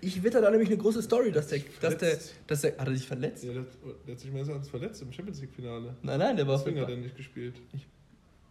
Ich 0.00 0.22
witter 0.22 0.40
da 0.40 0.50
nämlich 0.50 0.70
eine 0.70 0.78
große 0.78 1.02
Story, 1.02 1.30
dass 1.30 1.48
der, 1.48 1.60
dass 1.82 1.98
der, 1.98 2.18
dass 2.46 2.60
der, 2.62 2.78
hat 2.78 2.88
er 2.88 2.94
sich 2.96 3.06
verletzt? 3.06 3.44
ja 3.44 3.52
der, 3.52 3.62
hat- 3.62 3.68
der 4.06 4.14
hat 4.14 4.20
sich 4.20 4.32
meines 4.32 4.48
Erachtens 4.48 4.70
verletzt 4.70 5.02
im 5.02 5.12
Champions 5.12 5.40
League-Finale. 5.42 5.94
Nein, 6.02 6.18
nein, 6.18 6.36
der 6.36 6.46
war 6.48 6.56
Deswegen 6.56 6.80
hat 6.80 6.88
er 6.88 6.96
nicht 6.96 7.16
gespielt. 7.16 7.54
Ich- 7.74 7.86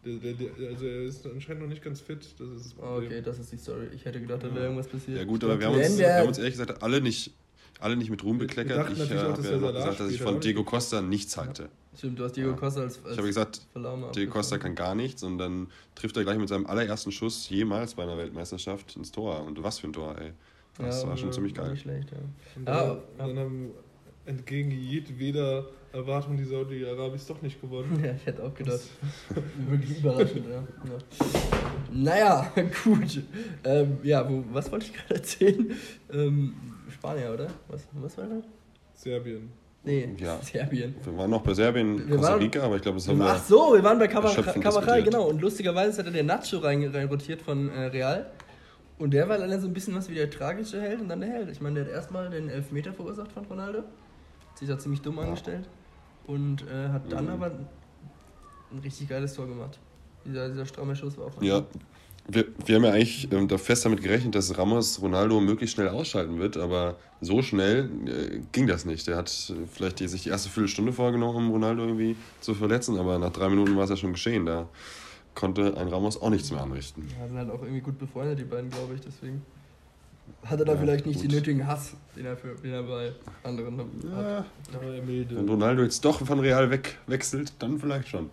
Der, 0.06 0.13
der, 0.18 0.34
der, 0.34 0.70
also 0.70 0.86
er 0.86 1.02
ist 1.04 1.26
anscheinend 1.26 1.63
noch 1.63 1.70
nicht 1.70 1.82
ganz 1.84 2.00
fit, 2.00 2.20
das 2.38 2.48
ist 2.50 2.65
das 2.65 2.74
Problem. 2.76 3.08
Okay, 3.08 3.22
das 3.24 3.39
ist 3.39 3.52
die 3.52 3.58
Story. 3.58 3.88
Ich 3.96 4.06
hätte 4.06 4.22
gedacht, 4.22 4.44
da 4.44 4.48
wäre 4.48 4.58
Ja. 4.60 4.63
irgendwas 4.65 4.88
passiert. 4.88 5.18
Ja 5.18 5.24
gut, 5.24 5.44
aber 5.44 5.60
wir 5.60 5.68
haben, 5.68 5.76
uns, 5.76 5.98
wir 5.98 6.13
haben 6.13 6.28
uns 6.28 6.38
ehrlich 6.38 6.54
gesagt 6.54 6.84
alle 6.84 7.02
nicht, 7.02 7.34
alle 7.80 7.96
nicht 7.98 8.10
mit 8.12 8.24
Ruhm 8.24 8.36
Wir- 8.36 8.41
wir 8.41 8.48
bekleckert. 8.48 8.78
dachten 8.78 8.94
Ich 8.94 9.00
äh, 9.00 9.04
habe 9.15 9.15
ja 9.15 9.72
gesagt, 9.72 10.00
dass 10.00 10.12
ich 10.12 10.22
von 10.22 10.39
Diego. 10.39 10.63
Costa 10.63 11.02
nichts 11.02 11.36
halte. 11.38 11.70
Stimmt, 11.98 12.20
du 12.20 12.24
hast 12.26 12.34
Diego 12.36 12.50
Ja. 12.52 12.56
Costa 12.56 12.82
als, 12.82 13.00
als 13.04 13.12
Ich 13.13 13.18
habe 13.18 13.28
gesagt, 13.28 13.62
Verlaumer 13.72 14.12
Diego 14.12 14.32
Costa 14.32 14.58
kann 14.60 14.76
gar 14.76 14.94
nichts 14.96 15.24
und 15.24 15.38
dann 15.39 15.68
trifft 15.96 16.15
er 16.18 16.24
gleich 16.24 16.38
mit 16.38 16.50
seinem 16.50 16.65
allerersten 16.68 17.12
Schuss 17.12 17.50
jemals 17.50 17.96
bei 17.96 18.04
einer 18.04 18.18
Weltmeisterschaft 18.18 18.96
ins 18.98 19.12
Tor. 19.12 19.44
Und 19.44 19.63
was 19.63 19.80
für 19.80 19.88
ein 19.88 19.94
Tor, 19.94 20.15
ey. 20.20 20.34
Das 20.78 21.02
Ja, 21.04 21.10
war 21.10 21.18
schon 21.18 21.30
ja, 21.30 21.34
ziemlich 21.34 21.54
geil. 21.56 21.72
nicht 21.72 21.82
schlecht, 21.82 22.12
ja. 22.12 22.18
Und 22.58 22.68
Ah, 22.70 22.98
dann, 23.18 23.30
dann 23.36 23.39
haben 23.39 23.72
entgegen 24.26 24.72
jedweder 24.72 25.65
Erwartung 25.95 26.36
die 26.38 26.43
Saudi-Arabis 26.43 27.25
doch 27.27 27.41
nicht 27.41 27.60
gewonnen. 27.62 27.99
Ja, 28.03 28.12
ich 28.13 28.25
hätte 28.25 28.43
auch 28.43 28.53
gedacht. 28.53 28.81
Wirklich 29.69 29.99
überraschend, 29.99 30.45
ja. 30.47 30.55
ja. 30.55 30.97
Naja, 31.91 32.51
gut. 32.84 33.21
Ähm, 33.63 33.97
ja, 34.03 34.29
wo, 34.29 34.43
was 34.51 34.71
wollte 34.71 34.86
ich 34.88 34.93
gerade 34.93 35.15
erzählen? 35.15 35.71
Ähm, 36.12 36.53
Spanier, 36.93 37.31
oder? 37.34 37.47
Was, 37.69 37.88
was 37.93 38.17
war 38.17 38.25
das? 38.27 38.43
Serbien. 38.93 39.49
Nee, 39.84 40.10
Ja. 40.17 40.39
Serbien. 40.41 40.95
Wir 41.03 41.17
waren 41.17 41.29
noch 41.29 41.41
bei 41.43 41.53
Serbien, 41.53 41.97
Wir 42.08 42.15
Costa 42.17 42.31
waren- 42.34 42.41
Rica, 42.41 42.63
aber 42.63 42.75
ich 42.77 42.81
glaube, 42.81 42.97
das 42.97 43.08
haben 43.08 43.21
Ach 43.21 43.36
wir. 43.36 43.39
so, 43.39 43.73
wir 43.75 43.84
waren 43.84 43.99
bei 43.99 44.08
diskutiert. 44.08 45.05
genau. 45.05 45.27
Und 45.29 45.41
lustigerweise 45.41 45.99
hat 45.99 46.08
er 46.08 46.12
der 46.12 46.23
Nacho 46.23 46.58
rein, 46.58 46.84
rein 46.93 47.08
rotiert 47.08 47.41
von 47.41 47.69
äh, 47.69 47.86
Real. 47.86 48.25
Und 48.97 49.13
der 49.13 49.29
war 49.29 49.38
leider 49.38 49.60
so 49.60 49.67
ein 49.67 49.73
bisschen 49.73 49.93
was 49.95 50.10
wie 50.10 50.15
der 50.15 50.29
tragische 50.29 50.81
Held 50.81 51.01
und 51.01 51.10
dann 51.10 51.19
der 51.21 51.29
Held. 51.29 51.49
Ich 51.51 51.62
meine, 51.62 51.75
der 51.75 51.86
hat 51.86 51.91
erstmal 51.91 52.29
den 52.29 52.49
Elfmeter 52.49 52.93
verursacht 52.93 53.31
von 53.31 53.45
Ronaldo. 53.45 53.79
Hat 53.79 54.58
sich 54.58 54.67
da 54.69 54.79
ziemlich 54.79 55.01
dumm 55.01 55.19
angestellt. 55.19 55.67
Und 56.28 56.64
äh, 56.68 56.90
hat 56.90 57.12
dann 57.12 57.26
Mhm. 57.26 57.32
aber 57.32 57.52
ein 58.72 58.80
richtig 58.80 59.08
geiles 59.10 59.34
Tor 59.34 59.48
gemacht. 59.48 59.80
Dieser, 60.26 60.50
dieser 60.50 60.66
stramme 60.66 60.96
Schuss 60.96 61.18
war 61.18 61.28
auch 61.28 61.42
Ja. 61.42 61.60
ihm. 61.60 61.66
Wir, 62.28 62.46
wir 62.66 62.76
haben 62.78 62.84
ja 62.86 62.92
eigentlich 62.92 63.32
ähm, 63.32 63.48
da 63.48 63.60
fest 63.60 63.86
damit 63.86 64.02
gerechnet, 64.02 64.34
dass 64.34 64.58
Ramos 64.58 65.00
Ronaldo 65.00 65.40
möglichst 65.42 65.76
schnell 65.76 65.90
ausschalten 65.90 66.40
wird, 66.40 66.58
aber 66.58 66.98
so 67.22 67.44
schnell 67.44 67.88
äh, 68.08 68.42
ging 68.52 68.66
das 68.66 68.84
nicht. 68.86 69.06
Der 69.06 69.16
hat 69.18 69.30
äh, 69.56 69.68
vielleicht 69.72 70.00
die, 70.00 70.08
sich 70.08 70.24
die 70.24 70.30
erste 70.30 70.50
Viertelstunde 70.50 70.92
vorgenommen, 70.92 71.38
um 71.38 71.52
Ronaldo 71.52 71.84
irgendwie 71.84 72.16
zu 72.42 72.56
verletzen, 72.56 72.98
aber 72.98 73.20
nach 73.20 73.30
drei 73.32 73.50
Minuten 73.50 73.76
war 73.78 73.84
es 73.84 73.92
ja 73.92 73.96
schon 73.96 74.14
geschehen. 74.14 74.48
Da 74.48 74.68
konnte 75.36 75.78
ein 75.78 75.88
Ramos 75.88 76.20
auch 76.20 76.32
nichts 76.32 76.50
mehr 76.50 76.62
anrichten. 76.64 77.08
Ja, 77.20 77.28
sind 77.28 77.38
halt 77.38 77.52
auch 77.52 77.62
irgendwie 77.62 77.82
gut 77.82 78.00
befreundet, 78.00 78.40
die 78.40 78.46
beiden, 78.46 78.72
glaube 78.72 78.96
ich. 78.96 79.02
Deswegen 79.02 79.44
hat 80.44 80.60
er 80.60 80.66
da 80.66 80.74
Ja, 80.74 80.80
vielleicht 80.80 81.06
nicht 81.06 81.22
gut. 81.22 81.32
den 81.32 81.38
nötigen 81.38 81.68
Hass, 81.68 81.94
den 82.16 82.26
er, 82.26 82.38
für, 82.38 82.56
den 82.56 82.74
er 82.74 82.84
bei 82.84 83.12
anderen 83.44 83.78
hat. 83.80 83.86
Ja, 84.04 84.46
milde. 85.06 85.36
wenn 85.38 85.50
Ronaldo 85.50 85.84
jetzt 85.84 86.04
doch 86.06 86.26
von 86.26 86.40
Real 86.40 86.70
weg, 86.70 86.98
wechselt, 87.08 87.54
dann 87.60 87.80
vielleicht 87.80 88.08
schon. 88.10 88.30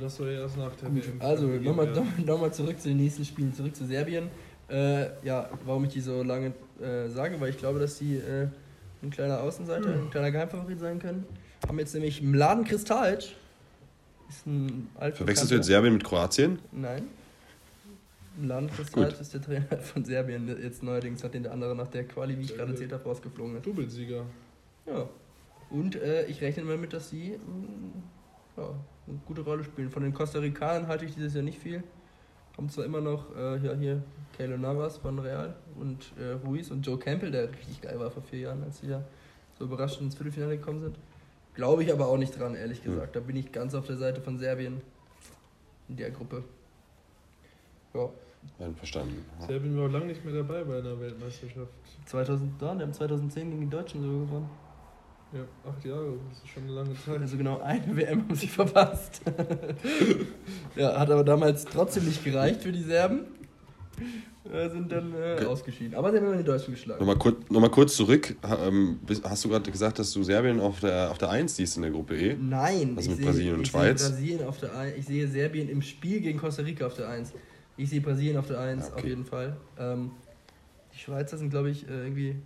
Das 0.00 0.16
soll 0.16 0.30
ja 0.32 0.40
erst 0.40 0.58
nach 0.58 0.70
der 0.76 0.90
Gut, 0.90 1.02
also 1.18 1.46
nochmal 1.46 1.86
noch, 1.86 2.18
noch 2.24 2.40
mal 2.40 2.52
zurück 2.52 2.78
zu 2.80 2.88
den 2.88 2.98
nächsten 2.98 3.24
Spielen, 3.24 3.54
zurück 3.54 3.74
zu 3.74 3.86
Serbien. 3.86 4.28
Äh, 4.68 5.06
ja, 5.24 5.48
warum 5.64 5.84
ich 5.84 5.92
die 5.92 6.00
so 6.00 6.22
lange 6.22 6.52
äh, 6.80 7.08
sage, 7.08 7.40
weil 7.40 7.50
ich 7.50 7.58
glaube, 7.58 7.78
dass 7.78 7.98
die 7.98 8.16
äh, 8.16 8.48
ein 9.02 9.10
kleiner 9.10 9.40
Außenseiter, 9.40 9.88
ein 9.88 10.10
kleiner 10.10 10.30
Geheimfavorit 10.30 10.78
sein 10.78 10.98
können. 10.98 11.24
Haben 11.66 11.78
jetzt 11.78 11.94
nämlich 11.94 12.22
Mladen 12.22 12.64
Kristalic. 12.64 13.34
Ist 14.28 14.46
ein 14.46 14.88
Verwechselst 15.14 15.50
du 15.50 15.56
jetzt 15.56 15.66
Serbien 15.66 15.94
mit 15.94 16.04
Kroatien? 16.04 16.58
Nein. 16.70 17.04
Mladen 18.40 18.70
Kristalic 18.70 19.20
ist 19.20 19.34
der 19.34 19.42
Trainer 19.42 19.66
von 19.80 20.04
Serbien, 20.04 20.48
jetzt 20.62 20.82
neuerdings, 20.82 21.22
nachdem 21.22 21.42
der 21.42 21.52
andere 21.52 21.74
nach 21.76 21.88
der 21.88 22.04
Quali, 22.04 22.38
wie 22.38 22.42
ich 22.42 22.56
gerade 22.56 22.72
erzählt 22.72 22.92
habe, 22.92 23.04
rausgeflogen 23.04 23.56
ist. 23.56 23.66
Doublesieger. 23.66 24.24
Ja. 24.86 25.08
Und 25.70 25.96
äh, 25.96 26.26
ich 26.26 26.40
rechne 26.40 26.64
mal 26.64 26.76
mit, 26.78 26.92
dass 26.92 27.10
sie 27.10 27.30
mm, 27.38 28.02
ja, 28.56 28.68
eine 29.06 29.18
gute 29.26 29.42
Rolle 29.42 29.64
spielen. 29.64 29.90
Von 29.90 30.02
den 30.02 30.12
Costa 30.14 30.38
Ricanern 30.38 30.86
halte 30.86 31.04
ich 31.04 31.14
dieses 31.14 31.34
Jahr 31.34 31.44
nicht 31.44 31.58
viel. 31.58 31.82
Haben 32.56 32.68
zwar 32.68 32.84
immer 32.84 33.00
noch 33.00 33.34
äh, 33.36 33.56
ja, 33.58 33.74
hier 33.74 34.02
Keylor 34.36 34.58
Navas 34.58 34.98
von 34.98 35.18
Real 35.18 35.54
und 35.78 36.12
äh, 36.18 36.32
Ruiz 36.46 36.70
und 36.70 36.86
Joe 36.86 36.98
Campbell, 36.98 37.30
der 37.30 37.50
richtig 37.50 37.80
geil 37.80 37.98
war 37.98 38.10
vor 38.10 38.22
vier 38.22 38.40
Jahren, 38.40 38.62
als 38.64 38.80
sie 38.80 38.88
ja 38.88 39.02
so 39.58 39.64
überraschend 39.64 40.02
ins 40.02 40.14
Viertelfinale 40.16 40.58
gekommen 40.58 40.80
sind. 40.80 40.96
Glaube 41.54 41.82
ich 41.84 41.92
aber 41.92 42.08
auch 42.08 42.18
nicht 42.18 42.38
dran, 42.38 42.54
ehrlich 42.54 42.84
Hm. 42.84 42.92
gesagt. 42.92 43.16
Da 43.16 43.20
bin 43.20 43.36
ich 43.36 43.52
ganz 43.52 43.74
auf 43.74 43.86
der 43.86 43.96
Seite 43.96 44.20
von 44.20 44.38
Serbien 44.38 44.80
in 45.88 45.96
der 45.96 46.10
Gruppe. 46.10 46.44
Ja, 47.94 48.08
Einverstanden. 48.58 49.24
Serbien 49.46 49.76
war 49.78 49.88
lange 49.88 50.06
nicht 50.06 50.24
mehr 50.24 50.34
dabei 50.34 50.62
bei 50.64 50.78
einer 50.78 50.98
Weltmeisterschaft. 51.00 51.72
2000, 52.06 52.60
da, 52.60 52.74
die 52.74 52.82
haben 52.82 52.92
2010 52.92 53.50
gegen 53.50 53.60
die 53.62 53.70
Deutschen 53.70 54.02
so 54.02 54.08
gewonnen. 54.26 54.48
Ja, 55.32 55.40
acht 55.68 55.84
Jahre, 55.84 56.12
das 56.28 56.38
ist 56.42 56.48
schon 56.48 56.64
eine 56.64 56.72
lange 56.72 56.94
Zeit. 56.94 57.20
Also 57.20 57.36
genau 57.38 57.60
eine 57.60 57.96
WM 57.96 58.20
haben 58.28 58.34
sie 58.34 58.46
verpasst. 58.48 59.22
ja, 60.76 60.98
hat 60.98 61.10
aber 61.10 61.24
damals 61.24 61.64
trotzdem 61.64 62.04
nicht 62.04 62.22
gereicht 62.24 62.62
für 62.62 62.72
die 62.72 62.82
Serben. 62.82 63.20
Äh, 64.52 64.68
sind 64.70 64.90
dann 64.90 65.12
äh, 65.14 65.34
Okay. 65.36 65.46
ausgeschieden. 65.46 65.94
Aber 65.94 66.10
sie 66.10 66.18
haben 66.18 66.26
immer 66.26 66.36
die 66.36 66.42
Deutschen 66.44 66.74
geschlagen. 66.74 66.98
Nochmal 67.00 67.16
kurz, 67.16 67.48
noch 67.48 67.60
mal 67.60 67.70
kurz 67.70 67.94
zurück. 67.96 68.34
Ähm, 68.42 68.98
hast 69.24 69.44
du 69.44 69.48
gerade 69.48 69.70
gesagt, 69.70 69.98
dass 70.00 70.12
du 70.12 70.22
Serbien 70.24 70.60
auf 70.60 70.80
der, 70.80 71.10
auf 71.10 71.18
der 71.18 71.30
1 71.30 71.56
siehst 71.56 71.76
in 71.76 71.82
der 71.82 71.92
Gruppe 71.92 72.16
E? 72.16 72.36
Nein, 72.38 72.96
Was 72.96 73.04
ich 73.04 73.10
mit 73.10 73.18
sehe- 73.18 73.26
Brasilien 73.26 73.54
und 73.54 73.62
ich 73.62 73.68
Schweiz? 73.68 74.00
Sehe 74.02 74.10
Brasilien 74.10 74.46
auf 74.48 74.58
der 74.58 74.96
ich 74.96 75.06
sehe 75.06 75.28
Serbien 75.28 75.68
im 75.68 75.80
Spiel 75.80 76.20
gegen 76.20 76.38
Costa 76.38 76.62
Rica 76.62 76.86
auf 76.86 76.94
der 76.94 77.08
1. 77.08 77.32
Ich 77.76 77.90
sehe 77.90 78.00
Brasilien 78.00 78.36
auf 78.36 78.46
der 78.46 78.60
1, 78.60 78.82
Ja, 78.84 78.88
okay. 78.92 78.98
auf 79.00 79.04
jeden 79.06 79.24
Fall. 79.24 79.56
Ähm, 79.78 80.10
die 80.92 80.98
Schweizer 80.98 81.38
sind, 81.38 81.50
glaube 81.50 81.70
ich, 81.70 81.88
äh, 81.88 82.02
irgendwie 82.02 82.36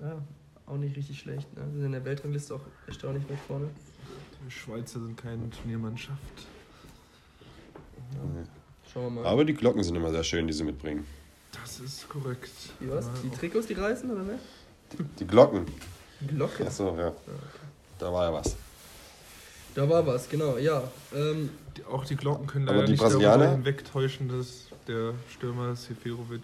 ja, 0.00 0.22
auch 0.66 0.76
nicht 0.76 0.96
richtig 0.96 1.18
schlecht. 1.18 1.52
Ne? 1.56 1.62
Sie 1.72 1.76
sind 1.78 1.86
in 1.86 1.92
der 1.92 2.04
Weltrangliste 2.04 2.54
auch 2.54 2.60
erstaunlich 2.86 3.28
weit 3.28 3.38
vorne. 3.46 3.68
Die 4.46 4.50
Schweizer 4.50 5.00
sind 5.00 5.16
keine 5.16 5.50
Turniermannschaft. 5.50 6.20
Ja. 8.12 8.44
Schauen 8.92 9.14
wir 9.14 9.22
mal. 9.22 9.26
Aber 9.26 9.44
die 9.44 9.54
Glocken 9.54 9.82
sind 9.82 9.96
immer 9.96 10.10
sehr 10.10 10.22
schön, 10.24 10.46
die 10.46 10.52
sie 10.52 10.64
mitbringen. 10.64 11.04
Das 11.52 11.80
ist 11.80 12.08
korrekt. 12.08 12.50
die 12.80 12.90
was? 12.90 13.08
Die 13.22 13.30
Trikots, 13.30 13.66
die 13.66 13.74
reißen, 13.74 14.10
oder 14.10 14.22
ne? 14.22 14.38
Die 15.18 15.26
Glocken. 15.26 15.66
Glocke. 16.26 16.66
Achso, 16.66 16.96
ja. 16.96 17.12
Da 17.98 18.12
war 18.12 18.26
ja 18.26 18.32
was. 18.32 18.56
Da 19.74 19.88
war 19.88 20.06
was, 20.06 20.28
genau, 20.28 20.56
ja. 20.56 20.82
Ähm, 21.14 21.50
Die, 21.76 21.84
auch 21.84 22.04
die 22.04 22.16
Glocken 22.16 22.46
können 22.46 22.68
Aber 22.68 22.76
leider 22.76 22.86
die 22.86 22.92
nicht 22.92 23.00
Brasilianer? 23.00 23.38
darüber 23.38 23.56
hinwegtäuschen, 23.56 24.28
dass 24.28 24.68
der 24.86 25.14
Stürmer 25.32 25.74
Seferovic 25.74 26.42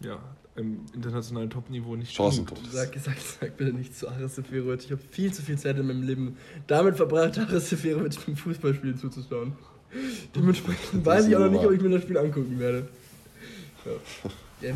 ja, 0.00 0.18
im 0.56 0.80
internationalen 0.94 1.50
Topniveau 1.50 1.96
nicht 1.96 2.12
spielt. 2.14 2.52
sag, 2.70 2.94
sag, 2.98 3.16
sag 3.18 3.56
bitte 3.56 3.72
nicht 3.72 3.96
zu 3.96 4.08
Aris 4.08 4.36
Seferovic. 4.36 4.84
Ich 4.84 4.90
habe 4.92 5.00
viel 5.10 5.32
zu 5.32 5.42
viel 5.42 5.58
Zeit 5.58 5.78
in 5.78 5.86
meinem 5.86 6.02
Leben 6.02 6.36
damit 6.66 6.96
verbracht, 6.96 7.38
Aris 7.38 7.70
Seferovic 7.70 8.24
beim 8.26 8.36
Fußballspielen 8.36 8.98
zuzuschauen. 8.98 9.54
Dementsprechend 10.34 11.04
weiß 11.04 11.26
ich 11.26 11.36
auch 11.36 11.40
noch 11.40 11.50
nicht, 11.50 11.64
ob 11.64 11.72
ich 11.72 11.80
mir 11.80 11.90
das 11.90 12.02
Spiel 12.02 12.18
angucken 12.18 12.58
werde. 12.58 12.88
Ja. 14.60 14.72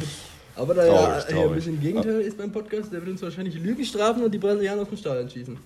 Aber 0.57 0.75
da 0.75 0.87
Traurig, 0.87 1.29
ja 1.31 1.37
hier 1.37 1.47
ein 1.49 1.55
bisschen 1.55 1.81
Gegenteil 1.81 2.21
ist 2.23 2.37
beim 2.39 2.51
Podcast, 2.51 2.93
der 2.93 3.01
wird 3.01 3.11
uns 3.11 3.23
wahrscheinlich 3.23 3.55
Lügen 3.55 3.85
strafen 3.85 4.25
und 4.25 4.33
die 4.33 4.39
Brasilianer 4.39 4.83
aus 4.83 4.89
dem 4.89 4.97
Stadion 4.97 5.29
schießen. 5.31 5.57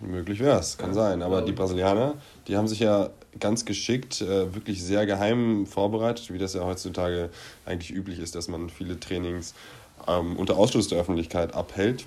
Möglich 0.00 0.40
wäre 0.40 0.58
es, 0.58 0.78
kann 0.78 0.94
sein. 0.94 1.22
Aber 1.22 1.42
die 1.42 1.52
Brasilianer, 1.52 2.14
die 2.48 2.56
haben 2.56 2.66
sich 2.66 2.80
ja 2.80 3.10
ganz 3.38 3.64
geschickt, 3.64 4.22
äh, 4.22 4.54
wirklich 4.54 4.82
sehr 4.82 5.04
geheim 5.06 5.66
vorbereitet, 5.66 6.32
wie 6.32 6.38
das 6.38 6.54
ja 6.54 6.64
heutzutage 6.64 7.28
eigentlich 7.66 7.90
üblich 7.90 8.18
ist, 8.18 8.34
dass 8.34 8.48
man 8.48 8.70
viele 8.70 8.98
Trainings 8.98 9.54
ähm, 10.08 10.36
unter 10.36 10.56
Ausschluss 10.56 10.88
der 10.88 10.98
Öffentlichkeit 10.98 11.54
abhält. 11.54 12.06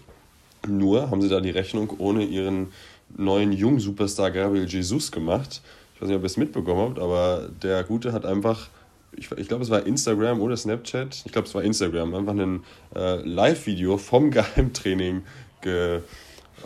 Nur 0.68 1.12
haben 1.12 1.22
sie 1.22 1.30
da 1.30 1.40
die 1.40 1.52
Rechnung 1.52 1.94
ohne 2.00 2.24
ihren 2.24 2.72
neuen 3.16 3.52
Jung-Superstar 3.52 4.32
Gabriel 4.32 4.68
Jesus 4.68 5.12
gemacht. 5.12 5.62
Ich 5.94 6.02
weiß 6.02 6.08
nicht, 6.08 6.18
ob 6.18 6.24
ihr 6.24 6.28
es 6.28 6.38
mitbekommen 6.38 6.90
habt, 6.90 7.00
aber 7.00 7.50
der 7.62 7.84
Gute 7.84 8.12
hat 8.12 8.26
einfach, 8.26 8.70
ich, 9.16 9.32
ich 9.32 9.48
glaube, 9.48 9.64
es 9.64 9.70
war 9.70 9.86
Instagram 9.86 10.42
oder 10.42 10.58
Snapchat, 10.58 11.24
ich 11.26 11.32
glaube, 11.32 11.48
es 11.48 11.54
war 11.54 11.64
Instagram, 11.64 12.16
einfach 12.16 12.34
ein 12.34 12.64
äh, 12.96 13.18
Live-Video 13.28 13.98
vom 13.98 14.32
Geheimtraining 14.32 15.22
ge, 15.62 16.02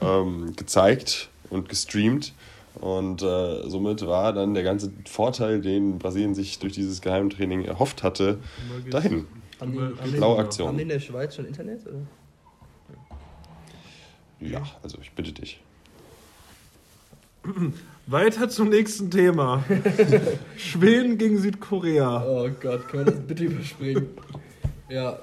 ähm, 0.01 0.55
gezeigt 0.55 1.29
und 1.49 1.69
gestreamt. 1.69 2.33
Und 2.75 3.23
äh, 3.23 3.67
somit 3.67 4.05
war 4.05 4.33
dann 4.33 4.53
der 4.53 4.63
ganze 4.63 4.91
Vorteil, 5.05 5.62
den 5.62 5.97
Brasilien 5.97 6.36
sich 6.36 6.60
durch 6.60 6.73
dieses 6.73 7.01
Geheimtraining 7.01 7.65
erhofft 7.65 8.03
hatte, 8.03 8.38
dahin. 8.91 9.25
Haben 9.60 9.95
die, 10.05 10.17
Blaue. 10.17 10.38
Aktion. 10.38 10.67
haben 10.67 10.77
die 10.77 10.83
in 10.83 10.89
der 10.89 10.99
Schweiz 10.99 11.36
schon 11.36 11.45
Internet? 11.45 11.81
Oder? 11.88 12.01
Ja, 14.39 14.62
also 14.83 14.99
ich 15.01 15.12
bitte 15.13 15.33
dich. 15.33 15.60
Weiter 18.07 18.49
zum 18.49 18.69
nächsten 18.69 19.10
Thema. 19.10 19.63
Schweden 20.57 21.17
gegen 21.17 21.39
Südkorea. 21.39 22.23
Oh 22.23 22.49
Gott, 22.62 22.88
können 22.88 23.05
wir 23.05 23.13
das 23.13 23.21
bitte 23.21 23.45
überspringen? 23.45 24.07
ja, 24.89 25.19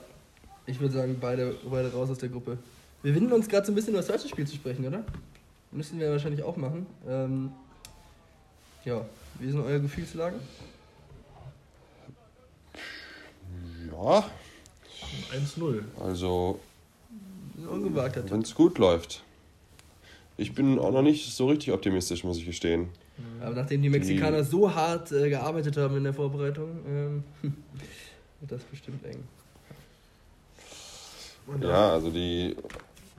ich 0.67 0.81
würde 0.81 0.95
sagen, 0.95 1.17
beide, 1.21 1.55
beide 1.71 1.93
raus 1.93 2.11
aus 2.11 2.19
der 2.19 2.31
Gruppe. 2.31 2.59
Wir 3.05 3.15
winden 3.15 3.35
uns 3.35 3.49
gerade 3.49 3.67
so 3.67 3.73
ein 3.73 3.75
bisschen 3.75 3.91
über 3.91 3.99
das 3.99 4.07
deutsche 4.07 4.29
Spiel 4.29 4.47
zu 4.47 4.55
sprechen, 4.55 4.87
oder? 4.87 5.05
Müssen 5.73 6.01
wir 6.01 6.11
wahrscheinlich 6.11 6.43
auch 6.43 6.57
machen. 6.57 6.87
Ähm, 7.07 7.53
ja, 8.87 9.05
wie 9.39 9.51
sind 9.51 9.61
eure 9.61 9.83
Gefühlslagen? 9.83 10.41
Ja, 13.93 14.25
1-0. 15.35 15.83
also 16.03 16.59
Ungewagt 17.71 18.17
hat. 18.17 18.31
wenn 18.31 18.41
es 18.41 18.55
gut 18.55 18.79
läuft. 18.79 19.23
Ich 20.39 20.55
bin 20.55 20.79
auch 20.79 20.91
noch 20.91 21.03
nicht 21.03 21.31
so 21.31 21.49
richtig 21.49 21.75
optimistisch, 21.75 22.25
muss 22.25 22.39
ich 22.39 22.47
gestehen. 22.47 22.89
Aber 23.43 23.55
nachdem 23.55 23.83
die 23.83 23.91
Mexikaner 23.91 24.45
so 24.45 24.75
hart 24.75 25.13
äh, 25.13 25.29
gearbeitet 25.29 25.77
haben 25.77 25.99
in 25.99 26.05
der 26.05 26.15
Vorbereitung, 26.15 26.71
ähm, 26.89 27.25
wird 28.41 28.51
das 28.51 28.63
bestimmt 28.63 29.05
eng. 29.05 29.23
Und 31.47 31.63
Ja, 31.63 31.91
also 31.91 32.11
die 32.11 32.57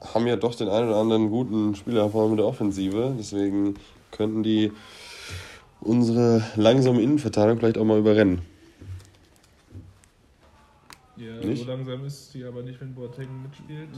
haben 0.01 0.27
ja 0.27 0.35
doch 0.35 0.55
den 0.55 0.69
einen 0.69 0.89
oder 0.89 0.97
anderen 0.97 1.29
guten 1.29 1.75
Spieler 1.75 2.09
vor 2.09 2.23
allem 2.23 2.31
in 2.31 2.37
der 2.37 2.45
Offensive. 2.45 3.15
Deswegen 3.17 3.75
könnten 4.11 4.43
die 4.43 4.71
unsere 5.81 6.43
langsame 6.55 7.01
Innenverteidigung 7.01 7.59
vielleicht 7.59 7.77
auch 7.77 7.85
mal 7.85 7.99
überrennen. 7.99 8.41
Ja, 11.17 11.33
Nicht? 11.37 11.63
so 11.63 11.69
langsam 11.69 12.05
ist 12.05 12.31
sie 12.31 12.43
aber 12.43 12.61
nicht, 12.61 12.79
wenn 12.81 12.93
Boateng 12.93 13.43
mitspielt. 13.43 13.89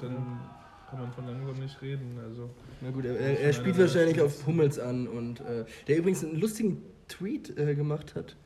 Dann 0.00 0.40
kann 0.88 1.00
man 1.00 1.12
von 1.12 1.26
langsam 1.26 1.58
nicht 1.58 1.82
reden. 1.82 2.18
Also 2.24 2.48
Na 2.80 2.90
gut, 2.90 3.04
er, 3.04 3.18
er, 3.18 3.40
er 3.40 3.52
spielt 3.52 3.78
wahrscheinlich 3.78 4.20
auf 4.20 4.46
Hummels 4.46 4.78
an 4.78 5.06
und 5.06 5.40
äh, 5.40 5.64
der 5.86 5.98
übrigens 5.98 6.24
einen 6.24 6.36
lustigen 6.36 6.82
Tweet 7.08 7.58
äh, 7.58 7.74
gemacht 7.74 8.14
hat. 8.14 8.36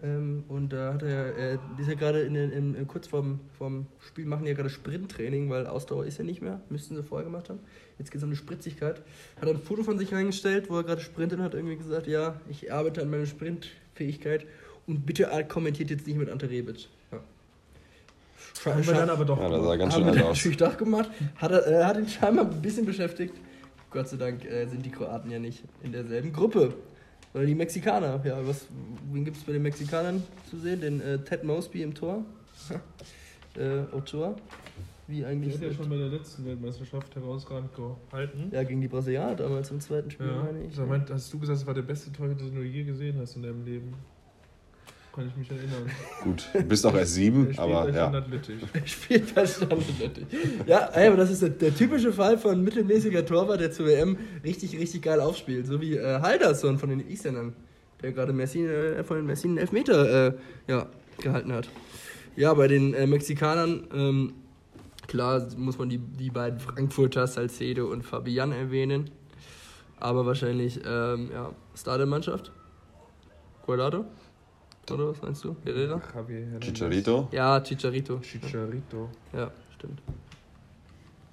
Ähm, 0.00 0.44
und 0.48 0.72
da 0.72 0.94
hat 0.94 1.02
er, 1.02 1.34
er 1.34 1.58
ist 1.76 1.88
ja 1.88 1.94
gerade 1.94 2.20
in, 2.22 2.34
im, 2.36 2.74
im, 2.76 2.86
kurz 2.86 3.08
vorm, 3.08 3.40
vorm 3.58 3.86
Spiel 4.06 4.26
machen 4.26 4.46
ja 4.46 4.54
gerade 4.54 4.70
Sprinttraining, 4.70 5.50
weil 5.50 5.66
Ausdauer 5.66 6.04
ist 6.06 6.18
ja 6.18 6.24
nicht 6.24 6.40
mehr, 6.40 6.60
müssten 6.68 6.94
sie 6.94 7.02
vorher 7.02 7.24
gemacht 7.24 7.48
haben. 7.48 7.58
Jetzt 7.98 8.10
geht 8.12 8.18
es 8.18 8.22
um 8.22 8.28
eine 8.28 8.36
Spritzigkeit. 8.36 9.02
Hat 9.40 9.48
er 9.48 9.54
ein 9.54 9.60
Foto 9.60 9.82
von 9.82 9.98
sich 9.98 10.12
reingestellt, 10.12 10.70
wo 10.70 10.76
er 10.76 10.84
gerade 10.84 11.00
sprintet 11.00 11.40
und 11.40 11.44
hat 11.44 11.54
irgendwie 11.54 11.76
gesagt, 11.76 12.06
ja, 12.06 12.40
ich 12.48 12.72
arbeite 12.72 13.02
an 13.02 13.10
meiner 13.10 13.26
Sprintfähigkeit 13.26 14.46
und 14.86 15.04
bitte 15.04 15.28
kommentiert 15.48 15.90
jetzt 15.90 16.06
nicht 16.06 16.16
mit 16.16 16.30
Ante 16.30 16.48
Rebic. 16.48 16.88
Ja. 17.10 17.20
haben 18.72 18.86
wir 18.86 18.94
dann 18.94 19.10
aber 19.10 19.24
doch 19.24 19.40
Ja, 19.40 19.48
das 19.48 19.64
sah 19.64 19.76
ganz 19.76 19.94
haben 19.94 20.00
schön 20.00 20.06
wir 20.06 20.12
alt 20.12 20.20
dann 20.20 20.26
aus. 20.30 20.36
natürlich 20.36 20.56
doch 20.58 20.76
gemacht. 20.76 21.10
Hat 21.36 21.50
er, 21.50 21.66
äh, 21.66 21.84
hat 21.84 21.96
ihn 21.98 22.08
scheinbar 22.08 22.48
ein 22.48 22.62
bisschen 22.62 22.86
beschäftigt. 22.86 23.34
Gott 23.90 24.08
sei 24.08 24.16
Dank 24.16 24.44
äh, 24.44 24.66
sind 24.66 24.86
die 24.86 24.90
Kroaten 24.90 25.30
ja 25.30 25.40
nicht 25.40 25.64
in 25.82 25.90
derselben 25.90 26.32
Gruppe. 26.32 26.74
Oder 27.34 27.44
die 27.46 27.54
Mexikaner. 27.54 28.20
Ja, 28.24 28.38
was, 28.46 28.66
wen 29.12 29.24
gibt 29.24 29.36
es 29.36 29.44
bei 29.44 29.52
den 29.52 29.62
Mexikanern 29.62 30.22
zu 30.48 30.58
sehen? 30.58 30.80
Den 30.80 31.00
äh, 31.00 31.18
Ted 31.18 31.44
Mosby 31.44 31.82
im 31.82 31.94
Tor. 31.94 32.24
äh, 33.56 33.80
Ochoa. 33.94 34.34
Wie 35.06 35.24
eigentlich. 35.24 35.54
hat 35.54 35.62
ja 35.62 35.72
schon 35.72 35.88
bei 35.88 35.96
der 35.96 36.08
letzten 36.08 36.44
Weltmeisterschaft 36.44 37.14
herausragend 37.16 37.70
gehalten. 37.74 38.50
ja, 38.52 38.62
gegen 38.62 38.82
die 38.82 38.88
Brasilianer 38.88 39.36
damals 39.36 39.70
im 39.70 39.80
zweiten 39.80 40.10
Spiel, 40.10 40.26
Ja, 40.26 40.42
meine 40.42 40.64
ich. 40.64 40.74
sag 40.74 40.86
mal, 40.86 41.02
hast 41.08 41.32
du 41.32 41.38
gesagt, 41.38 41.60
es 41.60 41.66
war 41.66 41.72
der 41.72 41.82
beste 41.82 42.12
Torhüter, 42.12 42.44
den 42.44 42.54
du 42.54 42.62
je 42.62 42.84
gesehen 42.84 43.16
hast 43.18 43.36
in 43.36 43.42
deinem 43.42 43.64
Leben? 43.64 43.94
Kann 45.18 45.26
ich 45.26 45.36
mich 45.36 45.50
erinnern. 45.50 45.90
Gut, 46.22 46.48
du 46.52 46.62
bist 46.62 46.86
auch 46.86 46.94
erst 46.94 47.14
sieben, 47.14 47.48
Er 47.48 47.54
spielt 47.54 47.58
aber 47.58 47.84
bei 47.86 47.90
ja. 47.90 48.12
Er 48.72 48.86
spielt 48.86 49.34
bei 49.34 49.46
Standard 49.46 49.82
Lüttich. 49.98 50.26
Ja, 50.64 50.90
ey, 50.92 51.08
aber 51.08 51.16
das 51.16 51.30
ist 51.30 51.42
der, 51.42 51.48
der 51.48 51.74
typische 51.74 52.12
Fall 52.12 52.38
von 52.38 52.62
mittelmäßiger 52.62 53.26
Torwart, 53.26 53.60
der 53.60 53.72
zur 53.72 53.86
WM 53.86 54.16
richtig, 54.44 54.78
richtig 54.78 55.02
geil 55.02 55.20
aufspielt. 55.20 55.66
So 55.66 55.80
wie 55.80 55.96
äh, 55.96 56.20
Halderson 56.20 56.78
von 56.78 56.90
den 56.90 57.00
Isländern, 57.00 57.56
der 58.00 58.12
gerade 58.12 58.32
Messi, 58.32 58.64
äh, 58.64 59.02
von 59.02 59.16
den 59.16 59.26
Messi 59.26 59.48
einen 59.48 59.58
Elfmeter 59.58 60.28
äh, 60.28 60.32
ja, 60.68 60.86
gehalten 61.20 61.52
hat. 61.52 61.68
Ja, 62.36 62.54
bei 62.54 62.68
den 62.68 62.94
äh, 62.94 63.08
Mexikanern, 63.08 63.88
ähm, 63.92 64.34
klar 65.08 65.48
muss 65.56 65.78
man 65.78 65.88
die, 65.88 65.98
die 65.98 66.30
beiden 66.30 66.60
Frankfurter, 66.60 67.26
Salcedo 67.26 67.90
und 67.90 68.04
Fabian 68.04 68.52
erwähnen. 68.52 69.10
Aber 69.98 70.26
wahrscheinlich, 70.26 70.78
ähm, 70.86 71.30
ja, 71.32 71.50
Star 71.76 71.98
der 71.98 72.06
Mannschaft. 72.06 72.52
Guardado? 73.66 74.04
Oder 74.90 75.08
was 75.10 75.22
meinst 75.22 75.44
du? 75.44 75.56
Herrera? 75.64 76.00
Javier. 76.14 76.60
Chicharito, 76.60 77.28
Ja, 77.32 77.60
Chicharito. 77.60 78.18
Chicharito. 78.20 79.08
Ja, 79.32 79.50
stimmt. 79.76 80.00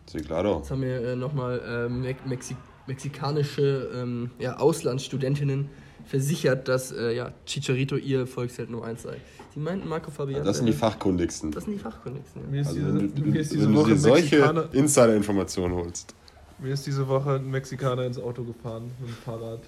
sí, 0.08 0.20
claro. 0.20 0.58
Jetzt 0.58 0.72
haben 0.72 0.82
wir 0.82 1.02
äh, 1.02 1.16
nochmal 1.16 1.60
äh, 1.60 1.90
Me 1.90 2.16
Mexi 2.26 2.56
mexikanische 2.88 3.90
ähm, 3.96 4.30
ja, 4.38 4.58
Auslandsstudentinnen 4.58 5.70
versichert, 6.06 6.68
dass 6.68 6.92
äh, 6.92 7.16
ja, 7.16 7.32
Chicharito 7.48 7.96
ihr 7.96 8.28
Volksheld 8.28 8.70
Nummer 8.70 8.86
1 8.86 9.02
sei. 9.02 9.18
Sie 9.56 9.60
meinten 9.60 9.88
Marco 9.90 10.12
Fabian. 10.12 10.46
Das 10.46 10.58
sind 10.58 10.68
die 10.68 10.72
wäre- 10.74 10.80
fachkundigsten. 10.92 11.50
Das 11.52 11.64
sind 11.64 11.74
die 11.74 11.80
Fachkundigsten. 11.80 12.42
Ja. 12.54 12.60
Also 12.62 12.74
diese, 12.76 12.88
wenn 12.88 13.16
du, 13.16 13.32
diese 13.32 13.60
wenn 13.62 13.74
du 13.74 13.80
Woche 13.80 13.88
dir 13.88 13.94
ein 13.94 13.98
solche 14.00 14.70
Insider-Informationen 14.74 15.74
holst. 15.74 16.14
mir 16.60 16.74
ist 16.74 16.86
diese 16.86 17.08
Woche 17.08 17.36
ein 17.38 17.50
Mexikaner 17.50 18.04
ins 18.04 18.20
Auto 18.20 18.44
gefahren 18.44 18.92
mit 19.00 19.10
dem 19.10 19.16
Fahrrad. 19.16 19.62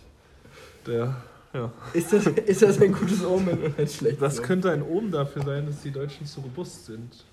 Der, 0.86 1.16
ja. 1.58 1.72
Ist, 1.94 2.14
das, 2.14 2.26
ist 2.28 2.62
das 2.62 2.82
ein 2.82 2.94
gutes 2.94 3.26
Omen 3.26 3.58
oder 3.60 3.74
ein 3.78 3.88
schlechtes 3.88 4.20
Das 4.20 4.38
Omen? 4.40 4.48
könnte 4.48 4.72
ein 4.72 4.84
Omen 4.84 5.12
dafür 5.12 5.44
sein, 5.44 5.66
dass 5.66 5.82
die 5.82 5.92
Deutschen 5.92 6.26
zu 6.26 6.42
robust 6.42 6.86
sind. 6.86 7.26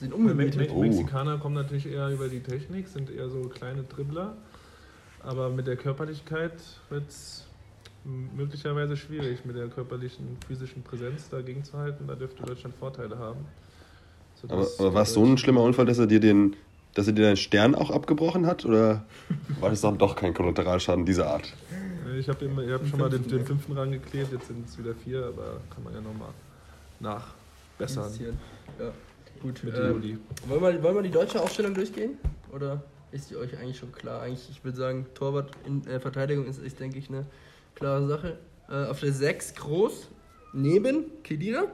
sind 0.00 0.12
umgemietet. 0.12 0.56
Me 0.56 0.68
Oh. 0.74 0.82
Mexikaner 0.82 1.38
kommen 1.38 1.54
natürlich 1.54 1.86
eher 1.86 2.08
über 2.10 2.28
die 2.28 2.40
Technik, 2.40 2.88
sind 2.88 3.10
eher 3.10 3.28
so 3.28 3.42
kleine 3.48 3.82
Dribbler. 3.82 4.36
Aber 5.22 5.48
mit 5.50 5.66
der 5.66 5.76
Körperlichkeit 5.76 6.52
wird 6.90 7.08
es 7.08 7.44
möglicherweise 8.04 8.96
schwierig, 8.96 9.44
mit 9.44 9.56
der 9.56 9.66
körperlichen, 9.68 10.36
physischen 10.46 10.82
Präsenz 10.82 11.28
dagegen 11.28 11.64
zu 11.64 11.76
halten. 11.76 12.04
Da 12.06 12.14
dürfte 12.14 12.42
Deutschland 12.44 12.74
Vorteile 12.76 13.18
haben. 13.18 13.40
Aber, 14.48 14.66
aber 14.78 14.94
war 14.94 15.02
es 15.02 15.12
so 15.14 15.24
ein 15.24 15.38
schlimmer 15.38 15.62
Unfall, 15.62 15.86
dass 15.86 15.98
er 15.98 16.06
dir 16.06 16.20
den, 16.20 16.54
dass 16.94 17.06
er 17.08 17.14
dir 17.14 17.22
deinen 17.24 17.36
Stern 17.38 17.74
auch 17.74 17.90
abgebrochen 17.90 18.46
hat? 18.46 18.64
Oder 18.64 19.04
war 19.60 19.70
das 19.70 19.80
dann 19.80 19.98
doch 19.98 20.14
kein 20.14 20.34
Kollateralschaden 20.34 21.04
dieser 21.04 21.28
Art? 21.28 21.52
Ich 22.18 22.28
habe 22.28 22.72
hab 22.72 22.86
schon 22.86 22.98
mal 22.98 23.10
den, 23.10 23.26
den 23.26 23.44
fünften 23.44 23.72
rangeklebt, 23.72 24.32
jetzt 24.32 24.46
sind 24.46 24.66
es 24.68 24.78
wieder 24.78 24.94
vier, 24.94 25.26
aber 25.26 25.60
kann 25.74 25.84
man 25.84 25.92
ja 25.94 26.00
nochmal 26.00 26.30
nachbessern. 27.00 28.12
Ja. 28.78 28.92
Gut, 29.42 29.62
Mit 29.64 29.74
ähm, 29.76 29.92
Juli. 29.92 30.18
wollen, 30.46 30.62
wir, 30.62 30.82
wollen 30.82 30.94
wir 30.96 31.02
die 31.02 31.10
deutsche 31.10 31.40
Aufstellung 31.42 31.74
durchgehen? 31.74 32.18
Oder 32.52 32.82
ist 33.12 33.30
die 33.30 33.36
euch 33.36 33.56
eigentlich 33.58 33.76
schon 33.78 33.92
klar? 33.92 34.22
Eigentlich, 34.22 34.48
ich 34.50 34.64
würde 34.64 34.78
sagen, 34.78 35.06
Torwart 35.14 35.50
in 35.66 35.86
äh, 35.86 36.00
Verteidigung 36.00 36.46
ist, 36.46 36.58
ist, 36.62 36.80
denke 36.80 36.98
ich, 36.98 37.08
eine 37.08 37.26
klare 37.74 38.06
Sache. 38.08 38.38
Äh, 38.68 38.86
auf 38.86 39.00
der 39.00 39.12
6 39.12 39.54
groß, 39.56 40.08
neben 40.54 41.22
Kedira? 41.22 41.64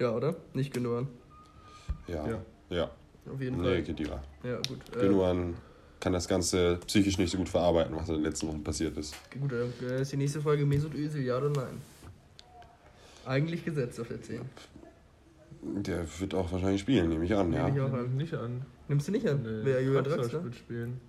Ja, 0.00 0.12
oder? 0.14 0.36
Nicht 0.54 0.72
Genoan. 0.72 1.08
Ja. 2.06 2.26
Ja. 2.26 2.38
Ja. 2.70 2.90
Auf 3.32 3.40
jeden 3.40 3.60
Nee, 3.60 3.74
Fall. 3.74 3.82
Kedira. 3.82 4.22
Ja, 4.42 4.56
gut. 4.68 4.78
Äh, 4.96 5.00
Gündogan 5.00 5.54
kann 6.00 6.12
das 6.12 6.28
Ganze 6.28 6.78
psychisch 6.86 7.18
nicht 7.18 7.30
so 7.30 7.38
gut 7.38 7.48
verarbeiten, 7.48 7.94
was 7.96 8.08
in 8.08 8.16
den 8.16 8.24
letzten 8.24 8.48
Wochen 8.48 8.62
passiert 8.62 8.96
ist. 8.96 9.14
gut, 9.40 9.52
äh, 9.52 10.00
ist 10.02 10.12
die 10.12 10.16
nächste 10.16 10.40
Folge 10.40 10.64
Mesut 10.64 10.94
Özil, 10.94 11.22
ja 11.24 11.38
oder 11.38 11.50
nein? 11.50 11.80
Eigentlich 13.26 13.64
gesetzt 13.64 14.00
auf 14.00 14.08
der 14.08 14.22
10. 14.22 14.40
Der 15.62 16.06
wird 16.20 16.34
auch 16.34 16.50
wahrscheinlich 16.52 16.80
spielen, 16.80 17.08
nehme 17.08 17.24
ich 17.24 17.34
an, 17.34 17.52
ja. 17.52 17.64
Nehme 17.68 17.76
ich 17.76 17.82
auch 17.82 17.92
an. 17.92 18.16
nicht 18.16 18.34
an. 18.34 18.62
Nimmst 18.86 19.08
du 19.08 19.12
nicht 19.12 19.26
an? 19.28 19.42
Nee, 19.42 19.60
Wer 19.64 19.82
Julian 19.82 20.04
Draxler 20.04 20.44
wird 20.44 20.54
spielen. 20.54 21.00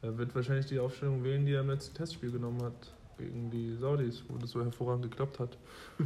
Er 0.00 0.16
wird 0.18 0.34
wahrscheinlich 0.34 0.66
die 0.66 0.78
Aufstellung 0.80 1.22
wählen, 1.22 1.46
die 1.46 1.52
er 1.52 1.60
im 1.60 1.68
letzten 1.70 1.94
Testspiel 1.94 2.32
genommen 2.32 2.62
hat. 2.62 2.72
Gegen 3.18 3.50
die 3.50 3.76
Saudis, 3.76 4.24
wo 4.26 4.36
das 4.38 4.50
so 4.50 4.64
hervorragend 4.64 5.02
geklappt 5.10 5.38
hat. 5.38 5.56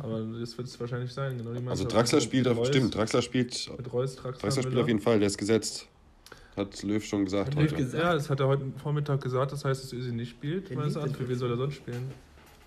Aber 0.01 0.21
das 0.41 0.59
wird 0.59 0.67
es 0.69 0.79
wahrscheinlich 0.79 1.13
sein. 1.13 1.39
Genau 1.39 1.51
die 1.53 1.57
Also 1.59 1.65
Mannschaft 1.85 1.93
Draxler 1.93 2.21
spielt 2.21 2.49
auf, 2.49 2.59
Reus- 2.59 2.69
stimmt, 2.69 2.95
Draxler 2.95 3.23
spielt, 3.23 3.71
Mit 3.79 3.93
Reus, 3.93 4.17
Draxler, 4.17 4.41
Draxler 4.43 4.63
spielt 4.65 4.79
auf 4.79 4.89
jeden 4.89 5.01
Fall, 5.01 5.19
der 5.21 5.29
ist 5.29 5.39
gesetzt. 5.39 5.87
Hat 6.57 6.83
Löw 6.83 7.05
schon 7.05 7.25
gesagt 7.27 7.49
Hat 7.49 7.55
Löw 7.55 7.65
heute. 7.71 7.77
gesagt? 7.77 8.03
Ja, 8.03 8.15
das 8.15 8.31
hat 8.31 8.41
er 8.41 8.49
heute 8.49 8.65
Vormittag 8.83 9.21
gesagt, 9.21 9.53
das 9.53 9.65
heißt, 9.65 9.83
dass 9.85 9.93
Özil 9.93 10.13
nicht 10.13 10.31
spielt. 10.31 10.71
Meines 10.71 10.95
liebt 10.95 10.97
Erachtens. 10.97 11.17
Für 11.19 11.29
wen 11.29 11.39
soll 11.39 11.51
er 11.51 11.57
sonst 11.57 11.75
spielen? 11.75 12.11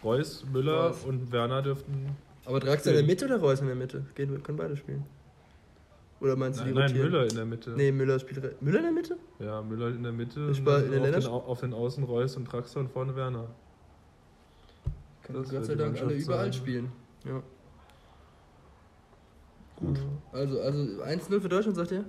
Reus, 0.03 0.45
Müller 0.53 0.87
Reus. 0.89 1.03
und 1.05 1.31
Werner 1.31 1.61
dürften. 1.61 2.15
Aber 2.45 2.59
Draxler 2.59 2.91
in 2.93 2.97
der 2.99 3.05
Mitte 3.05 3.25
oder 3.25 3.37
Reus 3.37 3.59
in 3.61 3.67
der 3.67 3.75
Mitte? 3.75 4.05
Gehen, 4.15 4.41
können 4.43 4.57
beide 4.57 4.77
spielen. 4.77 5.03
Oder 6.21 6.35
meinst 6.35 6.59
du 6.59 6.63
Nein, 6.65 6.73
die 6.73 6.79
nein, 6.79 6.87
rotieren? 6.89 7.11
Müller 7.11 7.23
in 7.29 7.35
der 7.35 7.45
Mitte. 7.45 7.69
Nee, 7.71 7.91
Müller 7.91 8.19
spielt. 8.19 8.43
re- 8.43 8.55
Müller 8.59 8.77
in 8.79 8.83
der 8.83 8.91
Mitte? 8.93 9.17
Ja, 9.39 9.61
Müller 9.61 9.87
in 9.89 10.03
der 10.03 10.11
Mitte. 10.11 10.49
Ich 10.51 10.65
war 10.65 10.83
in 10.83 10.91
der 11.03 11.15
auf, 11.17 11.23
den, 11.23 11.27
auf 11.31 11.59
den 11.61 11.73
Außen 11.73 12.03
Reus 12.03 12.35
und 12.37 12.45
Draxler 12.51 12.81
und 12.81 12.89
vorne 12.91 13.15
Werner. 13.15 13.47
Können 15.23 15.41
Das 15.43 15.49
Gott 15.51 15.65
sei 15.65 15.75
Dank 15.75 15.99
alle 16.01 16.13
überall 16.13 16.45
sein. 16.45 16.53
spielen. 16.53 16.91
Ja. 17.25 17.41
Gut. 19.77 19.99
Also, 20.33 20.59
also 20.59 20.79
1-0 21.03 21.41
für 21.41 21.49
Deutschland, 21.49 21.77
sagt 21.77 21.91
ihr? 21.91 22.05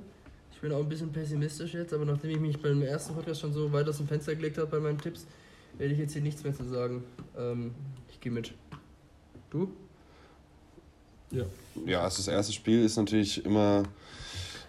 Ich 0.61 0.69
bin 0.69 0.73
auch 0.73 0.81
ein 0.81 0.91
bisschen 0.91 1.11
pessimistisch 1.11 1.73
jetzt, 1.73 1.95
aber 1.95 2.05
nachdem 2.05 2.33
ich 2.33 2.39
mich 2.39 2.61
beim 2.61 2.83
ersten 2.83 3.15
Podcast 3.15 3.41
schon 3.41 3.55
so 3.55 3.73
weit 3.73 3.89
aus 3.89 3.97
dem 3.97 4.07
Fenster 4.07 4.35
gelegt 4.35 4.59
habe 4.59 4.67
bei 4.67 4.79
meinen 4.79 4.99
Tipps, 4.99 5.27
werde 5.79 5.95
ich 5.95 5.99
jetzt 5.99 6.13
hier 6.13 6.21
nichts 6.21 6.45
mehr 6.45 6.55
zu 6.55 6.65
sagen. 6.65 7.03
Ähm, 7.35 7.75
ich 8.11 8.21
gehe 8.21 8.31
mit. 8.31 8.53
Du? 9.49 9.71
Ja. 11.31 11.45
Ja, 11.87 12.03
also 12.03 12.19
das 12.19 12.29
erste 12.29 12.53
Spiel 12.53 12.85
ist 12.85 12.99
natürlich 12.99 13.43
immer, 13.43 13.85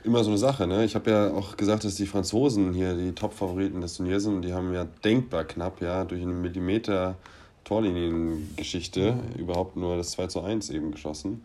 immer 0.05 0.23
so 0.23 0.29
eine 0.29 0.37
Sache. 0.37 0.65
Ne? 0.65 0.85
Ich 0.85 0.95
habe 0.95 1.11
ja 1.11 1.33
auch 1.33 1.57
gesagt, 1.57 1.83
dass 1.83 1.95
die 1.95 2.07
Franzosen 2.07 2.71
hier 2.71 2.93
die 2.93 3.11
Top-Favoriten 3.11 3.81
des 3.81 3.97
Turniers 3.97 4.23
sind 4.23 4.35
und 4.35 4.43
die 4.43 4.53
haben 4.53 4.73
ja 4.73 4.85
denkbar 5.03 5.43
knapp, 5.43 5.81
ja, 5.81 6.05
durch 6.05 6.21
eine 6.21 6.31
Millimeter 6.31 7.17
Torliniengeschichte 7.65 9.19
überhaupt 9.37 9.75
nur 9.75 9.97
das 9.97 10.11
2 10.11 10.27
zu 10.27 10.39
1 10.39 10.69
eben 10.69 10.91
geschossen. 10.91 11.43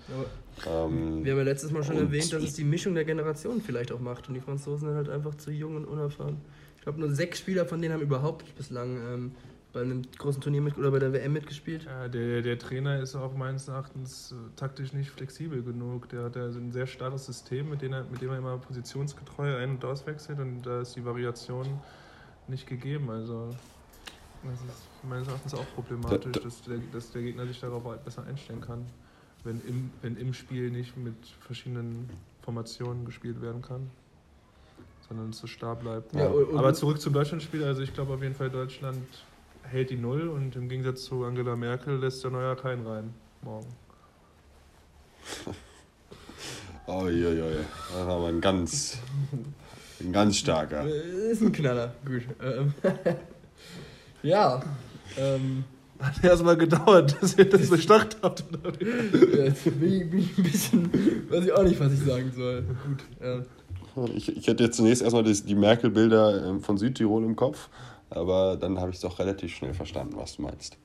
Ähm, 0.67 1.25
wir 1.25 1.33
haben 1.33 1.39
ja 1.39 1.45
letztes 1.45 1.71
Mal 1.71 1.83
schon 1.85 1.97
erwähnt, 1.97 2.33
dass 2.33 2.43
es 2.43 2.55
die 2.55 2.65
Mischung 2.65 2.95
der 2.95 3.05
Generationen 3.05 3.61
vielleicht 3.61 3.93
auch 3.93 4.01
macht 4.01 4.29
und 4.29 4.35
die 4.35 4.41
Franzosen 4.41 4.89
sind 4.89 4.97
halt 4.97 5.09
einfach 5.09 5.35
zu 5.35 5.51
jung 5.51 5.77
und 5.77 5.85
unerfahren. 5.85 6.39
Ich 6.77 6.83
glaube, 6.83 7.01
nur 7.01 7.11
sechs 7.11 7.41
Spieler 7.41 7.67
von 7.67 7.83
denen 7.83 7.93
haben 7.95 8.01
überhaupt 8.03 8.55
bislang 8.57 8.97
ähm, 8.97 9.33
bei 9.73 9.83
einem 9.83 10.03
großen 10.17 10.41
Turnier 10.41 10.63
mit 10.63 10.79
oder 10.79 10.91
bei 10.91 10.99
der 10.99 11.13
WM 11.13 11.35
mitgespielt. 11.35 11.85
Ja, 11.85 12.09
der, 12.09 12.41
der 12.41 12.59
Trainer 12.59 13.01
ist 13.01 13.15
auch 13.17 13.35
meines 13.37 13.69
Erachtens 13.69 14.33
äh, 14.33 14.35
taktisch 14.57 14.93
nicht 14.95 15.11
flexibel 15.11 15.63
genug. 15.63 16.09
Der 16.09 16.23
hat 16.25 16.37
ja 16.37 16.51
so 16.51 16.59
ein 16.59 16.73
sehr 16.73 16.87
starres 16.87 17.27
System, 17.27 17.69
mit 17.69 17.83
dem 17.83 17.93
er, 17.93 18.05
mit 18.11 18.23
dem 18.23 18.31
er 18.31 18.39
immer 18.39 18.57
positionsgetreu 18.57 19.57
ein- 19.59 19.71
und 19.73 19.85
auswechselt 19.85 20.39
und 20.39 20.63
da 20.63 20.81
ist 20.81 20.97
die 20.97 21.05
Variation 21.05 21.67
nicht 22.49 22.67
gegeben. 22.67 23.11
Also 23.11 23.51
das 24.45 24.55
ist 24.61 25.05
meines 25.09 25.29
Erachtens 25.29 25.55
auch 25.55 25.67
problematisch, 25.75 26.33
Da- 26.33 26.39
da- 26.39 26.41
dass 26.41 26.63
der, 26.63 26.79
dass 26.93 27.11
der 27.11 27.23
Gegner 27.23 27.47
sich 27.47 27.61
darauf 27.61 27.85
halt 27.85 28.05
besser 28.05 28.25
einstellen 28.25 28.61
kann, 28.61 28.87
wenn 29.47 29.61
im, 29.67 29.91
wenn 30.03 30.17
im 30.17 30.35
Spiel 30.35 30.71
nicht 30.71 30.97
mit 30.97 31.15
verschiedenen 31.41 32.11
Formationen 32.43 33.05
gespielt 33.05 33.41
werden 33.41 33.63
kann, 33.63 33.91
sondern 35.09 35.31
es 35.31 35.39
so 35.39 35.47
starr 35.47 35.77
bleibt. 35.77 36.15
Ja, 36.15 36.27
und- 36.27 36.59
Aber 36.59 36.75
zurück 36.75 37.01
zum 37.01 37.13
Deutschlandspiel, 37.13 37.65
also 37.65 37.81
ich 37.83 37.95
glaube 37.95 38.13
auf 38.13 38.23
jeden 38.23 38.35
Fall, 38.35 38.51
Deutschland 38.51 39.07
hält 39.63 39.91
die 39.91 39.97
Null 39.97 40.29
und 40.29 40.55
im 40.57 40.69
Gegensatz 40.69 41.05
zu 41.05 41.25
Angela 41.25 41.57
Merkel 41.57 41.97
lässt 41.99 42.23
der 42.23 42.31
Neuer 42.31 42.57
keinen 42.57 42.87
rein 42.87 43.15
morgen. 43.43 43.67
Uiuiui, 46.87 47.57
das 47.89 48.07
war 48.07 48.17
aber 48.17 48.29
ein 48.29 48.41
ganz, 48.41 48.99
ein 50.01 50.13
ganz 50.13 50.37
starker. 50.37 50.87
Ist 51.31 51.43
ein 51.43 51.51
Knaller. 51.53 51.95
Gut. 52.05 52.23
Ähm, 52.41 52.73
ja. 54.23 54.63
Ähm, 55.17 55.65
Hat 55.99 56.23
erstmal 56.23 56.57
gedauert, 56.57 57.17
dass 57.21 57.39
ihr 57.39 57.49
das 57.49 57.71
bestracht 57.71 58.19
habt. 58.23 58.45
jetzt 59.35 59.65
bin 59.65 59.93
ich, 59.93 60.11
bin 60.11 60.19
ich 60.19 60.39
ein 60.39 60.43
bisschen. 60.43 61.31
Weiß 61.31 61.45
ich 61.45 61.53
auch 61.53 61.63
nicht, 61.63 61.81
was 61.81 61.93
ich 61.93 62.01
sagen 62.01 62.33
soll. 62.35 62.63
Gut. 62.63 63.05
Ja. 63.21 63.43
Ich, 64.15 64.37
ich 64.37 64.49
hatte 64.49 64.65
jetzt 64.65 64.77
zunächst 64.77 65.03
erstmal 65.03 65.25
das, 65.25 65.45
die 65.45 65.55
Merkel-Bilder 65.55 66.49
ähm, 66.49 66.61
von 66.61 66.77
Südtirol 66.77 67.25
im 67.25 67.35
Kopf, 67.35 67.71
aber 68.11 68.57
dann 68.57 68.79
habe 68.79 68.91
ich 68.91 68.97
es 68.97 69.03
doch 69.03 69.19
relativ 69.19 69.55
schnell 69.55 69.73
verstanden, 69.73 70.17
was 70.17 70.37
du 70.37 70.43
meinst. 70.43 70.77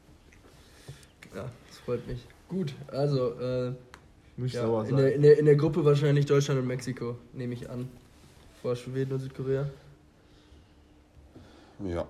ja, 1.36 1.44
das 1.68 1.78
freut 1.86 2.08
mich. 2.08 2.26
Gut, 2.48 2.74
also 2.88 3.34
äh, 3.40 3.74
ja, 4.48 4.84
in, 4.84 4.96
der, 4.96 5.16
in, 5.16 5.22
der, 5.22 5.40
in 5.40 5.46
der 5.46 5.56
Gruppe 5.56 5.84
wahrscheinlich 5.84 6.26
Deutschland 6.26 6.62
und 6.62 6.68
Mexiko, 6.68 7.18
nehme 7.34 7.54
ich 7.54 7.70
an. 7.70 7.90
Vor 8.62 8.76
Schweden 8.76 9.14
und 9.14 9.20
Südkorea. 9.20 9.70
Ja, 11.86 12.08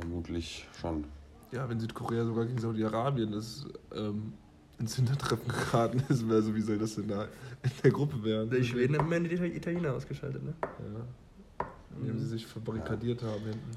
vermutlich 0.00 0.66
schon. 0.80 1.04
Ja, 1.52 1.68
wenn 1.68 1.80
Südkorea 1.80 2.24
sogar 2.24 2.44
gegen 2.44 2.58
Saudi-Arabien 2.58 3.32
das 3.32 3.66
ähm, 3.94 4.34
ins 4.78 4.96
Hintertreffen 4.96 5.48
geraten 5.48 6.02
ist, 6.08 6.28
wäre 6.28 6.42
so, 6.42 6.54
wie 6.54 6.60
soll 6.60 6.78
das 6.78 6.94
denn 6.94 7.08
da 7.08 7.24
in 7.24 7.70
der 7.82 7.90
Gruppe 7.90 8.22
werden? 8.22 8.50
Die 8.50 8.64
Schweden 8.64 8.98
haben 8.98 9.10
Ende 9.10 9.28
die 9.28 9.56
Italiener 9.56 9.94
ausgeschaltet, 9.94 10.42
ne? 10.44 10.54
Ja. 10.62 11.66
Indem 11.98 12.18
sie 12.18 12.26
sich 12.26 12.46
verbarrikadiert 12.46 13.22
haben 13.22 13.42
hinten. 13.42 13.70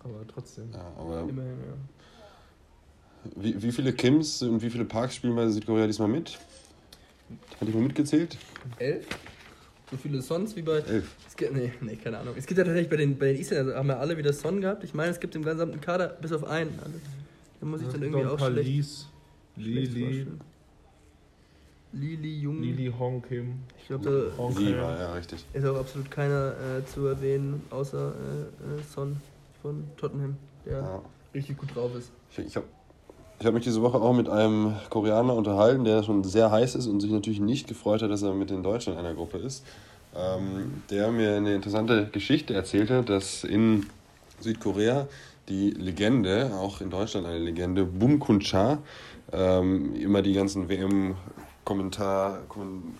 Aber 0.00 0.26
trotzdem. 0.26 0.70
Ja, 0.72 0.92
aber 0.96 1.28
Immerhin, 1.28 1.58
ja. 1.58 3.32
Wie, 3.36 3.60
wie 3.60 3.72
viele 3.72 3.92
Kims 3.92 4.42
und 4.42 4.62
wie 4.62 4.70
viele 4.70 4.84
Parks 4.84 5.16
spielen 5.16 5.34
bei 5.34 5.48
Südkorea 5.48 5.86
diesmal 5.86 6.08
mit? 6.08 6.38
Hat 7.60 7.68
ich 7.68 7.74
mal 7.74 7.82
mitgezählt? 7.82 8.38
Elf? 8.78 9.06
So 9.90 9.96
viele 9.96 10.20
Sons 10.20 10.54
wie 10.56 10.62
bei. 10.62 10.78
Elf. 10.80 11.14
Es 11.26 11.36
gibt, 11.36 11.54
nee, 11.54 11.72
nee, 11.80 11.96
keine 11.96 12.18
Ahnung. 12.18 12.34
Es 12.36 12.46
gibt 12.46 12.58
ja 12.58 12.64
tatsächlich 12.64 12.90
bei 12.90 12.96
den, 12.96 13.16
bei 13.18 13.32
den 13.32 13.40
Isländern, 13.40 13.76
haben 13.76 13.88
ja 13.88 13.98
alle 13.98 14.16
wieder 14.18 14.32
Son 14.32 14.60
gehabt. 14.60 14.84
Ich 14.84 14.92
meine, 14.94 15.10
es 15.10 15.20
gibt 15.20 15.34
im 15.34 15.42
gesamten 15.44 15.80
Kader 15.80 16.08
bis 16.20 16.32
auf 16.32 16.44
einen. 16.44 16.78
Alle. 16.82 16.94
Da 17.60 17.66
muss 17.66 17.80
ich 17.80 17.88
dann 17.88 18.02
irgendwie 18.02 18.24
auch 18.26 18.38
schlecht, 18.38 19.06
schlecht 19.56 19.92
Lili. 19.94 20.26
Lili, 21.92 22.40
Jung. 22.40 22.60
Lili 22.62 22.92
Hong 22.98 23.22
Kim. 23.22 23.54
Ich 23.78 23.86
glaube, 23.86 24.32
da. 24.36 24.48
Lieber, 24.60 24.98
ja, 24.98 25.14
richtig. 25.14 25.44
ist 25.54 25.64
auch 25.64 25.78
absolut 25.78 26.10
keiner 26.10 26.52
äh, 26.78 26.84
zu 26.84 27.06
erwähnen, 27.06 27.62
außer 27.70 28.12
äh, 28.14 28.80
äh, 28.80 28.82
Son 28.94 29.16
von 29.62 29.84
Tottenham, 29.96 30.36
der 30.66 30.78
Ja. 30.78 31.02
richtig 31.34 31.56
gut 31.56 31.74
drauf 31.74 31.94
ist. 31.96 32.10
Ich, 32.32 32.38
ich 32.40 32.56
habe 32.56 32.66
ich 33.40 33.46
hab 33.46 33.54
mich 33.54 33.64
diese 33.64 33.82
Woche 33.82 34.00
auch 34.00 34.12
mit 34.12 34.28
einem 34.28 34.74
Koreaner 34.90 35.34
unterhalten, 35.34 35.84
der 35.84 36.02
schon 36.02 36.24
sehr 36.24 36.50
heiß 36.50 36.74
ist 36.74 36.86
und 36.86 37.00
sich 37.00 37.10
natürlich 37.10 37.40
nicht 37.40 37.68
gefreut 37.68 38.02
hat, 38.02 38.10
dass 38.10 38.22
er 38.22 38.34
mit 38.34 38.50
den 38.50 38.62
Deutschen 38.62 38.94
in 38.94 38.98
einer 38.98 39.14
Gruppe 39.14 39.38
ist. 39.38 39.64
Ähm, 40.16 40.82
der 40.90 41.12
mir 41.12 41.36
eine 41.36 41.54
interessante 41.54 42.08
Geschichte 42.10 42.54
erzählte, 42.54 43.02
dass 43.02 43.44
in 43.44 43.86
Südkorea 44.40 45.06
die 45.48 45.70
Legende, 45.70 46.52
auch 46.54 46.80
in 46.80 46.90
Deutschland 46.90 47.26
eine 47.26 47.38
Legende, 47.38 47.84
Bum 47.84 48.18
Kun 48.18 48.40
Cha, 48.40 48.78
ähm, 49.32 49.94
immer 49.94 50.22
die 50.22 50.32
ganzen 50.32 50.68
WM-Kommentare 50.68 52.40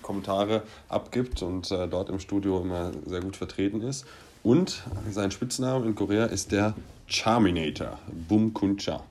Kommentare 0.02 0.62
abgibt 0.88 1.42
und 1.42 1.70
äh, 1.70 1.88
dort 1.88 2.10
im 2.10 2.20
Studio 2.20 2.60
immer 2.60 2.92
sehr 3.06 3.22
gut 3.22 3.36
vertreten 3.36 3.82
ist. 3.82 4.06
Und 4.44 4.82
sein 5.10 5.30
Spitzname 5.30 5.86
in 5.86 5.94
Korea 5.94 6.26
ist 6.26 6.52
der 6.52 6.74
Charminator, 7.06 7.98
Bum 8.28 8.54
Kun 8.54 8.76
Cha. 8.76 9.02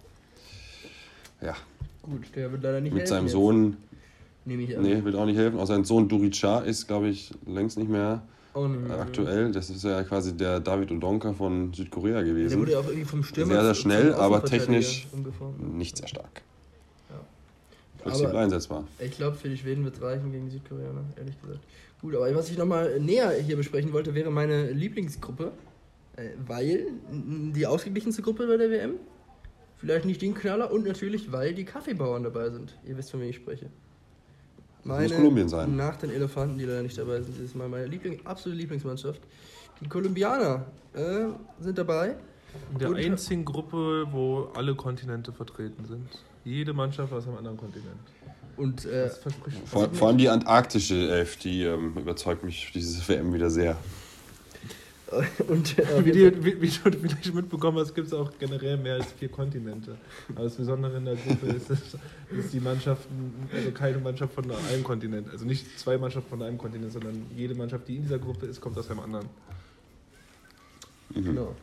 Ja, 1.42 1.56
Gut, 2.02 2.22
der 2.36 2.52
wird 2.52 2.64
leider 2.64 2.80
nicht 2.82 2.94
mit 2.94 3.02
helfen 3.02 3.10
seinem 3.10 3.24
jetzt, 3.26 3.34
Sohn, 3.34 3.78
Nehme 4.46 4.64
ich 4.64 4.78
an. 4.78 4.84
nee, 4.84 5.04
wird 5.04 5.16
auch 5.16 5.26
nicht 5.26 5.38
helfen. 5.38 5.60
Auch 5.60 5.68
sein 5.68 5.84
Sohn 5.84 6.08
Duricha 6.08 6.60
ist, 6.60 6.88
glaube 6.88 7.10
ich, 7.10 7.32
längst 7.46 7.78
nicht 7.78 7.90
mehr 7.90 8.22
äh, 8.56 8.60
mehr. 8.68 9.00
aktuell. 9.00 9.52
Das 9.52 9.70
ist 9.70 9.84
ja 9.84 10.02
quasi 10.04 10.36
der 10.36 10.60
David 10.62 10.92
Odonka 10.92 11.34
von 11.34 11.74
Südkorea 11.74 12.22
Der 12.22 12.24
gewesen. 12.24 12.60
wurde 12.60 12.72
ja 12.72 12.80
auch 12.80 12.86
irgendwie 12.86 13.06
vom 13.06 13.24
Stürmer 13.24 13.54
Sehr, 13.54 13.64
sehr 13.64 13.76
schnell, 13.76 14.14
aber 14.14 14.44
technisch. 14.44 15.08
Nicht 15.60 15.98
sehr 15.98 16.08
stark. 16.08 16.42
Ja. 17.10 17.20
Flexibel 18.04 18.38
einsetzbar. 18.38 18.86
Ich 19.00 19.12
glaube, 19.12 19.36
für 19.36 19.50
die 19.50 19.58
Schweden 19.58 19.84
wird 19.84 19.96
es 19.96 20.02
reichen 20.02 20.32
gegen 20.32 20.46
die 20.46 20.52
Südkoreaner, 20.52 21.04
ehrlich 21.18 21.40
gesagt. 21.42 21.60
Gut, 22.02 22.16
aber 22.16 22.34
was 22.36 22.50
ich 22.50 22.58
nochmal 22.58 23.00
näher 23.00 23.32
hier 23.32 23.58
besprechen 23.58 23.92
wollte, 23.92 24.16
wäre 24.16 24.32
meine 24.32 24.72
Lieblingsgruppe. 24.72 25.52
Äh, 26.16 26.30
weil 26.48 26.88
die 27.12 27.68
ausgeglichenste 27.68 28.22
Gruppe 28.22 28.48
bei 28.48 28.58
der 28.58 28.70
WM. 28.72 28.94
Vielleicht 29.78 30.06
nicht 30.06 30.22
den 30.22 30.34
Knaller 30.34 30.72
und 30.72 30.86
natürlich, 30.86 31.32
weil 31.32 31.54
die 31.54 31.64
Kaffeebauern 31.66 32.24
dabei 32.24 32.50
sind. 32.50 32.76
Ihr 32.86 32.98
wisst, 32.98 33.12
von 33.12 33.20
wem 33.22 33.30
ich 33.30 33.36
spreche. 33.36 33.68
muss 34.84 35.14
Kolumbien 35.14 35.48
sein. 35.50 35.76
Nach 35.76 35.96
den 35.98 36.10
Elefanten, 36.12 36.58
die 36.58 36.66
leider 36.66 36.82
nicht 36.82 36.98
dabei 36.98 37.22
sind, 37.22 37.38
dieses 37.38 37.54
Mal 37.56 37.70
meine 37.70 37.86
Liebling, 37.86 38.20
absolute 38.26 38.60
Lieblingsmannschaft. 38.60 39.22
Die 39.82 39.88
Kolumbianer 39.88 40.66
äh, 40.94 41.28
sind 41.60 41.78
dabei. 41.78 42.16
In 42.74 42.80
der 42.80 42.90
Und- 42.90 42.96
einzigen 42.98 43.46
Gruppe, 43.46 44.08
wo 44.12 44.50
alle 44.56 44.74
Kontinente 44.74 45.32
vertreten 45.32 45.86
sind. 45.86 46.08
Jede 46.44 46.74
Mannschaft 46.74 47.12
aus 47.14 47.28
einem 47.28 47.38
anderen 47.38 47.58
Kontinent. 47.58 48.00
Und 48.56 48.86
äh, 48.86 49.10
Vor, 49.66 49.90
vor 49.94 50.08
allem 50.08 50.18
die 50.18 50.30
antarktische 50.30 50.96
Elf, 51.12 51.38
die 51.38 51.62
ähm, 51.64 51.94
überzeugt 51.96 52.44
mich 52.44 52.72
diese 52.74 53.08
WM 53.08 53.32
wieder 53.34 53.52
sehr. 53.52 53.78
und 55.48 55.80
äh, 55.80 56.06
Wie, 56.06 56.12
die, 56.12 56.44
wie, 56.44 56.62
wie 56.62 56.68
du 56.68 56.98
vielleicht 56.98 57.34
mitbekommen 57.34 57.78
hast, 57.78 57.96
gibt 57.96 58.08
es 58.08 58.14
auch 58.14 58.30
generell 58.40 58.76
mehr 58.78 58.96
als 58.96 59.12
vier 59.14 59.30
Kontinente. 59.30 59.98
Aber 60.36 60.44
das 60.44 60.56
Besondere 60.56 60.98
in 60.98 61.06
der 61.06 61.16
Gruppe 61.16 61.48
ist, 61.48 61.70
dass, 61.70 61.80
die 62.52 62.60
Mannschaften, 62.60 63.34
also 63.54 63.72
keine 63.72 64.00
Mannschaft 64.00 64.34
von 64.34 64.52
einem 64.52 64.84
Kontinent, 64.84 65.30
also 65.32 65.46
nicht 65.46 65.80
zwei 65.80 65.98
Mannschaften 65.98 66.30
von 66.30 66.42
einem 66.44 66.58
Kontinent, 66.58 66.92
sondern 66.92 67.26
jede 67.36 67.56
Mannschaft, 67.56 67.88
die 67.88 67.96
in 67.96 68.04
dieser 68.04 68.20
Gruppe 68.20 68.48
ist, 68.48 68.60
kommt 68.60 68.78
aus 68.78 68.90
einem 68.90 69.00
anderen. 69.00 69.28
genau. 71.14 71.56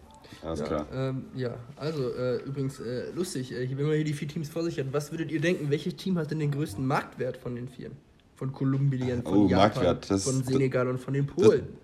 Alles 0.42 0.60
ja, 0.60 0.66
klar. 0.66 0.86
Ähm, 0.92 1.24
ja, 1.36 1.54
also 1.76 2.14
äh, 2.14 2.36
übrigens 2.44 2.80
äh, 2.80 3.10
lustig, 3.14 3.52
äh, 3.52 3.68
wenn 3.76 3.86
man 3.86 3.94
hier 3.94 4.04
die 4.04 4.14
vier 4.14 4.26
Teams 4.28 4.48
vor 4.48 4.62
sich 4.64 4.78
hat, 4.78 4.86
was 4.90 5.10
würdet 5.12 5.30
ihr 5.30 5.40
denken, 5.40 5.70
welches 5.70 5.96
Team 5.96 6.18
hat 6.18 6.30
denn 6.30 6.38
den 6.38 6.50
größten 6.50 6.84
Marktwert 6.84 7.36
von 7.36 7.54
den 7.54 7.68
vier? 7.68 7.90
Von 8.36 8.52
Kolumbien, 8.52 9.22
von 9.22 9.32
Oh, 9.36 9.48
Japan, 9.48 9.68
Marktwert, 9.84 10.10
das- 10.10 10.24
von 10.24 10.42
Senegal 10.42 10.88
und 10.88 10.98
von 10.98 11.14
den 11.14 11.26
Polen. 11.26 11.62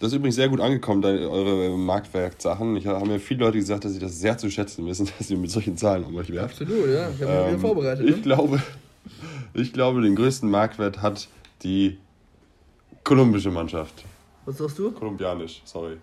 ist 0.00 0.12
übrigens 0.12 0.34
sehr 0.34 0.48
gut 0.48 0.60
angekommen, 0.60 1.00
deine, 1.00 1.28
eure 1.30 1.76
Marktwerksachen. 1.76 2.76
Ich 2.76 2.86
habe 2.86 3.06
mir 3.08 3.18
viele 3.18 3.40
Leute 3.46 3.58
gesagt, 3.58 3.84
dass 3.84 3.92
sie 3.92 3.98
das 3.98 4.18
sehr 4.18 4.36
zu 4.36 4.50
schätzen 4.50 4.86
wissen, 4.86 5.08
dass 5.18 5.30
ihr 5.30 5.38
mit 5.38 5.50
solchen 5.50 5.76
Zahlen 5.76 6.04
um 6.04 6.14
euch 6.16 6.30
werft. 6.30 6.60
Absolut, 6.60 6.88
ja. 6.88 7.08
Ich 7.10 7.22
habe 7.22 7.32
Ähm, 7.50 7.58
vorbereitet. 7.60 8.06
Ich 8.08 8.16
Ne? 8.16 8.22
glaube, 8.22 8.62
ich 9.54 9.72
glaube, 9.72 10.02
den 10.02 10.14
größten 10.14 10.50
Marktwert 10.50 11.00
hat 11.00 11.28
die 11.62 11.98
kolumbische 13.04 13.50
Mannschaft. 13.50 14.04
Was 14.44 14.58
sagst 14.58 14.78
du? 14.78 14.90
Kolumbianisch, 14.92 15.62
sorry. 15.64 15.96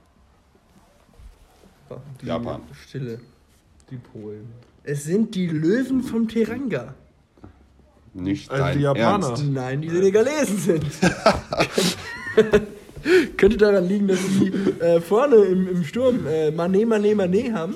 Die 2.21 2.25
Japan. 2.25 2.61
Stille. 2.87 3.19
Die 3.91 3.97
Polen. 3.97 4.47
Es 4.83 5.03
sind 5.03 5.35
die 5.35 5.47
Löwen 5.47 6.01
vom 6.01 6.27
Teranga. 6.27 6.95
Nicht 8.15 8.49
Also 8.49 8.63
dein 8.63 8.77
die 8.77 8.83
Japaner. 8.83 9.27
Ernst. 9.27 9.43
Nein, 9.45 9.81
die 9.81 9.89
Senegalesen 9.89 10.57
sind. 10.57 10.83
Könnte 13.43 13.57
daran 13.57 13.87
liegen, 13.87 14.07
dass 14.07 14.19
sie 14.19 14.51
äh, 14.83 15.01
vorne 15.01 15.35
im, 15.37 15.67
im 15.67 15.83
Sturm 15.83 16.25
äh, 16.27 16.49
Mané, 16.49 16.85
Mané, 16.85 17.13
Mané 17.15 17.51
haben. 17.53 17.75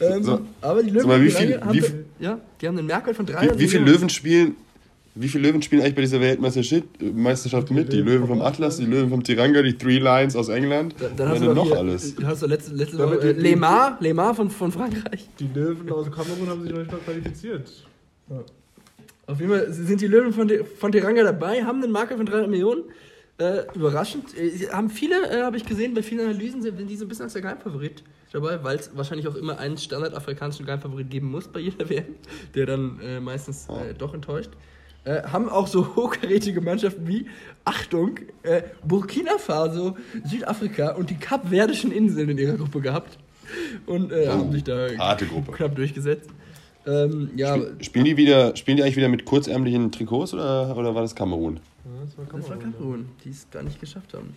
Ähm, 0.00 0.22
So, 0.24 0.40
aber 0.60 0.82
die 0.82 0.90
Löwen 0.90 1.10
vom 1.10 1.22
wie 1.22 1.30
viel- 1.30 1.60
haben, 1.60 1.72
wie 1.74 1.80
viel- 1.82 2.04
ja, 2.20 2.38
die 2.60 2.66
haben 2.68 2.78
einen 2.78 2.86
Merkwert 2.86 3.16
von 3.16 3.26
300 3.26 3.56
Wie, 3.58 3.62
wie 3.64 3.68
viele 3.68 3.80
Millionen. 3.82 4.00
Löwen 4.02 4.08
spielen? 4.10 4.56
Wie 5.16 5.28
viele 5.28 5.48
Löwen 5.48 5.60
spielen 5.60 5.82
eigentlich 5.82 5.96
bei 5.96 6.02
dieser 6.02 6.20
Weltmeisterschaft 6.20 6.84
Meisterschaft 7.00 7.70
mit? 7.72 7.92
Die 7.92 8.00
Löwen 8.00 8.28
vom 8.28 8.40
Atlas, 8.42 8.76
die 8.76 8.86
Löwen 8.86 9.10
vom 9.10 9.24
Tiranga, 9.24 9.60
die 9.60 9.76
Three 9.76 9.98
Lions 9.98 10.36
aus 10.36 10.48
England. 10.48 10.94
Da- 11.00 11.08
Dann 11.16 11.28
hast 11.30 11.42
du 11.42 11.52
noch 11.52 11.66
hier, 11.66 11.76
alles. 11.78 12.14
Hast 12.24 12.42
du 12.42 12.46
letzte, 12.46 12.72
letzte 12.74 12.98
Woche 12.98 13.16
äh, 13.30 13.34
die- 13.34 13.40
Lemar, 13.40 13.98
Lemar 14.00 14.34
von, 14.36 14.48
von 14.50 14.70
Frankreich. 14.70 15.28
Die 15.40 15.48
Löwen 15.52 15.90
aus 15.90 16.06
Kamerun 16.12 16.48
haben 16.48 16.62
sich 16.62 16.70
noch 16.70 16.78
nicht 16.78 16.92
mal 16.92 16.98
qualifiziert. 17.00 17.68
Auf 19.26 19.38
jeden 19.40 19.50
Fall 19.50 19.72
sind 19.72 20.00
die 20.00 20.06
Löwen 20.06 20.32
von, 20.32 20.50
von 20.78 20.92
Teranga 20.92 21.24
dabei, 21.24 21.62
haben 21.64 21.82
einen 21.82 21.92
Marker 21.92 22.16
von 22.16 22.24
300 22.26 22.48
Millionen. 22.48 22.82
Äh, 23.40 23.64
überraschend. 23.74 24.36
Äh, 24.36 24.50
sie 24.50 24.70
haben 24.70 24.90
viele, 24.90 25.14
äh, 25.30 25.42
habe 25.42 25.56
ich 25.56 25.64
gesehen, 25.64 25.94
bei 25.94 26.02
vielen 26.02 26.20
Analysen 26.20 26.60
sind 26.60 26.76
die 26.86 26.96
so 26.96 27.06
ein 27.06 27.08
bisschen 27.08 27.24
als 27.24 27.32
der 27.32 27.40
Geheimfavorit 27.40 28.04
dabei, 28.32 28.62
weil 28.62 28.76
es 28.76 28.94
wahrscheinlich 28.94 29.26
auch 29.28 29.34
immer 29.34 29.58
einen 29.58 29.78
standardafrikanischen 29.78 30.66
Geheimfavorit 30.66 31.08
geben 31.08 31.30
muss 31.30 31.48
bei 31.48 31.60
jeder 31.60 31.88
WM, 31.88 32.16
der 32.54 32.66
dann 32.66 33.00
äh, 33.00 33.18
meistens 33.18 33.66
äh, 33.68 33.94
doch 33.94 34.12
enttäuscht. 34.12 34.50
Äh, 35.04 35.22
haben 35.22 35.48
auch 35.48 35.66
so 35.68 35.86
hochkarätige 35.96 36.60
Mannschaften 36.60 37.08
wie, 37.08 37.26
Achtung, 37.64 38.18
Burkina 38.84 39.38
Faso, 39.38 39.96
Südafrika 40.24 40.90
und 40.92 41.08
die 41.08 41.16
Kapverdischen 41.16 41.92
Inseln 41.92 42.28
in 42.28 42.38
ihrer 42.38 42.56
Gruppe 42.58 42.82
gehabt. 42.82 43.18
Und 43.86 44.12
Oh, 44.12 44.28
haben 44.28 44.52
sich 44.52 44.64
da 44.64 44.88
knapp 44.88 45.74
durchgesetzt. 45.74 46.30
Ähm, 46.86 47.30
ja, 47.36 47.56
Spiel, 47.56 47.76
spielen, 47.80 48.04
die 48.06 48.16
wieder, 48.16 48.56
spielen 48.56 48.76
die 48.76 48.82
eigentlich 48.82 48.96
wieder 48.96 49.08
mit 49.08 49.24
kurzärmlichen 49.24 49.92
Trikots 49.92 50.32
oder, 50.32 50.76
oder 50.76 50.94
war 50.94 51.02
das 51.02 51.14
Kamerun? 51.14 51.56
Ja, 51.84 51.90
das 52.04 52.16
war 52.16 52.24
Das 52.24 52.48
war 52.48 52.56
Kamerun. 52.56 52.72
Kamerun, 52.72 53.08
die 53.24 53.30
es 53.30 53.46
gar 53.50 53.62
nicht 53.62 53.78
geschafft 53.80 54.14
haben. 54.14 54.34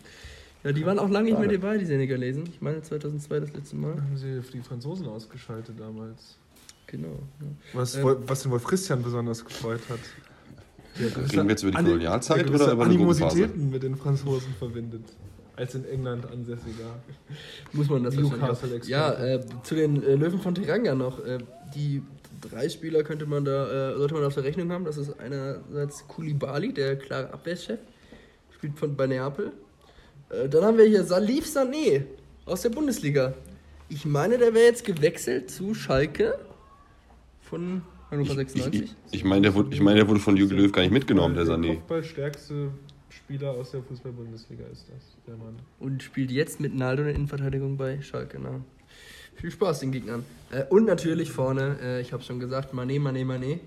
Ja, 0.64 0.72
die 0.72 0.86
waren 0.86 1.00
auch 1.00 1.10
lange 1.10 1.30
nicht 1.30 1.40
mehr 1.40 1.50
dabei, 1.50 1.78
die 1.78 1.86
Senegalesen. 1.86 2.46
Ich 2.48 2.62
meine 2.62 2.82
2002 2.82 3.40
das 3.42 3.54
letzte 3.54 3.76
Mal. 3.76 3.96
Haben 3.96 4.18
sie 4.18 4.42
die 4.54 4.62
Franzosen 4.62 5.08
ausgeschaltet 5.08 5.76
damals. 5.78 6.38
Genau. 6.88 7.20
Ja. 7.40 7.48
Was, 7.74 7.96
Ähm. 7.96 8.18
Was 8.28 8.44
den 8.44 8.52
Wolf 8.52 8.64
Christian 8.64 9.02
besonders 9.04 9.44
gefreut 9.44 9.82
hat. 9.90 10.00
Der 11.00 11.08
Reden 11.08 11.48
wir 11.48 11.52
jetzt 11.52 11.64
über 11.64 11.72
die 11.72 11.84
Kolonialzeit 11.84 12.48
der 12.48 12.54
oder 12.54 12.72
über? 12.74 12.86
Animositäten 12.86 13.72
mit 13.72 13.84
den 13.84 13.96
Franzosen 13.96 14.54
verbindet. 14.60 15.04
Als 15.56 15.76
in 15.76 15.86
England 15.86 16.26
ansässiger. 16.32 16.96
Muss 17.74 17.90
man 17.90 18.04
das. 18.04 18.16
Newcastle-Experte. 18.16 18.90
Ja, 18.90 19.14
äh, 19.14 19.42
zu 19.64 19.76
den 19.76 20.02
äh, 20.02 20.16
Löwen 20.16 20.40
von 20.40 20.56
Teranga 20.56 20.96
noch. 20.96 21.24
Äh, 21.26 21.40
die 21.76 22.02
drei 22.50 22.70
Spieler 22.70 23.04
könnte 23.04 23.26
man 23.26 23.46
da, 23.46 23.92
äh, 23.94 23.98
sollte 23.98 24.14
man 24.14 24.24
auf 24.24 24.34
der 24.36 24.44
Rechnung 24.44 24.72
haben. 24.72 24.86
Das 24.86 24.98
ist 24.98 25.20
einerseits 25.20 26.08
Koulibaly, 26.08 26.74
der 26.74 26.98
klare 26.98 27.34
Abwehrchef, 27.34 27.80
spielt 28.56 28.78
von 28.78 28.96
bei 28.96 29.08
Neapel. 29.08 29.52
Äh, 30.30 30.50
dann 30.50 30.64
haben 30.64 30.78
wir 30.78 30.86
hier 30.86 31.04
Salif 31.04 31.46
Sané 31.46 32.04
aus 32.46 32.62
der 32.62 32.70
Bundesliga. 32.70 33.34
Ich 33.90 34.06
meine, 34.06 34.38
der 34.38 34.54
wäre 34.54 34.66
jetzt 34.66 34.86
gewechselt 34.86 35.50
zu 35.52 35.74
Schalke 35.74 36.40
von 37.42 37.82
Hannover 38.10 38.32
Ich, 38.32 38.36
96. 38.52 38.82
ich, 38.84 38.96
ich 39.12 39.24
meine, 39.24 39.42
der, 39.44 39.56
wurde- 39.56 39.74
ich 39.74 39.82
mein, 39.82 39.96
der 39.96 40.08
wurde 40.08 40.20
von 40.20 40.38
Jürgen 40.38 40.56
Löw 40.58 40.72
gar 40.72 40.82
nicht 40.82 40.92
mitgenommen, 40.92 41.36
der 41.36 41.46
Der 41.46 41.56
Sané. 41.56 41.76
Kopfballstärkste 41.76 42.70
Spieler 43.10 43.52
aus 43.52 43.72
der 43.72 43.84
Fußball-Bundesliga 43.84 44.64
ist 44.72 44.88
das, 44.90 45.16
der 45.28 45.36
Mann. 45.38 45.56
und 45.80 46.02
spielt 46.02 46.32
jetzt 46.32 46.60
mit 46.60 46.74
Naldo 46.76 47.02
in 47.04 47.08
der 47.08 47.16
Innenverteidigung 47.16 47.78
bei 47.78 48.02
Schalke. 48.02 48.40
Na. 48.42 48.62
Viel 49.36 49.52
Spaß 49.52 49.80
den 49.80 49.92
Gegnern. 49.92 50.26
Äh, 50.52 50.64
und 50.70 50.86
natürlich 50.86 51.32
vorne, 51.32 51.78
äh, 51.82 52.02
ich 52.02 52.14
habe 52.14 52.24
schon 52.24 52.40
gesagt, 52.40 52.74
Mané, 52.74 53.00
Mané, 53.00 53.26
Mané, 53.26 53.60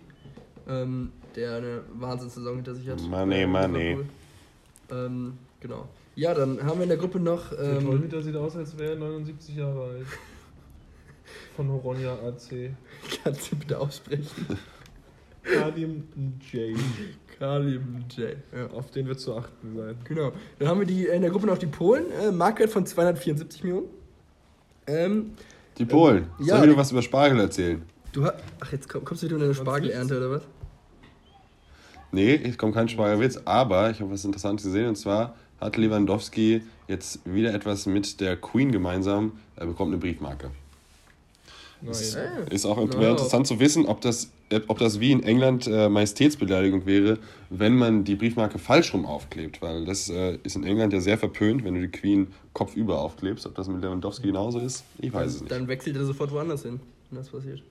ähm, 0.68 1.12
der 1.34 1.56
eine 1.56 1.80
Wahnsinnssaison 1.94 2.56
hinter 2.56 2.74
sich 2.74 2.88
hat. 2.88 2.98
Mané, 3.00 3.42
Äh, 3.42 3.46
Mané. 3.46 3.98
Ähm, 4.90 5.34
genau. 5.60 5.88
Ja, 6.14 6.32
dann 6.32 6.62
haben 6.62 6.78
wir 6.78 6.84
in 6.84 6.88
der 6.88 6.98
Gruppe 6.98 7.20
noch. 7.20 7.50
Der 7.50 7.78
Ähm, 7.78 7.84
Torhüter 7.84 8.22
sieht 8.22 8.36
aus, 8.36 8.56
als 8.56 8.78
wäre 8.78 8.92
er 8.92 8.98
79 8.98 9.56
Jahre 9.56 9.82
alt. 9.82 10.06
von 11.56 11.68
Horonia 11.68 12.14
AC. 12.14 12.70
Kannst 13.22 13.52
du 13.52 13.56
bitte 13.56 13.78
aussprechen? 13.78 14.46
Kadim 15.42 16.04
J. 16.52 16.76
Kalim 17.38 18.04
J. 18.16 18.36
Ja. 18.54 18.66
Auf 18.68 18.90
den 18.90 19.06
wird 19.06 19.20
zu 19.20 19.36
achten 19.36 19.76
sein. 19.76 19.96
Genau. 20.04 20.32
Dann 20.58 20.68
haben 20.68 20.80
wir 20.80 20.86
die, 20.86 21.06
in 21.06 21.22
der 21.22 21.30
Gruppe 21.30 21.46
noch 21.46 21.58
die 21.58 21.66
Polen. 21.66 22.06
Äh, 22.12 22.32
Marktwert 22.32 22.70
von 22.70 22.86
274 22.86 23.62
Millionen. 23.62 23.88
Ähm, 24.86 25.32
Die 25.78 25.84
Polen. 25.84 26.26
ja, 26.38 26.56
Soll 26.56 26.68
ich 26.68 26.74
dir 26.74 26.78
was 26.78 26.92
über 26.92 27.02
Spargel 27.02 27.40
erzählen? 27.40 27.82
du 28.12 28.24
hast. 28.24 28.34
Ach, 28.60 28.72
jetzt 28.72 28.88
komm, 28.88 29.04
kommst 29.04 29.22
du 29.22 29.26
wieder 29.26 29.36
in 29.36 29.42
eine 29.42 29.54
Spargelernte 29.54 30.16
oder 30.16 30.30
was? 30.30 30.42
Nee, 32.12 32.34
ich 32.34 32.56
komme 32.56 32.72
kein 32.72 32.88
Spargelwitz, 32.88 33.38
aber 33.44 33.90
ich 33.90 34.00
habe 34.00 34.10
was 34.10 34.24
Interessantes 34.24 34.64
gesehen 34.64 34.88
und 34.88 34.96
zwar 34.96 35.34
hat 35.60 35.76
Lewandowski 35.76 36.62
jetzt 36.88 37.20
wieder 37.24 37.52
etwas 37.52 37.86
mit 37.86 38.20
der 38.20 38.36
Queen 38.36 38.72
gemeinsam. 38.72 39.32
Er 39.56 39.66
bekommt 39.66 39.90
eine 39.92 39.98
Briefmarke. 40.00 40.50
Nein. 41.82 41.94
Äh, 42.48 42.54
Ist 42.54 42.64
auch 42.64 42.78
interessant 42.78 43.46
zu 43.46 43.60
wissen, 43.60 43.84
ob 43.86 44.00
das, 44.00 44.30
ob 44.68 44.78
das 44.78 45.00
wie 45.00 45.12
in 45.12 45.22
England 45.22 45.66
äh, 45.66 45.88
Majestätsbeleidigung 45.88 46.86
wäre, 46.86 47.18
wenn 47.50 47.76
man 47.76 48.04
die 48.04 48.14
Briefmarke 48.14 48.58
falsch 48.58 48.94
rum 48.94 49.06
aufklebt. 49.06 49.60
Weil 49.62 49.84
das 49.84 50.08
äh, 50.08 50.38
ist 50.42 50.56
in 50.56 50.64
England 50.64 50.92
ja 50.92 51.00
sehr 51.00 51.18
verpönt, 51.18 51.64
wenn 51.64 51.74
du 51.74 51.80
die 51.80 51.88
Queen 51.88 52.28
kopfüber 52.52 53.00
aufklebst. 53.00 53.46
Ob 53.46 53.54
das 53.54 53.68
mit 53.68 53.82
Lewandowski 53.82 54.28
genauso 54.28 54.58
ist, 54.60 54.84
ich 54.98 55.12
weiß 55.12 55.34
es 55.34 55.40
nicht. 55.42 55.52
Dann 55.52 55.68
wechselt 55.68 55.96
er 55.96 56.04
sofort 56.04 56.30
woanders 56.32 56.62
hin, 56.62 56.80
wenn 57.10 57.18
das 57.18 57.28
passiert. 57.28 57.62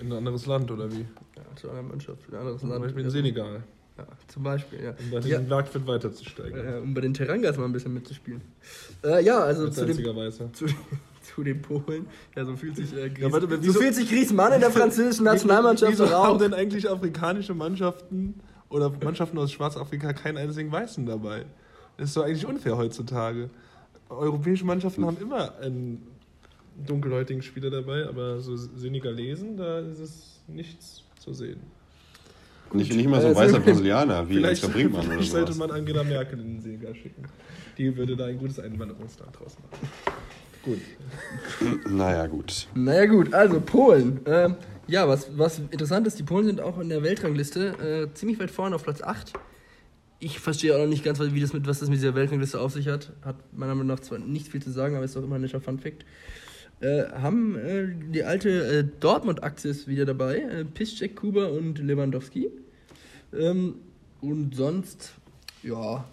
In 0.00 0.12
ein 0.12 0.18
anderes 0.18 0.46
Land 0.46 0.70
oder 0.70 0.90
wie? 0.92 1.04
Ja, 1.36 1.42
zu 1.56 1.70
einer 1.70 1.82
Mannschaft, 1.82 2.22
zu 2.22 2.28
einem 2.28 2.40
anderes 2.40 2.60
Zum 2.60 2.70
Land. 2.70 2.82
Beispiel 2.82 3.04
in 3.04 3.10
Senegal. 3.10 3.62
Ja, 3.98 4.06
zum 4.28 4.44
Beispiel, 4.44 4.84
ja. 4.84 4.90
Um 4.90 5.10
da 5.10 5.16
ja 5.16 5.38
diesen 5.38 5.48
Marktwert 5.48 5.86
weiterzusteigen. 5.88 6.56
äh, 6.56 6.78
um 6.78 6.94
bei 6.94 7.00
den 7.00 7.14
Terangas 7.14 7.56
mal 7.56 7.64
ein 7.64 7.72
bisschen 7.72 7.94
mitzuspielen. 7.94 8.40
Äh, 9.02 9.24
ja, 9.24 9.40
also 9.40 9.64
Als 9.64 9.74
zu 9.74 9.86
dem, 9.86 9.96
zu, 10.52 10.66
zu 11.34 11.42
den 11.44 11.62
Polen. 11.62 12.06
Ja, 12.36 12.44
so 12.44 12.56
fühlt 12.56 12.76
sich 12.76 12.92
äh, 12.96 13.08
Gries, 13.10 13.18
Ja, 13.24 13.32
warte, 13.32 13.48
so 13.48 13.62
wieso- 13.62 13.80
fühlt 13.80 13.94
sich 13.94 14.08
Griezmann 14.08 14.52
in 14.52 14.60
der 14.60 14.70
französischen 14.70 15.24
Nationalmannschaft 15.24 15.92
Wieso 15.92 16.04
auch. 16.06 16.24
haben 16.26 16.38
denn 16.38 16.54
eigentlich 16.54 16.88
afrikanische 16.90 17.54
Mannschaften 17.54 18.40
oder 18.70 18.90
Mannschaften 19.02 19.38
aus 19.38 19.52
Schwarzafrika 19.52 20.12
keinen 20.12 20.36
einzigen 20.38 20.70
Weißen 20.72 21.06
dabei? 21.06 21.44
Das 21.96 22.10
ist 22.10 22.16
doch 22.16 22.24
eigentlich 22.24 22.46
unfair 22.46 22.76
heutzutage. 22.76 23.50
Europäische 24.08 24.64
Mannschaften 24.64 25.04
haben 25.04 25.18
immer 25.20 25.58
einen 25.58 26.06
dunkelhäutigen 26.86 27.42
Spieler 27.42 27.70
dabei, 27.70 28.06
aber 28.08 28.40
so 28.40 28.56
Senegalesen, 28.56 29.56
da 29.56 29.80
ist 29.80 29.98
es 29.98 30.40
nichts 30.46 31.02
zu 31.18 31.34
sehen. 31.34 31.58
Nicht, 32.72 32.94
nicht 32.94 33.08
mal 33.08 33.20
so 33.20 33.28
Äh, 33.28 33.30
ein 33.30 33.36
weißer 33.36 33.56
so- 33.56 33.60
Brasilianer 33.62 34.28
wie 34.28 34.44
Ansgar 34.44 34.70
Brinkmann 34.70 35.00
oder 35.06 35.14
vielleicht 35.14 35.32
sollte 35.32 35.54
man 35.56 35.70
Angela 35.70 36.04
Merkel 36.04 36.38
in 36.38 36.54
den 36.54 36.60
Senegal 36.60 36.94
schicken. 36.94 37.24
Die 37.78 37.96
würde 37.96 38.16
da 38.16 38.26
ein 38.26 38.38
gutes 38.38 38.58
Einwanderungsland 38.60 39.34
draus 39.38 39.56
machen. 39.70 39.88
Gut. 40.68 40.80
Naja, 41.88 42.26
gut. 42.26 42.68
Naja 42.74 43.06
gut, 43.06 43.32
also 43.32 43.58
Polen. 43.60 44.20
Ähm, 44.26 44.56
ja, 44.86 45.08
was, 45.08 45.30
was 45.38 45.60
interessant 45.70 46.06
ist, 46.06 46.18
die 46.18 46.24
Polen 46.24 46.44
sind 46.44 46.60
auch 46.60 46.78
in 46.78 46.90
der 46.90 47.02
Weltrangliste 47.02 48.08
äh, 48.10 48.14
ziemlich 48.14 48.38
weit 48.38 48.50
vorne 48.50 48.76
auf 48.76 48.82
Platz 48.82 49.00
8. 49.00 49.32
Ich 50.18 50.40
verstehe 50.40 50.74
auch 50.74 50.80
noch 50.80 50.86
nicht 50.86 51.04
ganz, 51.04 51.20
wie 51.20 51.40
das 51.40 51.54
mit, 51.54 51.66
was 51.66 51.78
das 51.78 51.88
mit 51.88 51.98
dieser 51.98 52.14
Weltrangliste 52.14 52.60
auf 52.60 52.72
sich 52.72 52.88
hat. 52.88 53.12
Hat 53.24 53.36
meiner 53.56 53.74
Meinung 53.74 53.86
nach 53.86 54.00
zwar 54.00 54.18
nicht 54.18 54.48
viel 54.48 54.62
zu 54.62 54.70
sagen, 54.70 54.94
aber 54.94 55.06
ist 55.06 55.16
doch 55.16 55.22
immer 55.22 55.36
ein 55.36 55.40
netter 55.40 55.62
Funfact. 55.62 56.04
Äh, 56.80 57.04
haben 57.12 57.56
äh, 57.56 57.88
die 58.12 58.24
alte 58.24 58.50
äh, 58.50 58.84
Dortmund-Aktie 59.00 59.70
ist 59.70 59.88
wieder 59.88 60.04
dabei. 60.04 60.40
Äh, 60.40 60.64
Piszczek, 60.66 61.16
Kuba 61.16 61.46
und 61.46 61.78
Lewandowski. 61.78 62.50
Ähm, 63.32 63.76
und 64.20 64.54
sonst, 64.54 65.14
ja, 65.62 66.04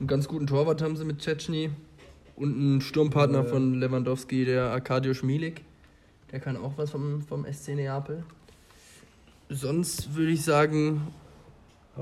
einen 0.00 0.08
ganz 0.08 0.26
guten 0.26 0.48
Torwart 0.48 0.82
haben 0.82 0.96
sie 0.96 1.04
mit 1.04 1.20
Tschetschny. 1.20 1.70
Und 2.36 2.56
einen 2.56 2.80
Sturmpartner 2.80 3.38
ja. 3.38 3.44
von 3.44 3.78
Lewandowski, 3.78 4.44
der 4.44 4.70
Arkadiusz 4.70 5.22
Milik. 5.22 5.62
Der 6.30 6.40
kann 6.40 6.56
auch 6.56 6.76
was 6.76 6.90
vom, 6.90 7.22
vom 7.22 7.44
SC 7.50 7.74
Neapel. 7.74 8.24
Sonst 9.50 10.14
würde 10.14 10.32
ich 10.32 10.42
sagen, 10.42 11.02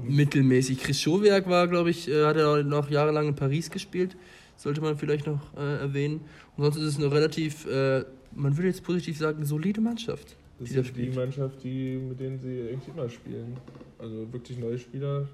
mittelmäßig. 0.00 0.78
Chris 0.78 1.00
Schowiak 1.00 1.48
war, 1.48 1.66
glaube 1.66 1.90
ich, 1.90 2.08
äh, 2.08 2.24
hat 2.24 2.36
er 2.36 2.62
noch 2.62 2.90
jahrelang 2.90 3.28
in 3.28 3.34
Paris 3.34 3.70
gespielt. 3.70 4.16
Sollte 4.56 4.80
man 4.80 4.96
vielleicht 4.96 5.26
noch 5.26 5.40
äh, 5.56 5.80
erwähnen. 5.80 6.20
Und 6.56 6.64
sonst 6.64 6.76
ist 6.76 6.84
es 6.84 6.96
eine 6.98 7.10
relativ, 7.10 7.66
äh, 7.66 8.04
man 8.34 8.56
würde 8.56 8.68
jetzt 8.68 8.84
positiv 8.84 9.18
sagen, 9.18 9.44
solide 9.44 9.80
Mannschaft. 9.80 10.36
Das 10.58 10.68
die 10.68 10.74
da 10.74 10.80
ist 10.82 10.96
die. 10.96 11.08
Mannschaft, 11.10 11.64
die, 11.64 11.96
mit 11.96 12.20
denen 12.20 12.38
sie 12.38 12.68
eigentlich 12.68 12.88
immer 12.94 13.08
spielen. 13.08 13.56
Also 13.98 14.32
wirklich 14.32 14.58
neue 14.58 14.78
Spieler 14.78 15.26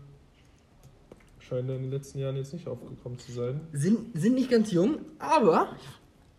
scheinen 1.48 1.68
in 1.76 1.82
den 1.82 1.90
letzten 1.90 2.18
Jahren 2.18 2.36
jetzt 2.36 2.52
nicht 2.52 2.66
aufgekommen 2.66 3.18
zu 3.18 3.32
sein. 3.32 3.60
Sind, 3.72 4.18
sind 4.18 4.34
nicht 4.34 4.50
ganz 4.50 4.72
jung, 4.72 4.98
aber 5.18 5.76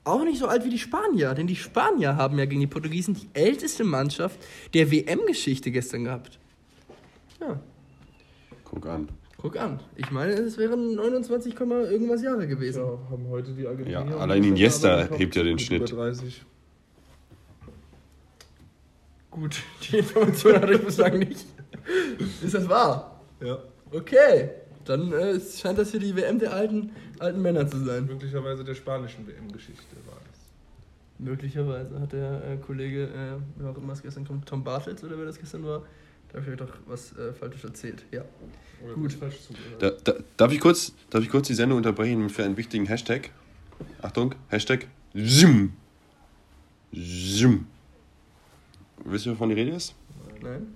auch 0.03 0.23
nicht 0.23 0.39
so 0.39 0.47
alt 0.47 0.63
wie 0.65 0.69
die 0.69 0.77
Spanier. 0.79 1.33
Denn 1.33 1.47
die 1.47 1.55
Spanier 1.55 2.15
haben 2.15 2.37
ja 2.37 2.45
gegen 2.45 2.61
die 2.61 2.67
Portugiesen 2.67 3.13
die 3.15 3.27
älteste 3.33 3.83
Mannschaft 3.83 4.39
der 4.73 4.91
WM-Geschichte 4.91 5.71
gestern 5.71 6.03
gehabt. 6.05 6.39
Ja, 7.39 7.59
Guck 8.65 8.85
an. 8.85 9.07
guck 9.37 9.57
an. 9.57 9.79
Ich 9.95 10.11
meine, 10.11 10.33
es 10.33 10.57
wären 10.57 10.95
29, 10.95 11.55
Komma 11.55 11.81
irgendwas 11.81 12.21
Jahre 12.21 12.47
gewesen. 12.47 12.81
Ja, 12.83 12.99
haben 13.09 13.27
heute 13.29 13.53
die 13.53 13.65
Argentinier. 13.65 14.05
Ja, 14.09 14.17
allein 14.17 14.43
Iniesta 14.43 15.07
hebt 15.15 15.35
ja 15.35 15.43
den 15.43 15.57
Schnitt. 15.57 15.89
Über 15.91 16.05
30. 16.05 16.43
Gut, 19.31 19.61
die 19.83 19.97
Information 19.99 20.55
hatte 20.55 20.73
ich 20.73 20.81
bislang 20.83 21.19
nicht. 21.19 21.45
Ist 22.43 22.53
das 22.53 22.67
wahr? 22.67 23.21
Ja, 23.41 23.57
Okay, 23.91 24.49
dann 24.89 25.11
äh, 25.11 25.39
scheint 25.39 25.77
das 25.77 25.91
hier 25.91 25.99
die 25.99 26.15
WM 26.15 26.39
der 26.39 26.53
alten, 26.53 26.91
alten 27.19 27.41
Männer 27.41 27.67
zu 27.67 27.83
sein. 27.83 28.05
möglicherweise 28.05 28.63
der 28.63 28.75
spanischen 28.75 29.27
WM-Geschichte 29.27 29.95
war 30.05 30.17
es. 30.31 31.19
Möglicherweise 31.19 31.99
hat 31.99 32.13
der 32.13 32.43
äh, 32.43 32.57
Kollege, 32.57 33.05
äh, 33.05 33.41
wer 33.57 33.71
auch 33.71 33.77
immer 33.77 33.93
es 33.93 34.01
gestern 34.01 34.25
kommt, 34.25 34.47
Tom 34.47 34.63
Bartels 34.63 35.03
oder 35.03 35.17
wer 35.17 35.25
das 35.25 35.39
gestern 35.39 35.65
war, 35.65 35.83
da 36.29 36.39
habe 36.39 36.45
ich 36.45 36.51
euch 36.51 36.67
doch 36.67 36.77
was 36.85 37.17
äh, 37.17 37.33
Falsches 37.33 37.63
erzählt. 37.63 38.03
Ja. 38.11 38.23
Oder 38.83 38.93
Gut. 38.93 39.13
falsch 39.13 39.41
zugehört. 39.41 39.81
Da, 39.81 40.13
da, 40.13 40.19
darf, 40.35 40.51
ich 40.51 40.59
kurz, 40.59 40.93
darf 41.09 41.23
ich 41.23 41.29
kurz 41.29 41.47
die 41.47 41.53
Sendung 41.53 41.77
unterbrechen 41.77 42.29
für 42.29 42.43
einen 42.43 42.57
wichtigen 42.57 42.85
Hashtag? 42.85 43.31
Achtung, 44.01 44.35
Hashtag 44.49 44.87
ZIM. 45.15 45.73
ZIM. 46.93 47.65
Wisst 49.05 49.25
ihr, 49.25 49.31
wovon 49.33 49.49
die 49.49 49.55
Rede 49.55 49.71
ist? 49.71 49.95
Nein? 50.41 50.67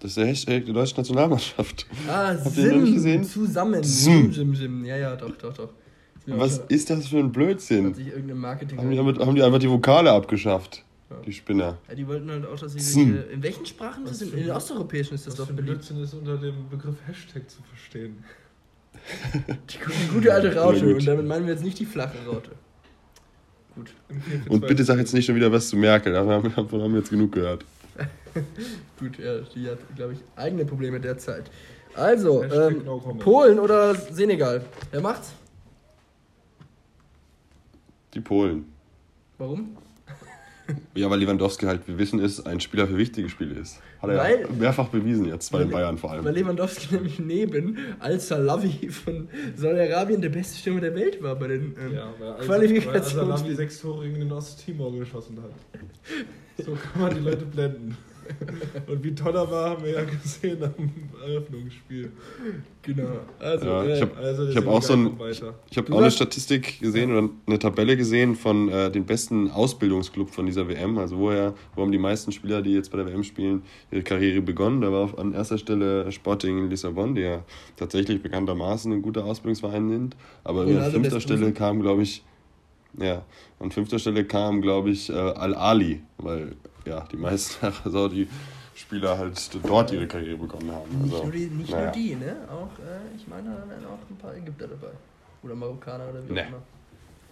Das 0.00 0.10
ist 0.12 0.16
der 0.16 0.26
Hashtag 0.26 0.64
der 0.64 0.74
deutschen 0.74 0.96
Nationalmannschaft. 0.96 1.86
Ah, 2.08 2.34
Habt 2.42 2.56
ihr 2.56 2.64
den 2.64 2.76
noch 2.78 2.82
nicht 2.84 2.94
gesehen? 2.94 3.22
Zusammen. 3.24 3.82
Sim. 3.84 4.32
Sim, 4.32 4.54
sim. 4.54 4.84
Ja, 4.84 4.96
ja, 4.96 5.14
doch, 5.16 5.36
doch, 5.36 5.52
doch. 5.52 5.68
Ist 6.26 6.38
Was 6.38 6.60
auch- 6.60 6.70
ist 6.70 6.90
das 6.90 7.06
für 7.08 7.18
ein 7.18 7.26
Hat 7.26 7.32
Blödsinn? 7.32 7.94
sich 7.94 8.06
irgendein 8.08 8.38
Marketing. 8.38 8.78
Haben 8.78 8.90
die, 8.90 8.96
damit, 8.96 9.18
haben 9.18 9.34
die 9.34 9.42
einfach 9.42 9.58
die 9.58 9.68
Vokale 9.70 10.10
abgeschafft? 10.12 10.84
Ja. 11.10 11.16
Die 11.26 11.32
Spinner. 11.32 11.76
ja, 11.88 11.94
die 11.94 12.06
wollten 12.06 12.30
halt 12.30 12.46
auch, 12.46 12.58
dass 12.58 12.72
sie. 12.72 12.78
Sim. 12.80 13.18
In 13.32 13.42
welchen 13.42 13.66
Sprachen 13.66 14.04
ist 14.04 14.10
Was 14.12 14.18
das? 14.20 14.28
In, 14.30 14.36
den 14.36 14.50
osteuropäischen 14.52 15.14
ist 15.14 15.26
das 15.26 15.34
doch 15.34 15.46
beliebt. 15.48 15.66
Blödsinn 15.66 16.02
ist 16.02 16.14
unter 16.14 16.36
dem 16.38 16.68
Begriff 16.70 16.94
Hashtag 17.06 17.48
zu 17.50 17.58
verstehen. 17.62 18.22
Die, 19.34 19.78
die 19.78 20.12
gute 20.14 20.32
alte 20.32 20.54
Raute. 20.54 20.80
Gut. 20.84 20.94
Und 21.00 21.06
damit 21.06 21.26
meinen 21.26 21.46
wir 21.46 21.54
jetzt 21.54 21.64
nicht 21.64 21.78
die 21.78 21.84
flache 21.86 22.16
Raute. 22.26 22.50
Gut. 23.74 23.90
Im 24.08 24.20
4 24.22 24.40
für 24.42 24.50
Und 24.50 24.60
2 24.60 24.66
bitte 24.68 24.84
sag 24.84 24.98
jetzt 24.98 25.12
nicht 25.14 25.26
schon 25.26 25.34
wieder 25.36 25.50
was 25.52 25.68
zu 25.68 25.76
Merkel. 25.76 26.12
Davon 26.12 26.54
haben 26.56 26.92
wir 26.92 26.98
jetzt 27.00 27.10
genug 27.10 27.32
gehört. 27.32 27.64
Gut, 28.98 29.18
ja, 29.18 29.40
die 29.40 29.68
hat, 29.68 29.78
glaube 29.96 30.14
ich, 30.14 30.20
eigene 30.36 30.64
Probleme 30.64 31.00
derzeit. 31.00 31.50
Also, 31.94 32.44
ähm, 32.44 32.84
no 32.84 32.98
comment. 32.98 33.20
Polen 33.20 33.58
oder 33.58 33.94
Senegal? 33.94 34.62
Wer 34.90 35.00
macht's? 35.00 35.32
Die 38.14 38.20
Polen. 38.20 38.72
Warum? 39.38 39.76
Ja, 40.94 41.10
weil 41.10 41.18
Lewandowski 41.20 41.66
halt, 41.66 41.86
wir 41.86 41.98
wissen 41.98 42.20
es, 42.20 42.44
ein 42.46 42.60
Spieler 42.60 42.86
für 42.86 42.96
wichtige 42.96 43.28
Spiele 43.28 43.54
ist. 43.54 43.80
Hat 44.00 44.10
er 44.10 44.18
Weil- 44.18 44.40
ja 44.42 44.46
mehrfach 44.58 44.88
bewiesen 44.88 45.26
jetzt, 45.26 45.50
bei 45.52 45.58
den 45.60 45.70
Bayern 45.70 45.98
vor 45.98 46.10
allem. 46.12 46.24
Weil 46.24 46.34
Lewandowski 46.34 46.88
nämlich 46.94 47.18
neben 47.18 47.78
Al-Salawi 47.98 48.88
von 48.90 49.28
Saudi-Arabien 49.56 50.20
der 50.20 50.28
beste 50.30 50.58
Stürmer 50.58 50.80
der 50.80 50.94
Welt 50.94 51.22
war 51.22 51.36
bei 51.36 51.48
den 51.48 51.74
ähm, 51.80 51.94
Ja, 51.94 52.12
weil 52.18 52.28
Al- 52.32 52.44
Qualifikationsspielen. 52.46 53.24
weil 53.26 53.32
Al-Salami 53.32 53.54
sechs 53.54 53.80
Tore 53.80 54.06
gegen 54.06 54.20
den 54.20 54.32
Osttimor 54.32 54.92
geschossen 54.98 55.38
hat. 55.42 55.50
So 56.64 56.72
kann 56.72 57.02
man 57.02 57.14
die 57.14 57.20
Leute 57.20 57.44
blenden. 57.46 57.96
Und 58.86 59.04
wie 59.04 59.14
toll 59.14 59.34
er 59.34 59.50
war, 59.50 59.70
haben 59.70 59.84
wir 59.84 59.92
ja 59.92 60.04
gesehen 60.04 60.62
am 60.62 60.90
Eröffnungsspiel. 61.26 62.10
Genau. 62.82 63.08
Also, 63.38 63.66
Ja, 63.66 63.86
ich 63.94 64.00
habe 64.00 64.16
Also 64.16 64.42
der 64.44 64.50
Ich 64.52 64.56
hab 64.56 64.66
auch 64.66 64.82
so 64.82 64.92
ein- 64.94 65.18
weiter. 65.18 65.54
Ich 65.70 65.76
habe 65.76 65.92
auch 65.92 65.98
eine 66.00 66.10
Statistik 66.10 66.80
gesehen 66.80 67.10
oder 67.16 67.28
eine 67.46 67.58
Tabelle 67.58 67.96
gesehen 67.96 68.34
von 68.36 68.68
äh, 68.68 68.90
den 68.90 69.04
besten 69.04 69.50
Ausbildungsclub 69.50 70.30
von 70.30 70.46
dieser 70.46 70.68
WM. 70.68 70.98
Also 70.98 71.18
woher, 71.18 71.54
wo 71.74 71.82
haben 71.82 71.92
die 71.92 71.98
meisten 71.98 72.32
Spieler, 72.32 72.62
die 72.62 72.72
jetzt 72.72 72.90
bei 72.90 72.96
der 72.98 73.06
WM 73.06 73.22
spielen, 73.22 73.62
ihre 73.90 74.02
Karriere 74.02 74.40
begonnen. 74.40 74.80
Da 74.80 74.90
war 74.90 75.00
auf, 75.04 75.18
an 75.18 75.32
erster 75.34 75.58
Stelle 75.58 76.10
Sporting 76.10 76.68
Lissabon, 76.70 77.14
die 77.14 77.22
ja 77.22 77.44
tatsächlich 77.76 78.22
bekanntermaßen 78.22 78.92
ein 78.92 79.02
guter 79.02 79.24
Ausbildungsverein 79.24 79.88
sind. 79.90 80.16
Aber 80.44 80.62
an 80.62 80.90
fünfter 80.90 81.20
Stelle 81.20 81.52
kam, 81.52 81.80
glaube 81.82 82.02
ich, 82.02 82.24
ja, 82.98 83.24
an 83.60 83.70
fünfter 83.70 83.98
Stelle 83.98 84.24
kam, 84.24 84.62
glaube 84.62 84.90
ich, 84.90 85.10
äh, 85.10 85.12
Al-Ali, 85.12 86.00
weil 86.18 86.56
ja, 86.84 87.06
die 87.10 87.16
meisten 87.16 87.66
Saudi-Spieler 87.90 89.18
halt 89.18 89.50
dort 89.66 89.92
ihre 89.92 90.06
Karriere 90.06 90.36
begonnen 90.38 90.70
haben. 90.72 91.02
nicht 91.02 91.12
Also, 91.12 91.24
nur 91.24 91.32
die, 91.32 91.46
nicht 91.46 91.70
naja. 91.70 91.84
nur 91.84 91.92
die, 91.92 92.14
ne? 92.16 92.36
Auch, 92.50 92.78
äh, 92.78 93.16
ich 93.16 93.26
meine, 93.28 93.48
da 93.50 93.68
wären 93.68 93.84
auch 93.86 93.98
ein 94.10 94.16
paar 94.16 94.34
Ägypter 94.36 94.68
dabei. 94.68 94.92
Oder 95.42 95.54
Marokkaner 95.54 96.08
oder 96.10 96.28
wie 96.28 96.32
Nee. 96.32 96.42
auch 96.42 96.48
immer. 96.48 96.62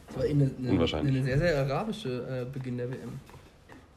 Das 0.08 0.16
war 0.16 0.24
eine, 0.24 0.50
eine, 0.58 0.70
Unwahrscheinlich. 0.70 1.14
eine 1.16 1.24
sehr, 1.24 1.38
sehr 1.38 1.58
arabische 1.58 2.46
äh, 2.48 2.50
Beginn 2.52 2.78
der 2.78 2.90
WM. 2.90 3.20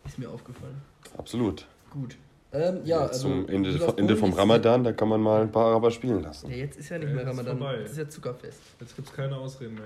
Ist 0.05 0.19
mir 0.19 0.29
aufgefallen. 0.29 0.81
Absolut. 1.17 1.65
Gut. 1.89 2.17
Ähm, 2.53 2.79
ja, 2.83 2.99
also. 3.01 3.29
zum 3.29 3.47
Ende, 3.47 3.69
Ende 3.95 4.17
vom 4.17 4.31
ist- 4.31 4.37
Ramadan, 4.37 4.83
da 4.83 4.91
kann 4.91 5.07
man 5.07 5.21
mal 5.21 5.41
ein 5.43 5.51
paar 5.51 5.67
Araber 5.67 5.89
spielen 5.89 6.21
lassen. 6.23 6.49
Ja, 6.49 6.57
jetzt 6.57 6.77
ist 6.77 6.89
ja 6.89 6.97
nicht 6.97 7.07
Ja, 7.07 7.13
mehr 7.15 7.23
ist 7.23 7.29
Ramadan. 7.29 7.57
vorbei. 7.57 7.77
Das 7.83 7.91
ist 7.91 7.97
ja 7.97 8.09
Zuckerfest. 8.09 8.59
Jetzt 8.81 8.95
gibt 8.97 9.07
es 9.07 9.13
keine 9.13 9.37
Ausreden 9.37 9.75
mehr. 9.75 9.83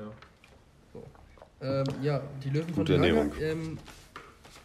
Ähm, 1.62 1.84
ja, 2.02 2.22
die 2.44 2.50
Löwen 2.50 2.66
von 2.74 2.76
Gute 2.86 2.94
Teranga, 3.00 3.08
Ernährung. 3.08 3.32
ähm, 3.40 3.78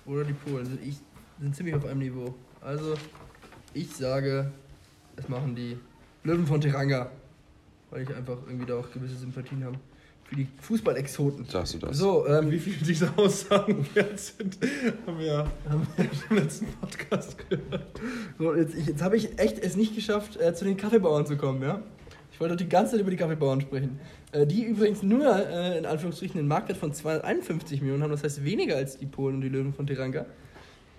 oder 0.06 0.24
die 0.24 0.32
Polen 0.32 0.66
sind, 0.66 0.82
ich, 0.82 0.98
sind 1.40 1.54
ziemlich 1.54 1.74
auf 1.74 1.84
einem 1.84 2.00
Niveau. 2.00 2.34
Also, 2.60 2.94
ich 3.74 3.94
sage, 3.94 4.50
es 5.16 5.28
machen 5.28 5.54
die 5.54 5.76
Löwen 6.24 6.46
von 6.46 6.60
Teranga. 6.60 7.10
Weil 7.90 8.02
ich 8.02 8.14
einfach 8.14 8.38
irgendwie 8.46 8.66
da 8.66 8.78
auch 8.78 8.90
gewisse 8.90 9.16
Sympathien 9.16 9.64
habe. 9.64 9.76
Für 10.24 10.36
die 10.36 10.46
Fußballexoten. 10.60 11.44
Sagst 11.46 11.74
du 11.74 11.78
das? 11.78 11.98
So, 11.98 12.24
ähm, 12.26 12.52
Wie 12.52 12.58
viele 12.60 12.76
dieser 12.84 13.18
Aussagen 13.18 13.84
wert 13.94 14.18
sind, 14.20 14.58
haben 15.04 15.18
wir 15.18 15.50
im 16.30 16.36
letzten 16.36 16.66
Podcast 16.80 17.36
gehört. 17.48 18.00
so 18.38 18.54
jetzt, 18.54 18.76
ich, 18.76 18.86
jetzt 18.86 19.02
habe 19.02 19.16
ich 19.16 19.38
echt 19.40 19.58
es 19.58 19.74
nicht 19.74 19.96
geschafft, 19.96 20.36
äh, 20.40 20.54
zu 20.54 20.64
den 20.64 20.76
Kaffeebauern 20.76 21.26
zu 21.26 21.36
kommen, 21.36 21.62
ja? 21.62 21.82
Ich 22.40 22.42
wollte 22.42 22.54
doch 22.56 22.64
die 22.64 22.70
ganze 22.70 22.92
Zeit 22.92 23.02
über 23.02 23.10
die 23.10 23.18
Kaffeebauern 23.18 23.60
sprechen. 23.60 24.00
Äh, 24.32 24.46
die 24.46 24.64
übrigens 24.64 25.02
nur, 25.02 25.26
äh, 25.46 25.76
in 25.76 25.84
Anführungsstrichen, 25.84 26.38
einen 26.38 26.48
Marktwert 26.48 26.78
von 26.78 26.90
251 26.90 27.82
Millionen 27.82 28.02
haben, 28.02 28.12
das 28.12 28.24
heißt 28.24 28.42
weniger 28.42 28.76
als 28.76 28.96
die 28.96 29.04
Polen 29.04 29.34
und 29.34 29.40
die 29.42 29.50
Löwen 29.50 29.74
von 29.74 29.86
Teranga. 29.86 30.24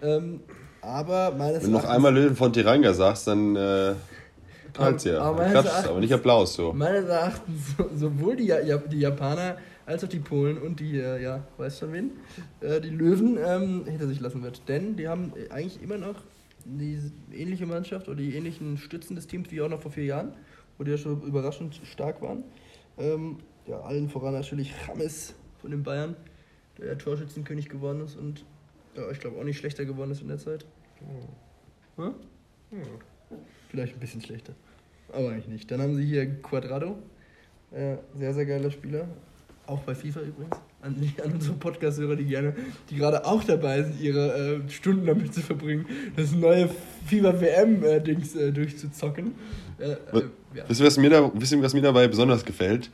Ähm, 0.04 0.42
aber 0.82 1.32
meines 1.32 1.64
Wenn 1.64 1.72
du 1.72 1.80
noch 1.80 1.86
einmal 1.86 2.14
Löwen 2.14 2.36
von 2.36 2.54
Tiranga 2.54 2.94
sagst, 2.94 3.26
dann 3.26 3.56
äh, 3.56 3.96
knallt's 4.72 5.04
ja. 5.06 5.20
Aber 5.20 5.44
aber 5.44 6.00
nicht 6.00 6.14
Applaus 6.14 6.54
so. 6.54 6.74
Meines 6.74 7.10
Erachtens 7.10 7.76
so, 7.76 7.90
sowohl 7.96 8.36
die, 8.36 8.54
die 8.92 9.00
Japaner 9.00 9.58
als 9.88 10.04
auch 10.04 10.10
die 10.10 10.20
Polen 10.20 10.60
und 10.60 10.80
die, 10.80 11.00
äh, 11.00 11.24
ja, 11.24 11.42
weißt 11.58 11.80
schon 11.80 11.94
wen, 11.94 12.12
äh, 12.60 12.80
die 12.80 12.90
Löwen 12.90 13.40
ähm, 13.44 13.86
hinter 13.88 14.08
sich 14.08 14.20
lassen 14.20 14.44
wird. 14.44 14.62
Denn 14.68 14.96
die 14.96 15.08
haben 15.08 15.34
eigentlich 15.50 15.82
immer 15.82 15.98
noch 15.98 16.18
die 16.66 17.00
ähnliche 17.34 17.66
Mannschaft 17.66 18.08
oder 18.10 18.18
die 18.18 18.36
ähnlichen 18.36 18.78
Stützen 18.78 19.16
des 19.16 19.26
Teams 19.26 19.50
wie 19.50 19.60
auch 19.64 19.70
noch 19.70 19.82
vor 19.82 19.90
vier 19.90 20.06
Jahren, 20.06 20.34
wo 20.78 20.84
die 20.84 20.92
ja 20.92 20.98
schon 20.98 21.22
überraschend 21.22 21.80
stark 21.84 22.22
waren. 22.22 22.44
Ähm, 22.98 23.38
ja, 23.68 23.80
allen 23.82 24.10
voran 24.10 24.34
natürlich 24.34 24.74
Rames 24.88 25.36
von 25.60 25.72
den 25.72 25.84
Bayern, 25.84 26.16
der 26.78 26.88
ja 26.88 26.96
Torschützenkönig 26.96 27.70
geworden 27.70 28.02
ist 28.02 28.16
und 28.16 28.46
ja, 28.96 29.10
ich 29.12 29.20
glaube 29.20 29.38
auch 29.38 29.44
nicht 29.44 29.58
schlechter 29.58 29.86
geworden 29.86 30.12
ist 30.12 30.22
in 30.22 30.28
der 30.28 30.38
Zeit. 30.38 30.66
Hm? 31.98 32.14
Vielleicht 33.70 33.94
ein 33.94 34.00
bisschen 34.00 34.22
schlechter. 34.22 34.54
Aber 35.14 35.30
eigentlich 35.30 35.48
nicht. 35.48 35.72
Dann 35.72 35.82
haben 35.82 35.96
sie 35.96 36.06
hier 36.06 36.42
Quadrado. 36.42 36.98
Äh, 37.72 37.98
sehr, 38.18 38.34
sehr 38.34 38.46
geiler 38.46 38.72
Spieler. 38.72 39.08
Auch 39.68 39.80
bei 39.82 39.96
FIFA 39.96 40.22
übrigens. 40.22 40.58
An, 40.82 40.96
an 41.24 41.34
unsere 41.34 41.56
Podcast-Hörer, 41.56 42.16
die 42.16 42.26
gerne, 42.26 42.56
die 42.90 42.96
gerade 42.96 43.26
auch 43.26 43.44
dabei 43.44 43.84
sind, 43.84 44.02
ihre 44.02 44.64
äh, 44.66 44.70
Stunden 44.70 45.06
damit 45.06 45.34
zu 45.34 45.42
verbringen, 45.42 45.86
das 46.16 46.34
neue 46.34 46.70
FIFA-WM-Dings 47.06 48.36
äh, 48.36 48.52
durchzuzocken. 48.52 49.36
Äh, 49.82 50.18
äh, 50.18 50.24
ja. 50.56 50.64
Wisst 50.68 50.82
ihr, 50.82 50.88
was 50.88 50.98
mir, 50.98 51.10
da, 51.10 51.32
wisst 51.34 51.52
ihr, 51.52 51.62
was 51.62 51.74
mir 51.74 51.82
dabei 51.82 52.08
besonders 52.08 52.46
gefällt? 52.46 52.90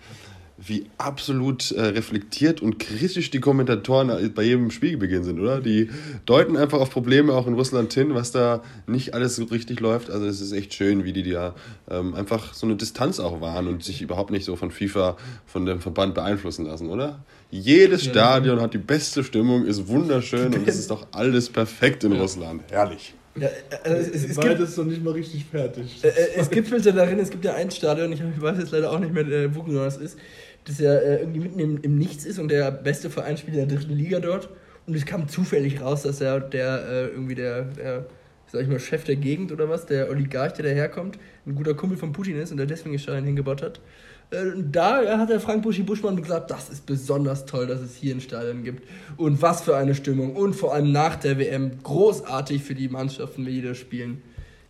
Wie 0.59 0.85
absolut 0.97 1.71
äh, 1.71 1.81
reflektiert 1.81 2.63
und 2.63 2.79
kritisch 2.79 3.29
die 3.29 3.39
Kommentatoren 3.39 4.09
äh, 4.09 4.27
bei 4.29 4.41
jedem 4.41 4.71
Spielbeginn 4.71 5.23
sind, 5.23 5.39
oder? 5.39 5.61
Die 5.61 5.91
deuten 6.25 6.57
einfach 6.57 6.79
auf 6.79 6.89
Probleme 6.89 7.33
auch 7.33 7.45
in 7.45 7.53
Russland 7.53 7.93
hin, 7.93 8.15
was 8.15 8.31
da 8.31 8.63
nicht 8.87 9.13
alles 9.13 9.35
so 9.35 9.43
richtig 9.43 9.79
läuft. 9.81 10.09
Also 10.09 10.25
es 10.25 10.41
ist 10.41 10.53
echt 10.53 10.73
schön, 10.73 11.03
wie 11.03 11.13
die 11.13 11.29
da 11.29 11.53
ähm, 11.91 12.15
einfach 12.15 12.55
so 12.55 12.65
eine 12.65 12.75
Distanz 12.75 13.19
auch 13.19 13.39
wahren 13.39 13.67
und 13.67 13.83
sich 13.83 14.01
überhaupt 14.01 14.31
nicht 14.31 14.45
so 14.45 14.55
von 14.55 14.71
FIFA, 14.71 15.15
von 15.45 15.67
dem 15.67 15.79
Verband 15.79 16.15
beeinflussen 16.15 16.65
lassen, 16.65 16.89
oder? 16.89 17.19
Jedes. 17.51 18.03
Stadion 18.03 18.59
hat 18.59 18.73
die 18.73 18.79
beste 18.79 19.23
Stimmung, 19.23 19.63
ist 19.63 19.87
wunderschön 19.87 20.55
und 20.55 20.67
es 20.67 20.79
ist 20.79 20.89
doch 20.89 21.05
alles 21.11 21.49
perfekt 21.49 22.03
in 22.03 22.13
Ja. 22.13 22.21
Russland. 22.21 22.63
Herrlich. 22.71 23.13
Ja, 23.39 23.47
äh, 23.47 23.93
es, 23.93 24.09
es, 24.09 24.29
es, 24.31 24.39
gibt, 24.39 24.59
ist 24.59 24.77
noch 24.77 24.85
nicht 24.85 25.03
mal 25.03 25.13
richtig 25.13 25.45
fertig. 25.45 26.03
äh, 26.03 26.11
es 26.35 26.49
gibt 26.49 26.67
Filter 26.67 26.91
darin, 26.91 27.19
es 27.19 27.29
gibt 27.29 27.45
ja 27.45 27.55
ein 27.55 27.71
Stadion, 27.71 28.11
ich 28.11 28.21
weiß 28.41 28.57
jetzt 28.57 28.71
leider 28.71 28.91
auch 28.91 28.99
nicht 28.99 29.13
mehr, 29.13 29.27
äh, 29.27 29.55
wo 29.55 29.63
genau 29.63 29.83
das 29.83 29.97
ist, 29.97 30.17
das 30.65 30.79
ja 30.79 30.93
äh, 30.93 31.19
irgendwie 31.19 31.39
mitten 31.39 31.59
im, 31.59 31.81
im 31.81 31.97
Nichts 31.97 32.25
ist 32.25 32.39
und 32.39 32.49
der 32.49 32.71
beste 32.71 33.09
Verein 33.09 33.37
spielt 33.37 33.57
in 33.57 33.67
der 33.67 33.77
dritten 33.77 33.93
Liga 33.93 34.19
dort. 34.19 34.49
Und 34.85 34.95
es 34.95 35.05
kam 35.05 35.27
zufällig 35.27 35.81
raus, 35.81 36.03
dass 36.03 36.21
er 36.21 36.39
der 36.39 36.85
äh, 36.89 37.07
irgendwie 37.07 37.35
der, 37.35 37.63
der, 37.63 38.05
sag 38.47 38.61
ich 38.61 38.67
mal, 38.69 38.79
Chef 38.79 39.03
der 39.03 39.17
Gegend 39.17 39.51
oder 39.51 39.67
was, 39.67 39.85
der 39.85 40.09
Oligarch, 40.09 40.53
der 40.53 40.63
daherkommt, 40.63 41.19
ein 41.45 41.55
guter 41.55 41.73
Kumpel 41.73 41.97
von 41.97 42.13
Putin 42.13 42.37
ist 42.37 42.51
und 42.51 42.57
der 42.57 42.67
deswegen 42.67 42.97
Stadion 42.97 43.25
hingebaut 43.25 43.61
hat. 43.61 43.81
Äh, 44.29 44.51
da 44.71 45.17
hat 45.19 45.29
der 45.29 45.39
Frank 45.39 45.63
Buschi 45.63 45.83
Buschmann 45.83 46.21
gesagt, 46.21 46.51
das 46.51 46.69
ist 46.69 46.85
besonders 46.85 47.45
toll, 47.45 47.67
dass 47.67 47.79
es 47.81 47.95
hier 47.95 48.13
ein 48.13 48.21
Stadion 48.21 48.63
gibt. 48.63 48.83
Und 49.15 49.41
was 49.41 49.61
für 49.61 49.75
eine 49.77 49.95
Stimmung. 49.95 50.35
Und 50.35 50.53
vor 50.53 50.73
allem 50.73 50.91
nach 50.91 51.15
der 51.15 51.37
WM 51.39 51.81
großartig 51.83 52.61
für 52.63 52.75
die 52.75 52.89
Mannschaften, 52.89 53.45
wie 53.45 53.53
die 53.53 53.61
da 53.61 53.73
spielen. 53.73 54.21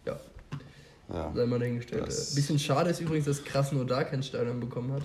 Ja, 0.05 0.19
Ja. 1.11 1.31
sei 1.35 1.45
mal 1.47 1.57
dahingestellt. 1.59 2.05
Das- 2.07 2.31
Ein 2.31 2.35
bisschen 2.35 2.59
schade 2.59 2.89
ist 2.91 3.01
übrigens, 3.01 3.25
dass 3.25 3.43
Krasnodar 3.43 4.03
kein 4.05 4.21
Stadion 4.21 4.59
bekommen 4.59 4.91
hat. 4.93 5.03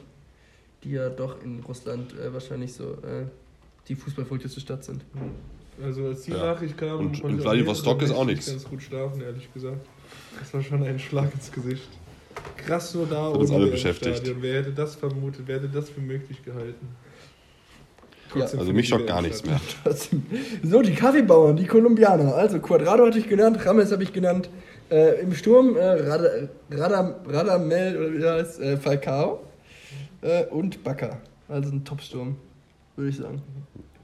Die 0.84 0.90
ja 0.90 1.08
doch 1.08 1.42
in 1.42 1.60
Russland 1.60 2.12
äh, 2.18 2.32
wahrscheinlich 2.34 2.72
so 2.74 2.92
äh, 2.94 3.24
die 3.88 3.94
fußballverrückteste 3.94 4.60
Stadt 4.60 4.84
sind. 4.84 5.02
Also 5.82 6.06
als 6.08 6.22
die 6.22 6.32
Ja. 6.32 6.38
Nachricht 6.52 6.76
kam, 6.76 6.98
Und 7.06 7.20
in 7.24 7.36
ich 7.36 7.40
Vladivostok 7.40 8.02
ist 8.02 8.10
auch 8.10 8.24
nichts. 8.26 8.48
ganz 8.48 8.64
gut 8.64 8.82
schlafen, 8.82 9.22
ehrlich 9.22 9.50
gesagt. 9.54 9.86
Das 10.40 10.52
war 10.52 10.60
schon 10.62 10.82
ein 10.82 10.98
Schlag 10.98 11.32
ins 11.34 11.50
Gesicht. 11.50 11.88
Krass 12.56 12.92
so 12.92 13.04
da 13.04 13.28
ohne 13.30 13.54
alle 13.54 13.66
beschäftigt. 13.66 14.16
Stadion. 14.16 14.38
Wer 14.40 14.60
hätte 14.60 14.72
das 14.72 14.94
vermutet? 14.94 15.42
Wer 15.46 15.56
hätte 15.56 15.68
das 15.68 15.90
für 15.90 16.00
möglich 16.00 16.44
gehalten? 16.44 16.88
Trotzdem 18.30 18.60
Also 18.60 18.72
mich 18.72 18.88
schockt 18.88 19.06
gar 19.06 19.20
nichts 19.20 19.44
mehr. 19.44 19.60
Trotzdem. 19.82 20.24
So, 20.62 20.80
die 20.80 20.94
Kaffeebauern, 20.94 21.56
die 21.56 21.66
Kolumbianer. 21.66 22.34
Also 22.34 22.60
Quadrado 22.60 23.06
hatte 23.06 23.18
ich 23.18 23.28
genannt, 23.28 23.64
Rames 23.64 23.92
habe 23.92 24.02
ich 24.02 24.12
genannt. 24.12 24.48
Äh, 24.90 25.20
Im 25.22 25.34
Sturm 25.34 25.76
äh, 25.76 25.82
Rada, 26.70 27.16
Radamel 27.26 27.96
oder 27.96 28.12
wie 28.12 28.18
der 28.18 28.32
heißt, 28.34 28.60
äh, 28.60 28.76
Falcao 28.76 29.40
äh, 30.22 30.44
und 30.46 30.82
Bakker. 30.82 31.20
Also 31.48 31.70
ein 31.70 31.84
Top-Sturm, 31.84 32.36
würde 32.96 33.10
ich 33.10 33.16
sagen. 33.16 33.42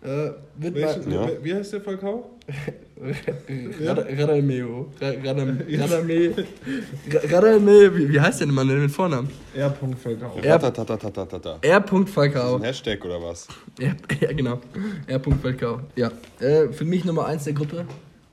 Äh, 0.00 0.30
wird 0.58 0.74
Welchen, 0.74 1.10
Ja. 1.12 1.28
Wie 1.42 1.54
heißt 1.54 1.72
der 1.72 1.80
Falcao? 1.80 2.30
Rada- 3.84 4.06
Radameo. 4.16 4.86
Ra- 5.00 5.08
Radam- 5.08 5.58
Radame. 5.80 6.34
Ra- 7.12 7.36
Radame. 7.36 7.96
Wie 7.96 8.12
wie 8.12 8.20
heißt 8.20 8.40
der 8.40 8.46
denn 8.46 8.54
Mann 8.54 8.68
denn 8.68 8.80
mit 8.82 8.90
Vornamen? 8.90 9.28
R. 9.54 9.70
Falcao. 10.02 10.38
Ja. 10.42 10.56
R. 10.56 10.64
Ist 10.64 11.92
das 11.92 12.12
Falcao. 12.12 12.56
ein 12.56 12.62
Hashtag 12.62 13.04
oder 13.04 13.20
was? 13.22 13.48
Ja, 13.80 13.92
ja 14.20 14.32
genau. 14.32 14.60
R. 15.06 15.20
Falcao. 15.42 15.80
Ja. 15.96 16.10
Äh, 16.40 16.68
für 16.68 16.84
mich 16.84 17.04
Nummer 17.04 17.26
1 17.26 17.44
der 17.44 17.52
Gruppe. 17.54 17.84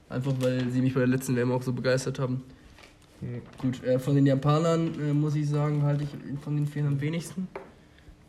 Einfach 0.10 0.34
weil 0.40 0.70
sie 0.70 0.82
mich 0.82 0.94
bei 0.94 1.00
der 1.02 1.08
letzten 1.10 1.36
WM 1.36 1.52
auch 1.52 1.64
so 1.64 1.74
begeistert 1.74 2.20
haben. 2.20 2.44
Hm. 3.22 3.42
Gut, 3.58 3.84
äh, 3.84 3.98
von 3.98 4.14
den 4.16 4.26
Japanern 4.28 4.94
äh, 5.02 5.14
muss 5.14 5.36
ich 5.36 5.50
sagen, 5.50 5.82
halte 5.84 6.04
ich 6.04 6.10
von 6.44 6.56
den 6.56 6.68
vielen 6.68 6.88
am 6.88 7.02
wenigsten. 7.02 7.48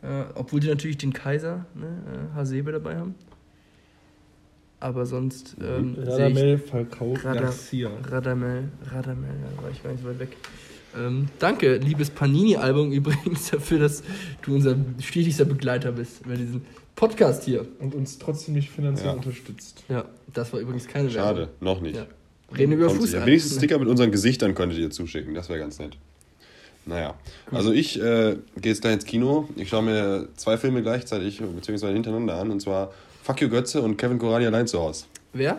Äh, 0.06 0.24
obwohl 0.34 0.60
die 0.60 0.68
natürlich 0.68 0.98
den 0.98 1.12
Kaiser, 1.12 1.66
ne, 1.74 1.86
äh, 2.32 2.34
Hasebe 2.36 2.70
dabei 2.72 2.96
haben. 2.96 3.14
Aber 4.78 5.06
sonst 5.06 5.56
ähm, 5.60 5.96
Radamel 5.98 6.58
Falcao 6.58 7.14
Rada- 7.14 7.40
Garcia. 7.40 7.90
Radamel, 8.08 8.68
Radamel, 8.92 9.30
da 9.56 9.62
war 9.62 9.70
ich 9.70 9.82
gar 9.82 9.90
nicht 9.90 10.02
so 10.02 10.08
weit 10.08 10.18
weg. 10.18 10.36
Ähm, 10.96 11.28
danke, 11.38 11.76
liebes 11.78 12.10
Panini-Album 12.10 12.92
übrigens, 12.92 13.50
dafür, 13.50 13.78
dass 13.80 14.02
du 14.42 14.54
unser 14.54 14.76
stetigster 15.00 15.44
Begleiter 15.46 15.92
bist 15.92 16.26
bei 16.28 16.36
diesem 16.36 16.62
Podcast 16.94 17.44
hier. 17.44 17.66
Und 17.80 17.94
uns 17.94 18.18
trotzdem 18.18 18.54
nicht 18.54 18.70
finanziell 18.70 19.08
Ja. 19.08 19.14
unterstützt. 19.14 19.82
Ja, 19.88 20.04
das 20.32 20.52
war 20.52 20.60
übrigens 20.60 20.86
keine 20.86 21.10
Schade, 21.10 21.40
Werbung. 21.40 21.54
noch 21.60 21.80
nicht. 21.80 21.96
Ja. 21.96 22.06
Reden 22.56 22.72
über 22.72 22.86
Kommt 22.86 23.00
Fuß. 23.00 23.10
sicher. 23.12 23.26
Wenigstens 23.26 23.56
Sticker 23.58 23.78
mit 23.78 23.88
unseren 23.88 24.10
Gesichtern 24.10 24.54
könntet 24.54 24.78
ihr 24.78 24.90
zuschicken, 24.90 25.34
das 25.34 25.48
wäre 25.48 25.58
ganz 25.58 25.78
nett. 25.78 25.96
Naja, 26.88 27.14
also 27.50 27.72
ich 27.72 28.00
äh, 28.00 28.36
gehe 28.60 28.70
jetzt 28.72 28.80
gleich 28.80 28.94
ins 28.94 29.04
Kino. 29.04 29.48
Ich 29.56 29.68
schaue 29.68 29.82
mir 29.82 30.28
zwei 30.36 30.56
Filme 30.56 30.82
gleichzeitig, 30.82 31.40
beziehungsweise 31.40 31.92
hintereinander 31.92 32.36
an, 32.36 32.50
und 32.52 32.60
zwar 32.60 32.92
Fuck 33.24 33.40
You 33.40 33.48
Götze 33.48 33.82
und 33.82 33.96
Kevin 33.96 34.18
Korani 34.20 34.46
allein 34.46 34.68
zu 34.68 34.78
Hause. 34.78 35.06
Wer? 35.32 35.58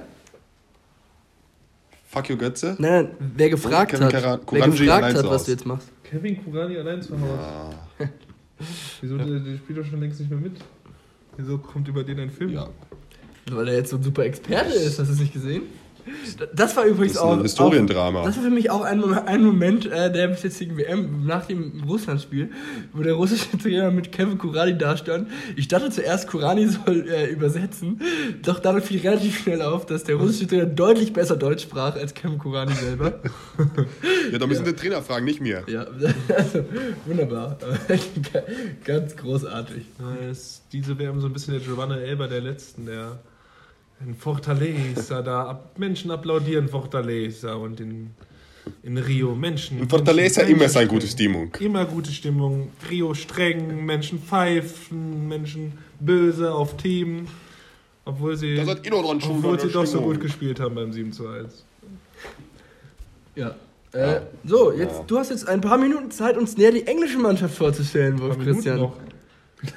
Fuck 2.07 2.29
You 2.29 2.37
Götze? 2.37 2.75
Nein, 2.79 2.91
nein, 3.05 3.09
wer 3.35 3.49
gefragt 3.49 3.91
Kevin 3.91 4.05
hat, 4.05 4.13
Kara- 4.13 4.39
wer 4.51 4.61
gefragt 4.69 4.89
allein 5.03 5.15
hat, 5.15 5.21
zu 5.23 5.29
was 5.29 5.43
du 5.43 5.51
jetzt 5.51 5.65
machst. 5.65 5.89
Kevin 6.03 6.41
Kurani 6.43 6.77
allein 6.77 7.01
zu 7.01 7.13
Hause. 7.13 7.39
Ah, 7.39 7.73
Wieso, 9.01 9.17
der, 9.17 9.25
der 9.39 9.57
spielt 9.57 9.79
doch 9.79 9.85
schon 9.85 9.99
längst 9.99 10.19
nicht 10.21 10.29
mehr 10.31 10.39
mit. 10.39 10.53
Wieso 11.35 11.57
kommt 11.57 11.87
über 11.89 12.03
den 12.03 12.19
ein 12.21 12.29
Film? 12.31 12.51
ja. 12.53 12.69
Weil 13.51 13.67
er 13.69 13.75
jetzt 13.75 13.91
so 13.91 13.97
ein 13.97 14.03
super 14.03 14.23
Experte 14.25 14.73
ist, 14.73 14.97
hast 14.99 15.07
du 15.09 15.13
es 15.13 15.19
nicht 15.19 15.31
gesehen? 15.33 15.63
Das 16.53 16.75
war 16.75 16.85
übrigens 16.85 17.13
Das 17.13 17.21
ist 17.23 17.27
ein 17.27 17.39
auch. 17.39 17.41
Historiendrama. 17.41 18.21
Auch, 18.21 18.25
das 18.25 18.37
war 18.37 18.43
für 18.43 18.49
mich 18.49 18.69
auch 18.69 18.81
ein, 18.81 19.03
ein 19.03 19.43
Moment 19.43 19.85
äh, 19.85 20.11
der 20.11 20.27
bis 20.27 20.43
jetzigen 20.43 20.77
WM 20.77 21.25
nach 21.25 21.45
dem 21.45 21.83
Russlandspiel, 21.87 22.51
wo 22.93 23.03
der 23.03 23.13
russische 23.13 23.57
Trainer 23.61 23.91
mit 23.91 24.11
Kevin 24.11 24.37
Kurani 24.37 24.77
dastand. 24.77 25.29
Ich 25.55 25.67
dachte 25.67 25.89
zuerst, 25.89 26.27
Kurani 26.27 26.67
soll 26.67 27.07
äh, 27.09 27.27
übersetzen, 27.27 28.01
doch 28.43 28.59
dann 28.59 28.81
fiel 28.81 28.99
relativ 29.01 29.39
schnell 29.43 29.61
auf, 29.61 29.85
dass 29.85 30.03
der 30.03 30.15
russische 30.15 30.47
Trainer 30.47 30.65
deutlich 30.65 31.13
besser 31.13 31.35
Deutsch 31.35 31.63
sprach 31.63 31.95
als 31.95 32.13
Kevin 32.13 32.37
Kurani 32.37 32.73
selber. 32.73 33.19
Ja, 34.31 34.37
da 34.39 34.45
müssen 34.45 34.65
den 34.65 34.75
Trainer 34.75 35.01
fragen, 35.01 35.25
nicht 35.25 35.39
mir. 35.39 35.63
ja, 35.67 35.85
also 36.35 36.65
wunderbar. 37.05 37.57
Ganz 38.83 39.15
großartig. 39.15 39.85
Ja, 39.99 40.29
ist 40.29 40.63
diese 40.73 40.97
WM 40.99 41.21
so 41.21 41.27
ein 41.27 41.33
bisschen 41.33 41.53
der 41.53 41.63
Giovanna 41.63 41.97
Elber 41.97 42.27
der 42.27 42.41
letzten, 42.41 42.85
der 42.85 43.19
in 44.05 44.13
Fortaleza 44.15 45.21
da 45.21 45.45
ab, 45.49 45.77
Menschen 45.79 46.11
applaudieren 46.11 46.67
Fortaleza 46.69 47.53
und 47.55 47.79
in, 47.79 48.11
in 48.83 48.97
Rio 48.97 49.33
Menschen. 49.35 49.79
In 49.79 49.89
Fortaleza 49.89 50.41
Menschen- 50.41 50.55
immer 50.55 50.65
Menschen- 50.67 50.87
gute 50.87 51.07
Stimmung. 51.07 51.55
Immer 51.59 51.85
gute 51.85 52.11
Stimmung. 52.11 52.69
Rio 52.89 53.13
streng, 53.13 53.85
Menschen 53.85 54.19
pfeifen, 54.21 55.27
Menschen 55.27 55.73
böse 55.99 56.53
auf 56.53 56.77
Team. 56.77 57.27
Obwohl 58.05 58.37
sie, 58.37 58.57
obwohl 58.59 59.59
sie 59.59 59.67
doch 59.69 59.85
so 59.85 59.99
gut 59.99 60.21
gespielt 60.21 60.59
haben 60.61 60.75
beim 60.75 60.93
7 60.93 61.11
zu 61.11 61.27
1. 61.27 61.65
Ja. 63.35 63.55
Äh, 63.91 64.21
so, 64.45 64.71
jetzt, 64.71 64.95
Ja. 64.99 65.03
du 65.07 65.17
hast 65.17 65.29
jetzt 65.29 65.47
ein 65.47 65.59
paar 65.61 65.77
Minuten 65.77 66.11
Zeit, 66.11 66.37
uns 66.37 66.55
näher 66.55 66.71
die 66.71 66.85
englische 66.87 67.17
Mannschaft 67.17 67.55
vorzustellen, 67.55 68.19
Wolf 68.19 68.37
Christian. 68.39 68.79
noch. 68.79 68.93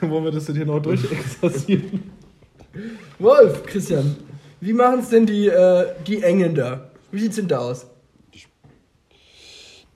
Lange 0.01 0.13
wollen 0.13 0.25
wir 0.25 0.31
das 0.31 0.45
denn 0.47 0.57
hier 0.57 0.67
noch 0.67 0.81
durchexerzieren? 0.81 2.03
Wolf, 3.19 3.65
Christian, 3.65 4.17
wie 4.61 4.73
machen 4.73 5.01
es 5.01 5.09
denn 5.09 5.27
die, 5.27 5.49
äh, 5.49 5.87
die 6.07 6.23
Engländer? 6.23 6.91
Wie 7.11 7.21
sieht's 7.21 7.37
denn 7.37 7.49
da 7.49 7.59
aus? 7.59 7.87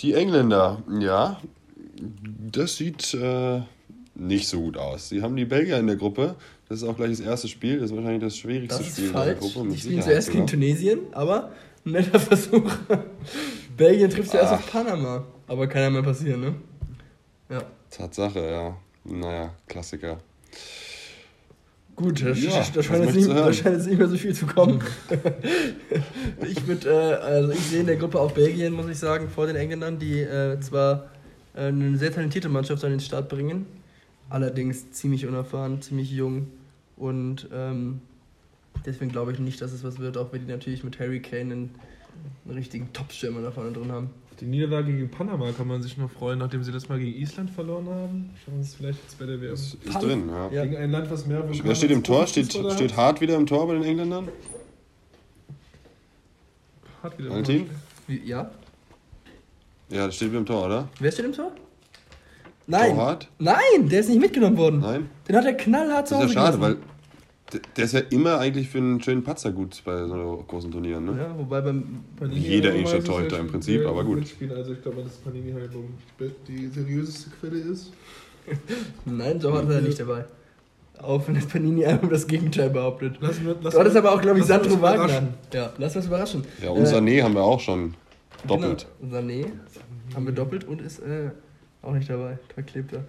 Die 0.01 0.13
Engländer, 0.13 0.83
ja, 1.01 1.41
das 2.51 2.77
sieht 2.77 3.15
äh, 3.15 3.61
nicht 4.15 4.49
so 4.49 4.61
gut 4.61 4.77
aus. 4.77 5.09
Sie 5.09 5.23
haben 5.23 5.37
die 5.37 5.45
Belgier 5.45 5.79
in 5.79 5.87
der 5.87 5.97
Gruppe. 5.97 6.35
Das 6.69 6.83
ist 6.83 6.89
auch 6.89 6.97
gleich 6.97 7.11
das 7.11 7.21
erste 7.21 7.49
Spiel. 7.49 7.79
Das 7.79 7.91
ist 7.91 7.97
wahrscheinlich 7.97 8.23
das 8.23 8.37
schwierigste 8.37 8.83
Das 8.83 8.93
Spiel 8.93 9.07
in 9.07 9.13
falsch. 9.13 9.27
der 9.27 9.35
Gruppe. 9.37 9.69
Die 9.69 9.79
spielen 9.79 10.03
zuerst 10.03 10.29
gegen 10.29 10.41
sogar. 10.41 10.51
Tunesien, 10.51 10.99
aber 11.13 11.53
ein 11.87 11.93
netter 11.93 12.19
Versuch. 12.21 12.71
Belgien 13.77 14.11
trifft 14.11 14.31
zuerst 14.31 14.53
auf 14.53 14.71
Panama. 14.71 15.25
Aber 15.47 15.67
kann 15.67 15.83
ja 15.83 15.91
mal 15.91 16.03
passieren, 16.03 16.41
ne? 16.41 16.55
Ja. 17.51 17.63
Tatsache, 17.91 18.41
ja. 18.41 18.77
Naja, 19.05 19.55
Klassiker. 19.69 20.19
Gut, 21.97 22.23
da, 22.23 22.31
Ja, 22.31 22.65
da, 22.75 22.83
scheint 22.83 23.05
jetzt 23.05 23.15
nicht, 23.15 23.29
da 23.29 23.53
scheint 23.53 23.77
jetzt 23.77 23.87
nicht 23.87 23.99
mehr 23.99 24.09
so 24.09 24.17
viel 24.17 24.35
zu 24.35 24.47
kommen. 24.47 24.83
ich 26.49 26.67
würde, 26.67 26.89
äh, 26.89 27.15
also 27.23 27.53
ich 27.53 27.61
sehe 27.61 27.81
in 27.81 27.87
der 27.87 27.97
Gruppe 27.97 28.21
auch 28.21 28.33
Belgien, 28.33 28.73
muss 28.73 28.89
ich 28.89 28.99
sagen, 28.99 29.29
vor 29.29 29.47
den 29.47 29.55
Engländern, 29.55 29.99
die 29.99 30.21
äh, 30.21 30.59
zwar 30.61 31.11
äh, 31.55 31.67
eine 31.67 31.97
sehr 31.97 32.13
talentierte 32.13 32.49
Mannschaft 32.49 32.83
an 32.85 32.91
den 32.91 33.01
Start 33.01 33.29
bringen, 33.29 33.67
allerdings 34.29 34.91
ziemlich 34.91 35.27
unerfahren, 35.27 35.83
ziemlich 35.83 36.11
jung 36.11 36.49
und 36.97 37.49
ähm, 37.53 38.01
deswegen 38.85 39.13
glaube 39.13 39.33
ich 39.33 39.39
nicht, 39.39 39.61
dass 39.61 39.73
es 39.73 39.85
was 39.85 40.01
wird, 40.01 40.17
auch 40.17 40.33
wenn 40.33 40.47
die 40.47 40.53
natürlich 40.53 40.83
mit 40.83 40.99
Harry 40.99 41.21
Kane 41.21 41.43
einen, 41.43 41.71
einen 42.45 42.55
richtigen 42.55 42.93
Top-Stürmer 42.93 43.41
da 43.43 43.53
vorne 43.53 43.71
drin 43.73 43.93
haben. 43.93 44.11
Die 44.41 44.47
Niederlage 44.47 44.93
gegen 44.93 45.09
Panama 45.11 45.53
kann 45.53 45.69
man 45.69 45.81
sich 45.83 45.97
noch 45.97 46.11
freuen, 46.11 46.41
nachdem 46.41 46.65
sie 46.65 46.73
das 46.73 46.89
mal 46.89 46.99
gegen 46.99 47.17
Island 47.21 47.51
verloren 47.51 47.87
haben. 47.87 48.31
Schauen 48.45 48.55
wir 48.55 48.59
uns 48.59 48.75
vielleicht 48.75 49.01
jetzt 49.03 49.19
bei 49.19 49.27
der 49.27 49.41
WM. 49.41 49.51
Das 49.53 49.61
ist 49.63 49.85
Pan- 49.85 50.03
drin, 50.03 50.29
ja. 50.29 50.51
Ja. 50.51 50.65
Gegen 50.65 50.77
ein 50.77 50.91
Land, 50.91 51.11
was 51.11 51.27
mehr 51.27 51.45
Wer 51.49 51.75
steht 51.75 51.91
im 51.93 52.03
Tor? 52.03 52.27
Steht, 52.27 52.53
steht 52.53 52.97
Hart 52.97 53.21
wieder 53.21 53.37
im 53.37 53.47
Tor 53.47 53.67
bei 53.69 53.75
den 53.75 53.85
Engländern? 53.85 54.29
Hart 57.03 57.19
wieder 57.19 57.31
Valentin? 57.31 57.71
Wie, 58.07 58.23
ja? 58.25 58.51
Ja, 59.91 60.07
der 60.07 60.13
steht 60.13 60.29
wieder 60.31 60.39
im 60.41 60.47
Tor, 60.47 60.67
oder? 60.67 60.89
Wer 60.99 61.13
steht 61.13 61.27
im 61.27 61.33
Tor? 61.33 61.53
Nein! 62.67 62.91
Torhart? 62.97 63.29
Nein, 63.39 63.89
der 63.89 64.01
ist 64.01 64.09
nicht 64.09 64.21
mitgenommen 64.21 64.57
worden. 64.57 64.81
Nein? 64.81 65.09
Den 65.29 65.37
hat 65.37 65.45
er 65.45 65.55
knallhart 65.55 66.09
zu 66.09 66.15
Das 66.15 66.25
ist 66.25 66.35
ja 66.35 66.41
Hause 66.41 66.53
schade, 66.59 66.61
weil. 66.61 66.77
Der- 67.77 67.85
ist 67.85 67.93
ja 67.95 68.01
immer 68.11 68.39
eigentlich 68.39 68.69
für 68.69 68.79
einen 68.79 69.01
schönen 69.03 69.23
Patzer 69.23 69.53
gut 69.53 69.83
bei 69.85 70.07
so 70.07 70.45
großen 70.49 70.71
Turnieren, 70.71 71.05
ne? 71.05 71.17
Ja, 71.19 71.39
wobei 71.39 71.61
beim. 71.61 72.01
Panini 72.17 72.41
Jeder 72.41 72.73
englische 72.75 73.03
Torhüter 73.05 73.31
sehr 73.37 73.41
im 73.41 73.49
Prinzip, 73.49 73.87
aber 73.87 74.03
gut. 74.05 74.19
Mitspielen. 74.21 74.57
Also 74.57 74.73
ich 74.73 74.83
glaube, 74.83 75.03
das 75.03 75.17
Panini-Album 75.19 75.95
die 76.49 76.69
seriöseste 76.69 77.31
Quelle 77.41 77.59
ist. 77.59 77.93
Nein, 79.05 79.41
so 79.41 79.53
hat 79.57 79.69
er 79.71 79.81
nicht 79.81 79.99
dabei. 80.01 80.25
Auch 80.99 81.27
wenn 81.27 81.35
das 81.35 81.47
Panini-Album 81.47 82.09
das 82.11 82.27
Gegenteil 82.27 82.71
behauptet. 82.71 83.17
Lassen 83.21 83.47
wir, 83.47 83.55
Du 83.55 83.79
hattest 83.79 83.97
aber 83.97 84.13
auch, 84.13 84.21
glaube 84.21 84.39
ich, 84.39 84.49
lassen 84.49 84.65
Sandro 84.69 84.81
Wagner. 84.83 85.05
überraschen. 85.05 85.29
Ja, 85.53 85.73
lass 85.79 85.97
uns 85.97 86.07
überraschen. 86.07 86.45
Ja, 86.63 86.71
und 86.71 86.87
Sané 86.87 87.23
haben 87.23 87.35
wir 87.35 87.43
auch 87.43 87.61
schon 87.61 87.95
doppelt. 88.47 88.87
Genau, 89.01 89.17
Sané 89.17 89.47
haben 90.15 90.27
wir 90.27 90.33
doppelt 90.33 90.65
und 90.65 90.81
ist 90.81 91.01
äh, 91.01 91.31
auch 91.83 91.93
nicht 91.93 92.09
dabei. 92.09 92.39
Da 92.55 92.63
klebt 92.63 92.93
er. 92.93 93.05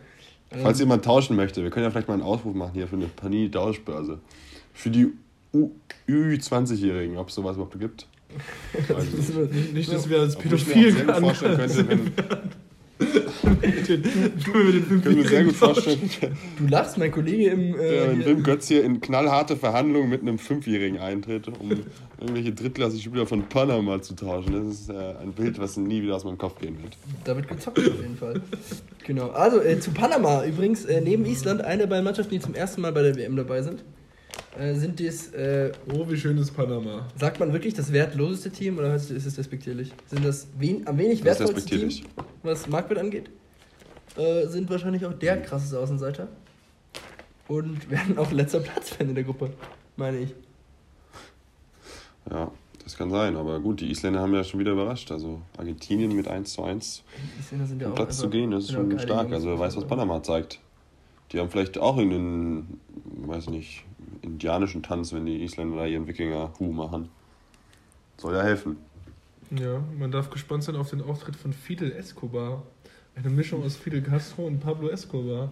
Falls 0.61 0.79
jemand 0.79 1.05
tauschen 1.05 1.35
möchte, 1.35 1.63
wir 1.63 1.69
können 1.69 1.83
ja 1.85 1.91
vielleicht 1.91 2.07
mal 2.07 2.13
einen 2.15 2.23
Ausruf 2.23 2.53
machen 2.55 2.71
hier 2.73 2.87
für 2.87 2.95
eine 2.95 3.05
Panini-Tauschbörse. 3.07 4.19
Für 4.73 4.89
die 4.89 5.11
U- 5.53 5.71
Ü20-Jährigen, 6.07 7.17
ob 7.17 7.29
es 7.29 7.35
sowas 7.35 7.55
überhaupt 7.55 7.79
gibt. 7.79 8.07
Ich 8.73 9.73
nicht. 9.73 9.93
Dass 9.93 10.09
wir 10.09 10.19
als 10.19 10.35
Obwohl 10.35 10.53
ich 10.55 10.67
mir 10.67 10.73
auch 10.73 10.75
Pädophil 10.75 10.91
sehr 10.93 11.05
gut 11.05 11.15
vorstellen 11.15 11.57
könnte, 11.57 11.87
wenn, 11.89 12.11
den, 12.99 14.03
könnte 15.01 15.09
mir 15.11 15.27
sehr 15.27 15.43
gut 15.43 15.55
vorstellen, 15.55 16.09
Du 16.57 16.67
lachst, 16.67 16.97
mein 16.97 17.11
Kollege 17.11 17.49
im. 17.49 17.75
Äh, 17.75 18.07
wenn 18.07 18.15
hier- 18.17 18.25
Wim 18.27 18.43
Götz 18.43 18.67
hier 18.67 18.83
in 18.83 19.01
knallharte 19.01 19.55
Verhandlungen 19.57 20.09
mit 20.09 20.21
einem 20.21 20.37
Fünfjährigen 20.39 20.99
eintritt, 20.99 21.47
um 21.59 21.71
irgendwelche 22.19 22.53
drittklassigen 22.53 23.03
Spieler 23.03 23.25
von 23.25 23.43
Panama 23.49 24.01
zu 24.01 24.15
tauschen. 24.15 24.53
Das 24.53 24.79
ist 24.79 24.89
äh, 24.89 24.93
ein 25.21 25.33
Bild, 25.33 25.59
was 25.59 25.77
nie 25.77 26.01
wieder 26.01 26.15
aus 26.15 26.23
meinem 26.23 26.37
Kopf 26.37 26.59
gehen 26.59 26.77
wird. 26.81 26.97
Da 27.25 27.35
wird 27.35 27.47
gezockt 27.47 27.79
auf 27.79 28.01
jeden 28.01 28.17
Fall. 28.17 28.41
Genau. 29.05 29.29
Also 29.29 29.61
äh, 29.61 29.79
zu 29.79 29.91
Panama 29.91 30.45
übrigens, 30.45 30.85
äh, 30.85 31.01
neben 31.01 31.25
Island, 31.25 31.61
eine 31.61 31.79
der 31.79 31.87
beiden 31.87 32.05
Mannschaften, 32.05 32.33
die 32.33 32.39
zum 32.39 32.53
ersten 32.55 32.81
Mal 32.81 32.91
bei 32.91 33.01
der 33.01 33.15
WM 33.15 33.35
dabei 33.35 33.61
sind, 33.61 33.83
äh, 34.57 34.73
sind 34.75 34.99
dies, 34.99 35.33
äh, 35.33 35.71
Oh, 35.93 36.05
wie 36.09 36.17
schön 36.17 36.37
ist 36.37 36.51
Panama. 36.51 37.07
sagt 37.17 37.39
man 37.39 37.51
wirklich 37.53 37.73
das 37.73 37.91
wertloseste 37.91 38.51
Team 38.51 38.77
oder 38.77 38.95
ist 38.95 39.09
es 39.11 39.35
despektierlich? 39.35 39.91
Sind 40.07 40.25
das 40.25 40.47
wen, 40.57 40.87
am 40.87 40.97
wenig 40.97 41.21
Das 41.21 41.39
wertvollste 41.39 41.69
Team, 41.69 41.87
respektierlich. 41.87 42.03
was 42.43 42.67
Marktwert 42.67 42.99
angeht? 42.99 43.29
Äh, 44.17 44.47
sind 44.47 44.69
wahrscheinlich 44.69 45.05
auch 45.05 45.13
der 45.13 45.41
krasseste 45.41 45.79
Außenseiter. 45.79 46.27
Und 47.47 47.89
werden 47.89 48.17
auch 48.17 48.31
letzter 48.31 48.59
Platz 48.61 48.97
werden 48.97 49.09
in 49.09 49.15
der 49.15 49.23
Gruppe, 49.23 49.51
meine 49.97 50.19
ich. 50.19 50.33
Ja, 52.29 52.49
das 52.83 52.97
kann 52.97 53.09
sein. 53.11 53.35
Aber 53.35 53.59
gut, 53.59 53.81
die 53.81 53.91
Isländer 53.91 54.19
haben 54.21 54.33
ja 54.33 54.43
schon 54.43 54.59
wieder 54.59 54.71
überrascht. 54.71 55.11
Also 55.11 55.41
Argentinien 55.57 56.15
mit 56.15 56.27
1 56.27 56.53
zu 56.53 56.63
1 56.63 57.03
Die 57.35 57.39
Isländer 57.41 57.67
sind 57.67 57.81
ja 57.81 57.89
Platz 57.89 58.17
zu 58.17 58.29
gehen, 58.29 58.51
das 58.51 58.65
ist 58.65 58.69
auch 58.71 58.75
schon 58.75 58.99
stark. 58.99 59.23
Jungs. 59.23 59.33
Also 59.35 59.49
wer 59.49 59.59
weiß, 59.59 59.75
was 59.77 59.85
Panama 59.85 60.23
zeigt. 60.23 60.59
Die 61.31 61.39
haben 61.39 61.49
vielleicht 61.49 61.77
auch 61.77 61.97
irgendeinen, 61.97 62.79
weiß 63.27 63.49
nicht, 63.49 63.83
indianischen 64.21 64.83
Tanz, 64.83 65.13
wenn 65.13 65.25
die 65.25 65.43
Isländer 65.43 65.77
da 65.77 65.85
ihren 65.85 66.07
Wikinger-Hu 66.07 66.71
machen. 66.71 67.09
Soll 68.17 68.33
ja 68.33 68.43
helfen. 68.43 68.77
Ja, 69.51 69.83
man 69.97 70.11
darf 70.11 70.29
gespannt 70.29 70.63
sein 70.63 70.75
auf 70.75 70.89
den 70.89 71.01
Auftritt 71.01 71.35
von 71.35 71.53
Fidel 71.53 71.91
Escobar. 71.91 72.63
Eine 73.15 73.29
Mischung 73.29 73.63
aus 73.63 73.77
Fidel 73.77 74.01
Castro 74.01 74.45
und 74.45 74.59
Pablo 74.59 74.89
Escobar. 74.89 75.51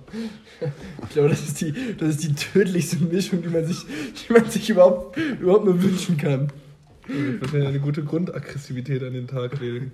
Ich 1.04 1.10
glaube, 1.10 1.30
das 1.30 1.44
ist 1.44 1.62
die, 1.62 1.74
das 1.98 2.10
ist 2.10 2.24
die 2.24 2.34
tödlichste 2.34 2.98
Mischung, 2.98 3.42
die 3.42 3.48
man 3.48 3.66
sich, 3.66 3.86
die 4.28 4.34
man 4.34 4.50
sich 4.50 4.70
überhaupt, 4.70 5.18
überhaupt 5.18 5.66
nur 5.66 5.82
wünschen 5.82 6.18
kann. 6.18 6.52
Wahrscheinlich 7.40 7.70
eine 7.70 7.80
gute 7.80 8.04
Grundaggressivität 8.04 9.04
an 9.04 9.14
den 9.14 9.28
Tag 9.28 9.60
legen. 9.62 9.92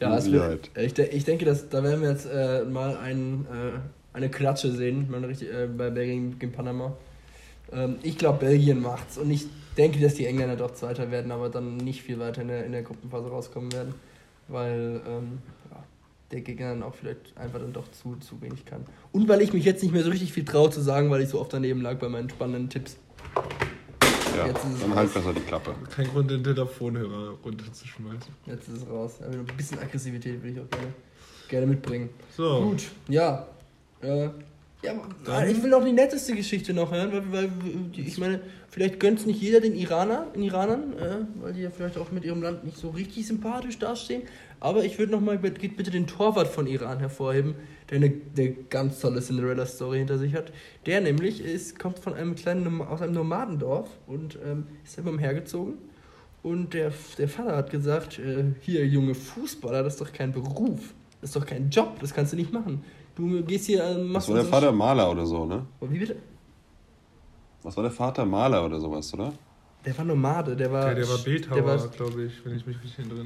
Ja, 0.00 0.16
es 0.16 0.32
wird, 0.32 0.70
ich, 0.76 0.98
ich 0.98 1.24
denke, 1.24 1.44
dass, 1.44 1.68
da 1.68 1.82
werden 1.84 2.00
wir 2.00 2.10
jetzt 2.10 2.26
äh, 2.26 2.64
mal 2.64 2.96
ein, 2.96 3.46
äh, 3.46 3.78
eine 4.12 4.30
Klatsche 4.30 4.72
sehen, 4.72 5.10
mal 5.10 5.24
richtig, 5.24 5.52
äh, 5.52 5.66
bei 5.66 5.90
Belgien 5.90 6.38
gegen 6.38 6.52
Panama. 6.52 6.96
Ähm, 7.72 7.96
ich 8.02 8.18
glaube, 8.18 8.38
Belgien 8.38 8.80
macht's 8.80 9.18
und 9.18 9.30
ich 9.30 9.46
denke, 9.76 10.00
dass 10.00 10.14
die 10.14 10.26
Engländer 10.26 10.56
doch 10.56 10.72
Zweiter 10.72 11.10
werden, 11.10 11.32
aber 11.32 11.48
dann 11.48 11.76
nicht 11.78 12.02
viel 12.02 12.18
weiter 12.18 12.42
in 12.42 12.48
der, 12.48 12.64
in 12.64 12.72
der 12.72 12.82
Gruppenphase 12.82 13.28
rauskommen 13.28 13.72
werden, 13.72 13.94
weil 14.48 15.00
ähm, 15.06 15.38
ja, 15.70 15.82
der 16.30 16.40
Gegner 16.42 16.70
dann 16.70 16.82
auch 16.82 16.94
vielleicht 16.94 17.36
einfach 17.36 17.58
dann 17.58 17.72
doch 17.72 17.90
zu, 17.90 18.16
zu 18.16 18.40
wenig 18.42 18.64
kann. 18.64 18.84
Und 19.12 19.28
weil 19.28 19.40
ich 19.40 19.52
mich 19.52 19.64
jetzt 19.64 19.82
nicht 19.82 19.92
mehr 19.92 20.04
so 20.04 20.10
richtig 20.10 20.32
viel 20.32 20.44
traue 20.44 20.70
zu 20.70 20.80
sagen, 20.80 21.10
weil 21.10 21.22
ich 21.22 21.28
so 21.28 21.40
oft 21.40 21.52
daneben 21.52 21.80
lag 21.80 21.98
bei 21.98 22.08
meinen 22.08 22.28
spannenden 22.28 22.68
Tipps. 22.68 22.96
Ja, 24.36 24.46
Jetzt 24.46 24.64
ist 24.64 24.74
es 24.74 24.80
dann 24.80 24.94
halt 24.94 25.12
besser 25.12 25.34
die 25.34 25.40
Klappe. 25.40 25.74
Kein 25.94 26.06
Grund, 26.06 26.30
den 26.30 26.42
Telefonhörer 26.42 27.36
runterzuschmeißen. 27.44 28.32
Jetzt 28.46 28.68
ist 28.68 28.78
es 28.78 28.88
raus. 28.88 29.18
Aber 29.20 29.34
ein 29.34 29.46
bisschen 29.56 29.78
Aggressivität 29.78 30.42
würde 30.42 30.48
ich 30.48 30.60
auch 30.60 30.70
gerne, 30.70 30.94
gerne 31.48 31.66
mitbringen. 31.66 32.08
So, 32.34 32.62
Gut, 32.62 32.90
ja. 33.08 33.46
Äh, 34.00 34.30
ja, 34.82 34.94
Dann- 35.24 35.48
ich 35.48 35.62
will 35.62 35.70
noch 35.70 35.84
die 35.84 35.92
netteste 35.92 36.34
Geschichte 36.34 36.72
noch 36.74 36.92
hören, 36.92 37.12
weil, 37.12 37.32
weil 37.32 37.50
ich 37.96 38.18
meine, 38.18 38.40
vielleicht 38.68 38.98
gönnt 39.00 39.20
es 39.20 39.26
nicht 39.26 39.40
jeder 39.40 39.60
den 39.60 39.74
Iraner, 39.74 40.26
den 40.34 40.42
Iranern, 40.42 40.92
äh, 40.98 41.18
weil 41.40 41.52
die 41.52 41.60
ja 41.62 41.70
vielleicht 41.70 41.98
auch 41.98 42.10
mit 42.10 42.24
ihrem 42.24 42.42
Land 42.42 42.64
nicht 42.64 42.76
so 42.76 42.90
richtig 42.90 43.26
sympathisch 43.26 43.78
dastehen. 43.78 44.22
Aber 44.60 44.84
ich 44.84 44.98
würde 44.98 45.12
nochmal 45.12 45.38
bitte 45.38 45.90
den 45.90 46.06
Torwart 46.06 46.48
von 46.48 46.66
Iran 46.66 46.98
hervorheben, 47.00 47.54
der 47.90 47.96
eine, 47.96 48.12
eine 48.36 48.52
ganz 48.70 49.00
tolle 49.00 49.20
Cinderella-Story 49.20 49.98
hinter 49.98 50.18
sich 50.18 50.34
hat. 50.34 50.52
Der 50.86 51.00
nämlich 51.00 51.44
ist, 51.44 51.78
kommt 51.78 51.98
von 51.98 52.14
einem 52.14 52.34
kleinen 52.36 52.80
aus 52.80 53.02
einem 53.02 53.14
Nomadendorf 53.14 53.88
und 54.06 54.38
ähm, 54.44 54.66
ist 54.84 54.94
selber 54.94 55.10
umhergezogen 55.10 55.74
Und 56.44 56.74
der, 56.74 56.92
der 57.18 57.28
Vater 57.28 57.56
hat 57.56 57.70
gesagt, 57.70 58.18
äh, 58.18 58.44
hier, 58.60 58.86
junge 58.86 59.14
Fußballer, 59.14 59.82
das 59.82 59.94
ist 59.94 60.00
doch 60.00 60.12
kein 60.12 60.32
Beruf. 60.32 60.94
Das 61.20 61.30
ist 61.30 61.36
doch 61.36 61.46
kein 61.46 61.70
Job, 61.70 61.98
das 62.00 62.14
kannst 62.14 62.32
du 62.32 62.36
nicht 62.36 62.52
machen. 62.52 62.84
Du 63.14 63.42
gehst 63.42 63.66
hier, 63.66 63.82
äh, 63.84 63.96
Was 63.96 63.98
machst 63.98 64.28
war 64.28 64.34
der 64.36 64.44
so- 64.44 64.50
Vater 64.50 64.72
Maler 64.72 65.10
oder 65.10 65.26
so, 65.26 65.44
ne? 65.44 65.64
Wie 65.80 65.98
bitte? 65.98 66.16
Was 67.62 67.76
war 67.76 67.82
der 67.84 67.92
Vater 67.92 68.24
Maler 68.24 68.64
oder 68.64 68.80
sowas, 68.80 69.12
oder? 69.14 69.32
Der 69.84 69.96
war 69.98 70.04
Nomade, 70.04 70.54
der 70.56 70.70
war... 70.70 70.86
Der, 70.86 70.94
der 70.94 71.08
war 71.08 71.18
Bildhauer, 71.18 71.88
glaube 71.96 72.22
ich, 72.24 72.32
wenn 72.44 72.56
ich 72.56 72.64
mich 72.66 72.76
richtig 72.82 72.98
erinnere. 73.04 73.24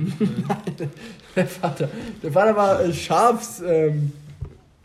Der 1.37 1.47
Vater. 1.47 1.89
Der 2.23 2.33
Vater 2.33 2.57
war 2.57 2.81
äh, 2.83 2.93
Schafs. 2.95 3.61
Ähm, 3.61 4.11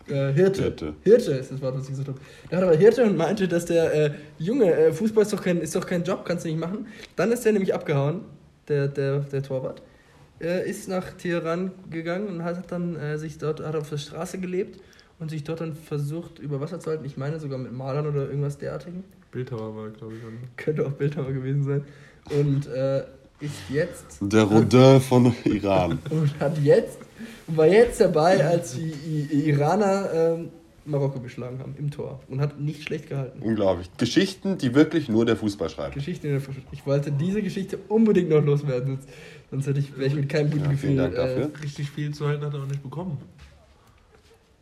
äh, 0.08 0.34
Hirte. 0.34 0.64
Hirte. 0.64 0.94
Hirte 1.04 1.32
ist 1.32 1.50
das 1.52 1.62
Wort, 1.62 1.76
was 1.76 1.84
ich 1.84 1.90
gesagt 1.92 2.10
habe. 2.10 2.20
Der 2.52 2.60
Vater 2.60 2.72
war 2.72 2.78
Hirte 2.78 3.04
und 3.06 3.16
meinte, 3.16 3.48
dass 3.48 3.66
der 3.66 3.94
äh, 3.94 4.12
Junge, 4.38 4.66
äh, 4.74 4.92
Fußball 4.92 5.22
ist 5.24 5.32
doch, 5.32 5.42
kein, 5.42 5.60
ist 5.62 5.74
doch 5.74 5.86
kein 5.86 6.04
Job, 6.04 6.26
kannst 6.26 6.44
du 6.44 6.50
nicht 6.50 6.60
machen. 6.60 6.88
Dann 7.16 7.32
ist 7.32 7.46
der 7.46 7.54
nämlich 7.54 7.74
abgehauen, 7.74 8.20
der, 8.68 8.90
der, 8.90 9.20
der 9.20 9.42
Torwart. 9.42 9.82
Äh, 10.42 10.68
ist 10.68 10.88
nach 10.88 11.12
Teheran 11.14 11.72
gegangen 11.92 12.28
und 12.28 12.44
hat 12.44 12.72
dann 12.72 12.96
äh, 12.96 13.18
sich 13.20 13.38
dort 13.38 13.60
hat 13.60 13.76
auf 13.76 13.90
der 13.90 13.98
Straße 13.98 14.40
gelebt 14.40 14.80
und 15.20 15.30
sich 15.30 15.44
dort 15.44 15.62
dann 15.62 15.74
versucht, 15.76 16.40
über 16.40 16.60
Wasser 16.60 16.80
zu 16.80 16.90
halten. 16.90 17.06
Ich 17.06 17.16
meine 17.16 17.40
sogar 17.40 17.60
mit 17.60 17.72
Malern 17.72 18.08
oder 18.08 18.28
irgendwas 18.28 18.58
derartigem. 18.58 19.04
Bildhauer 19.32 19.76
war, 19.76 19.90
glaube 19.90 20.16
ich, 20.16 20.24
oder? 20.24 20.34
Könnte 20.58 20.86
auch 20.88 20.92
Bildhauer 20.92 21.32
gewesen 21.32 21.64
sein. 21.64 21.86
Und 22.32 22.68
äh, 22.68 23.04
ist 23.40 23.70
jetzt 23.70 24.18
Der 24.20 24.44
Rodin 24.44 25.00
von 25.00 25.34
Iran. 25.44 26.00
und 26.10 26.40
hat 26.40 26.58
jetzt 26.60 26.98
war 27.48 27.68
jetzt 27.68 28.02
dabei, 28.02 28.44
als 28.44 28.74
die 28.74 28.94
I 29.32 29.50
Iraner 29.50 30.10
ähm, 30.14 30.50
Marokko 30.86 31.20
geschlagen 31.20 31.60
haben 31.60 31.76
im 31.78 31.92
Tor 31.92 32.20
und 32.28 32.42
hat 32.42 32.60
nicht 32.60 32.84
schlecht 32.84 33.08
gehalten. 33.10 33.42
Unglaublich. 33.42 33.90
Geschichten, 33.98 34.58
die 34.58 34.74
wirklich 34.74 35.10
nur 35.10 35.26
der 35.26 35.36
Fußball 35.38 35.70
schreibt. 35.70 35.94
Geschichte 35.94 36.28
in 36.28 36.34
der 36.34 36.42
Versch- 36.42 36.64
Ich 36.72 36.86
wollte 36.86 37.12
diese 37.12 37.42
Geschichte 37.44 37.78
unbedingt 37.88 38.30
noch 38.30 38.44
loswerden, 38.44 38.98
sonst, 38.98 39.08
sonst 39.52 39.68
hätte 39.68 39.80
ich, 39.80 39.96
wäre 39.96 40.08
ich 40.08 40.16
mit 40.16 40.28
keinem 40.30 40.50
guten 40.50 40.64
Ja, 40.64 40.72
Gefühl. 40.72 40.90
vielen 40.90 40.98
Dank 40.98 41.16
dafür. 41.16 41.52
Richtig 41.64 41.90
viel 41.92 42.14
zu 42.14 42.28
halten 42.28 42.44
hat 42.46 42.54
er 42.54 42.62
auch 42.64 42.68
nicht 42.68 42.82
bekommen. 42.82 43.18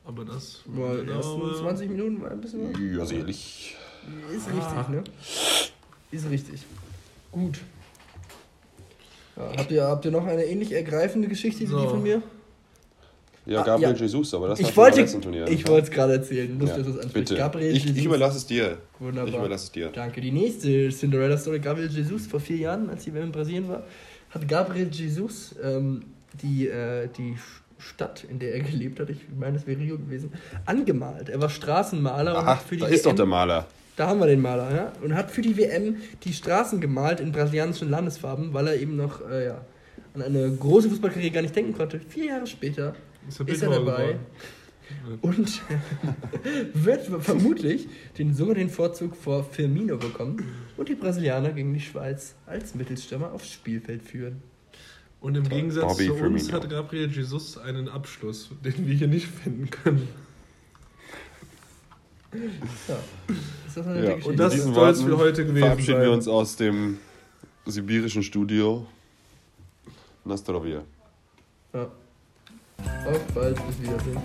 Aber 0.06 0.26
das 0.26 0.64
Äh, 0.66 0.72
boah, 0.76 0.98
die 1.04 1.10
ersten 1.10 1.42
aber- 1.42 1.56
20 1.56 1.90
Minuten 1.90 2.22
war 2.22 2.32
ein 2.32 2.42
bisschen. 2.42 2.94
Ja, 2.98 3.06
sicherlich. 3.06 3.76
Ist 4.36 4.48
richtig, 4.48 4.90
ne? 4.90 5.04
Ist 6.12 6.30
richtig. 6.30 6.62
Gut. 7.32 7.60
Ja, 9.38 9.52
habt, 9.58 9.72
ihr, 9.72 9.84
habt 9.84 10.04
ihr 10.06 10.12
noch 10.12 10.26
eine 10.26 10.44
ähnlich 10.44 10.72
ergreifende 10.74 11.28
Geschichte 11.28 11.62
wie 11.62 11.66
die 11.66 11.72
So. 11.72 11.90
von 11.90 12.04
mir? 12.04 12.22
Ja, 13.50 13.62
Ah, 13.62 13.64
Gabriel 13.66 13.90
ja. 13.92 13.96
Jesus, 13.96 14.34
aber 14.34 14.50
das 14.50 14.60
ich 14.60 14.76
wollte 14.78 15.02
letzten 15.02 15.22
Turnier. 15.22 15.48
ich 15.48 15.68
wollte 15.68 15.86
es 15.88 15.92
gerade 15.92 16.14
erzählen. 16.14 16.58
Lustig, 16.60 16.86
ja, 16.86 16.92
dass 16.94 17.08
bitte. 17.08 17.36
Gabriel 17.36 17.72
ich, 17.76 17.84
ich 17.84 17.90
Jesus. 17.92 18.06
überlasse 18.06 18.38
es 18.38 18.46
dir. 18.46 18.78
Wunderbar. 19.00 19.28
Ich 19.30 19.36
überlasse 19.36 19.64
es 19.66 19.72
dir. 19.72 19.90
Danke. 19.94 20.22
Die 20.22 20.32
nächste 20.32 20.90
Cinderella-Story, 20.90 21.60
Gabriel 21.60 21.90
Jesus, 21.90 22.28
vor 22.28 22.40
vier 22.40 22.58
Jahren, 22.58 22.90
als 22.90 23.04
die 23.06 23.14
WM 23.14 23.24
in 23.26 23.32
Brasilien 23.32 23.68
war, 23.68 23.84
hat 24.30 24.48
Gabriel 24.48 24.90
Jesus 24.92 25.56
ähm, 25.64 26.04
die, 26.42 26.68
äh, 26.68 27.08
die 27.18 27.36
Stadt, 27.80 28.26
in 28.30 28.40
der 28.40 28.54
er 28.54 28.60
gelebt 28.72 29.00
hat, 29.00 29.10
ich 29.10 29.20
meine, 29.38 29.58
es 29.58 29.66
wäre 29.66 29.80
Rio 29.80 29.98
gewesen, 29.98 30.32
angemalt. 30.66 31.30
Er 31.30 31.42
war 31.42 31.50
Straßenmaler 31.50 32.60
die 32.70 32.78
da 32.78 32.88
ist 32.88 33.06
doch 33.06 33.12
WM 33.12 33.18
der 33.18 33.26
Maler. 33.26 33.68
da 33.96 34.08
haben 34.08 34.20
wir 34.20 34.28
den 34.28 34.42
Maler, 34.42 34.76
ja. 34.76 34.94
Und 35.04 35.16
hat 35.16 35.32
für 35.32 35.42
die 35.42 35.58
WM 35.58 35.96
die 36.24 36.34
Straßen 36.34 36.80
gemalt 36.82 37.20
in 37.20 37.32
brasilianischen 37.32 37.90
Landesfarben, 37.90 38.54
weil 38.54 38.68
er 38.68 38.76
eben 38.80 38.96
noch 38.96 39.28
äh, 39.30 39.46
ja, 39.46 39.62
an 40.14 40.22
eine 40.22 40.52
große 40.52 40.90
Fußballkarriere 40.90 41.32
gar 41.32 41.42
nicht 41.42 41.56
denken 41.56 41.74
konnte. 41.74 42.00
Vier 42.00 42.26
Jahre 42.26 42.46
später 42.48 42.94
Ist 43.28 43.40
er, 43.40 43.48
ist 43.48 43.62
er 43.62 43.70
dabei 43.70 44.20
und 45.22 45.62
wird 46.74 47.06
vermutlich 47.24 47.88
den 48.18 48.34
sogar 48.34 48.56
den 48.56 48.70
Vorzug 48.70 49.16
vor 49.16 49.44
Firmino 49.44 49.98
bekommen 49.98 50.44
und 50.78 50.90
die 50.90 50.96
Brasilianer 50.96 51.52
gegen 51.52 51.74
die 51.74 51.80
Schweiz 51.80 52.36
als 52.46 52.76
Mittelstürmer 52.76 53.32
aufs 53.32 53.52
Spielfeld 53.52 54.02
führen. 54.02 54.42
Und 55.22 55.36
im 55.36 55.48
Gegensatz 55.50 55.84
Bobby 55.84 56.06
zu 56.06 56.14
uns 56.14 56.20
Firmino. 56.20 56.54
hat 56.54 56.70
Gabriel 56.70 57.12
Jesus 57.12 57.58
einen 57.58 57.90
Abschluss, 57.90 58.50
den 58.64 58.88
wir 58.88 58.96
hier 58.96 59.08
nicht 59.08 59.28
finden 59.28 59.70
können. 59.70 60.08
Ja. 62.88 63.00
Ist 63.68 63.78
das 63.78 63.88
eine 63.88 64.18
Ja, 64.20 64.26
und 64.26 64.38
das 64.38 64.56
soll's 64.56 64.76
Worten 64.76 65.08
für 65.08 65.18
heute 65.18 65.46
gewesen 65.46 65.64
verabschieden 65.64 65.94
sein. 65.94 66.02
wir 66.04 66.12
uns 66.12 66.28
aus 66.28 66.56
dem 66.56 67.00
sibirischen 67.66 68.24
Studio. 68.24 68.86
Nastrovia. 70.24 70.84
Ja. 71.74 71.92
Auf 73.08 73.26
bald, 73.34 73.56
bis 73.68 73.82
Wiedersehen. 73.82 74.22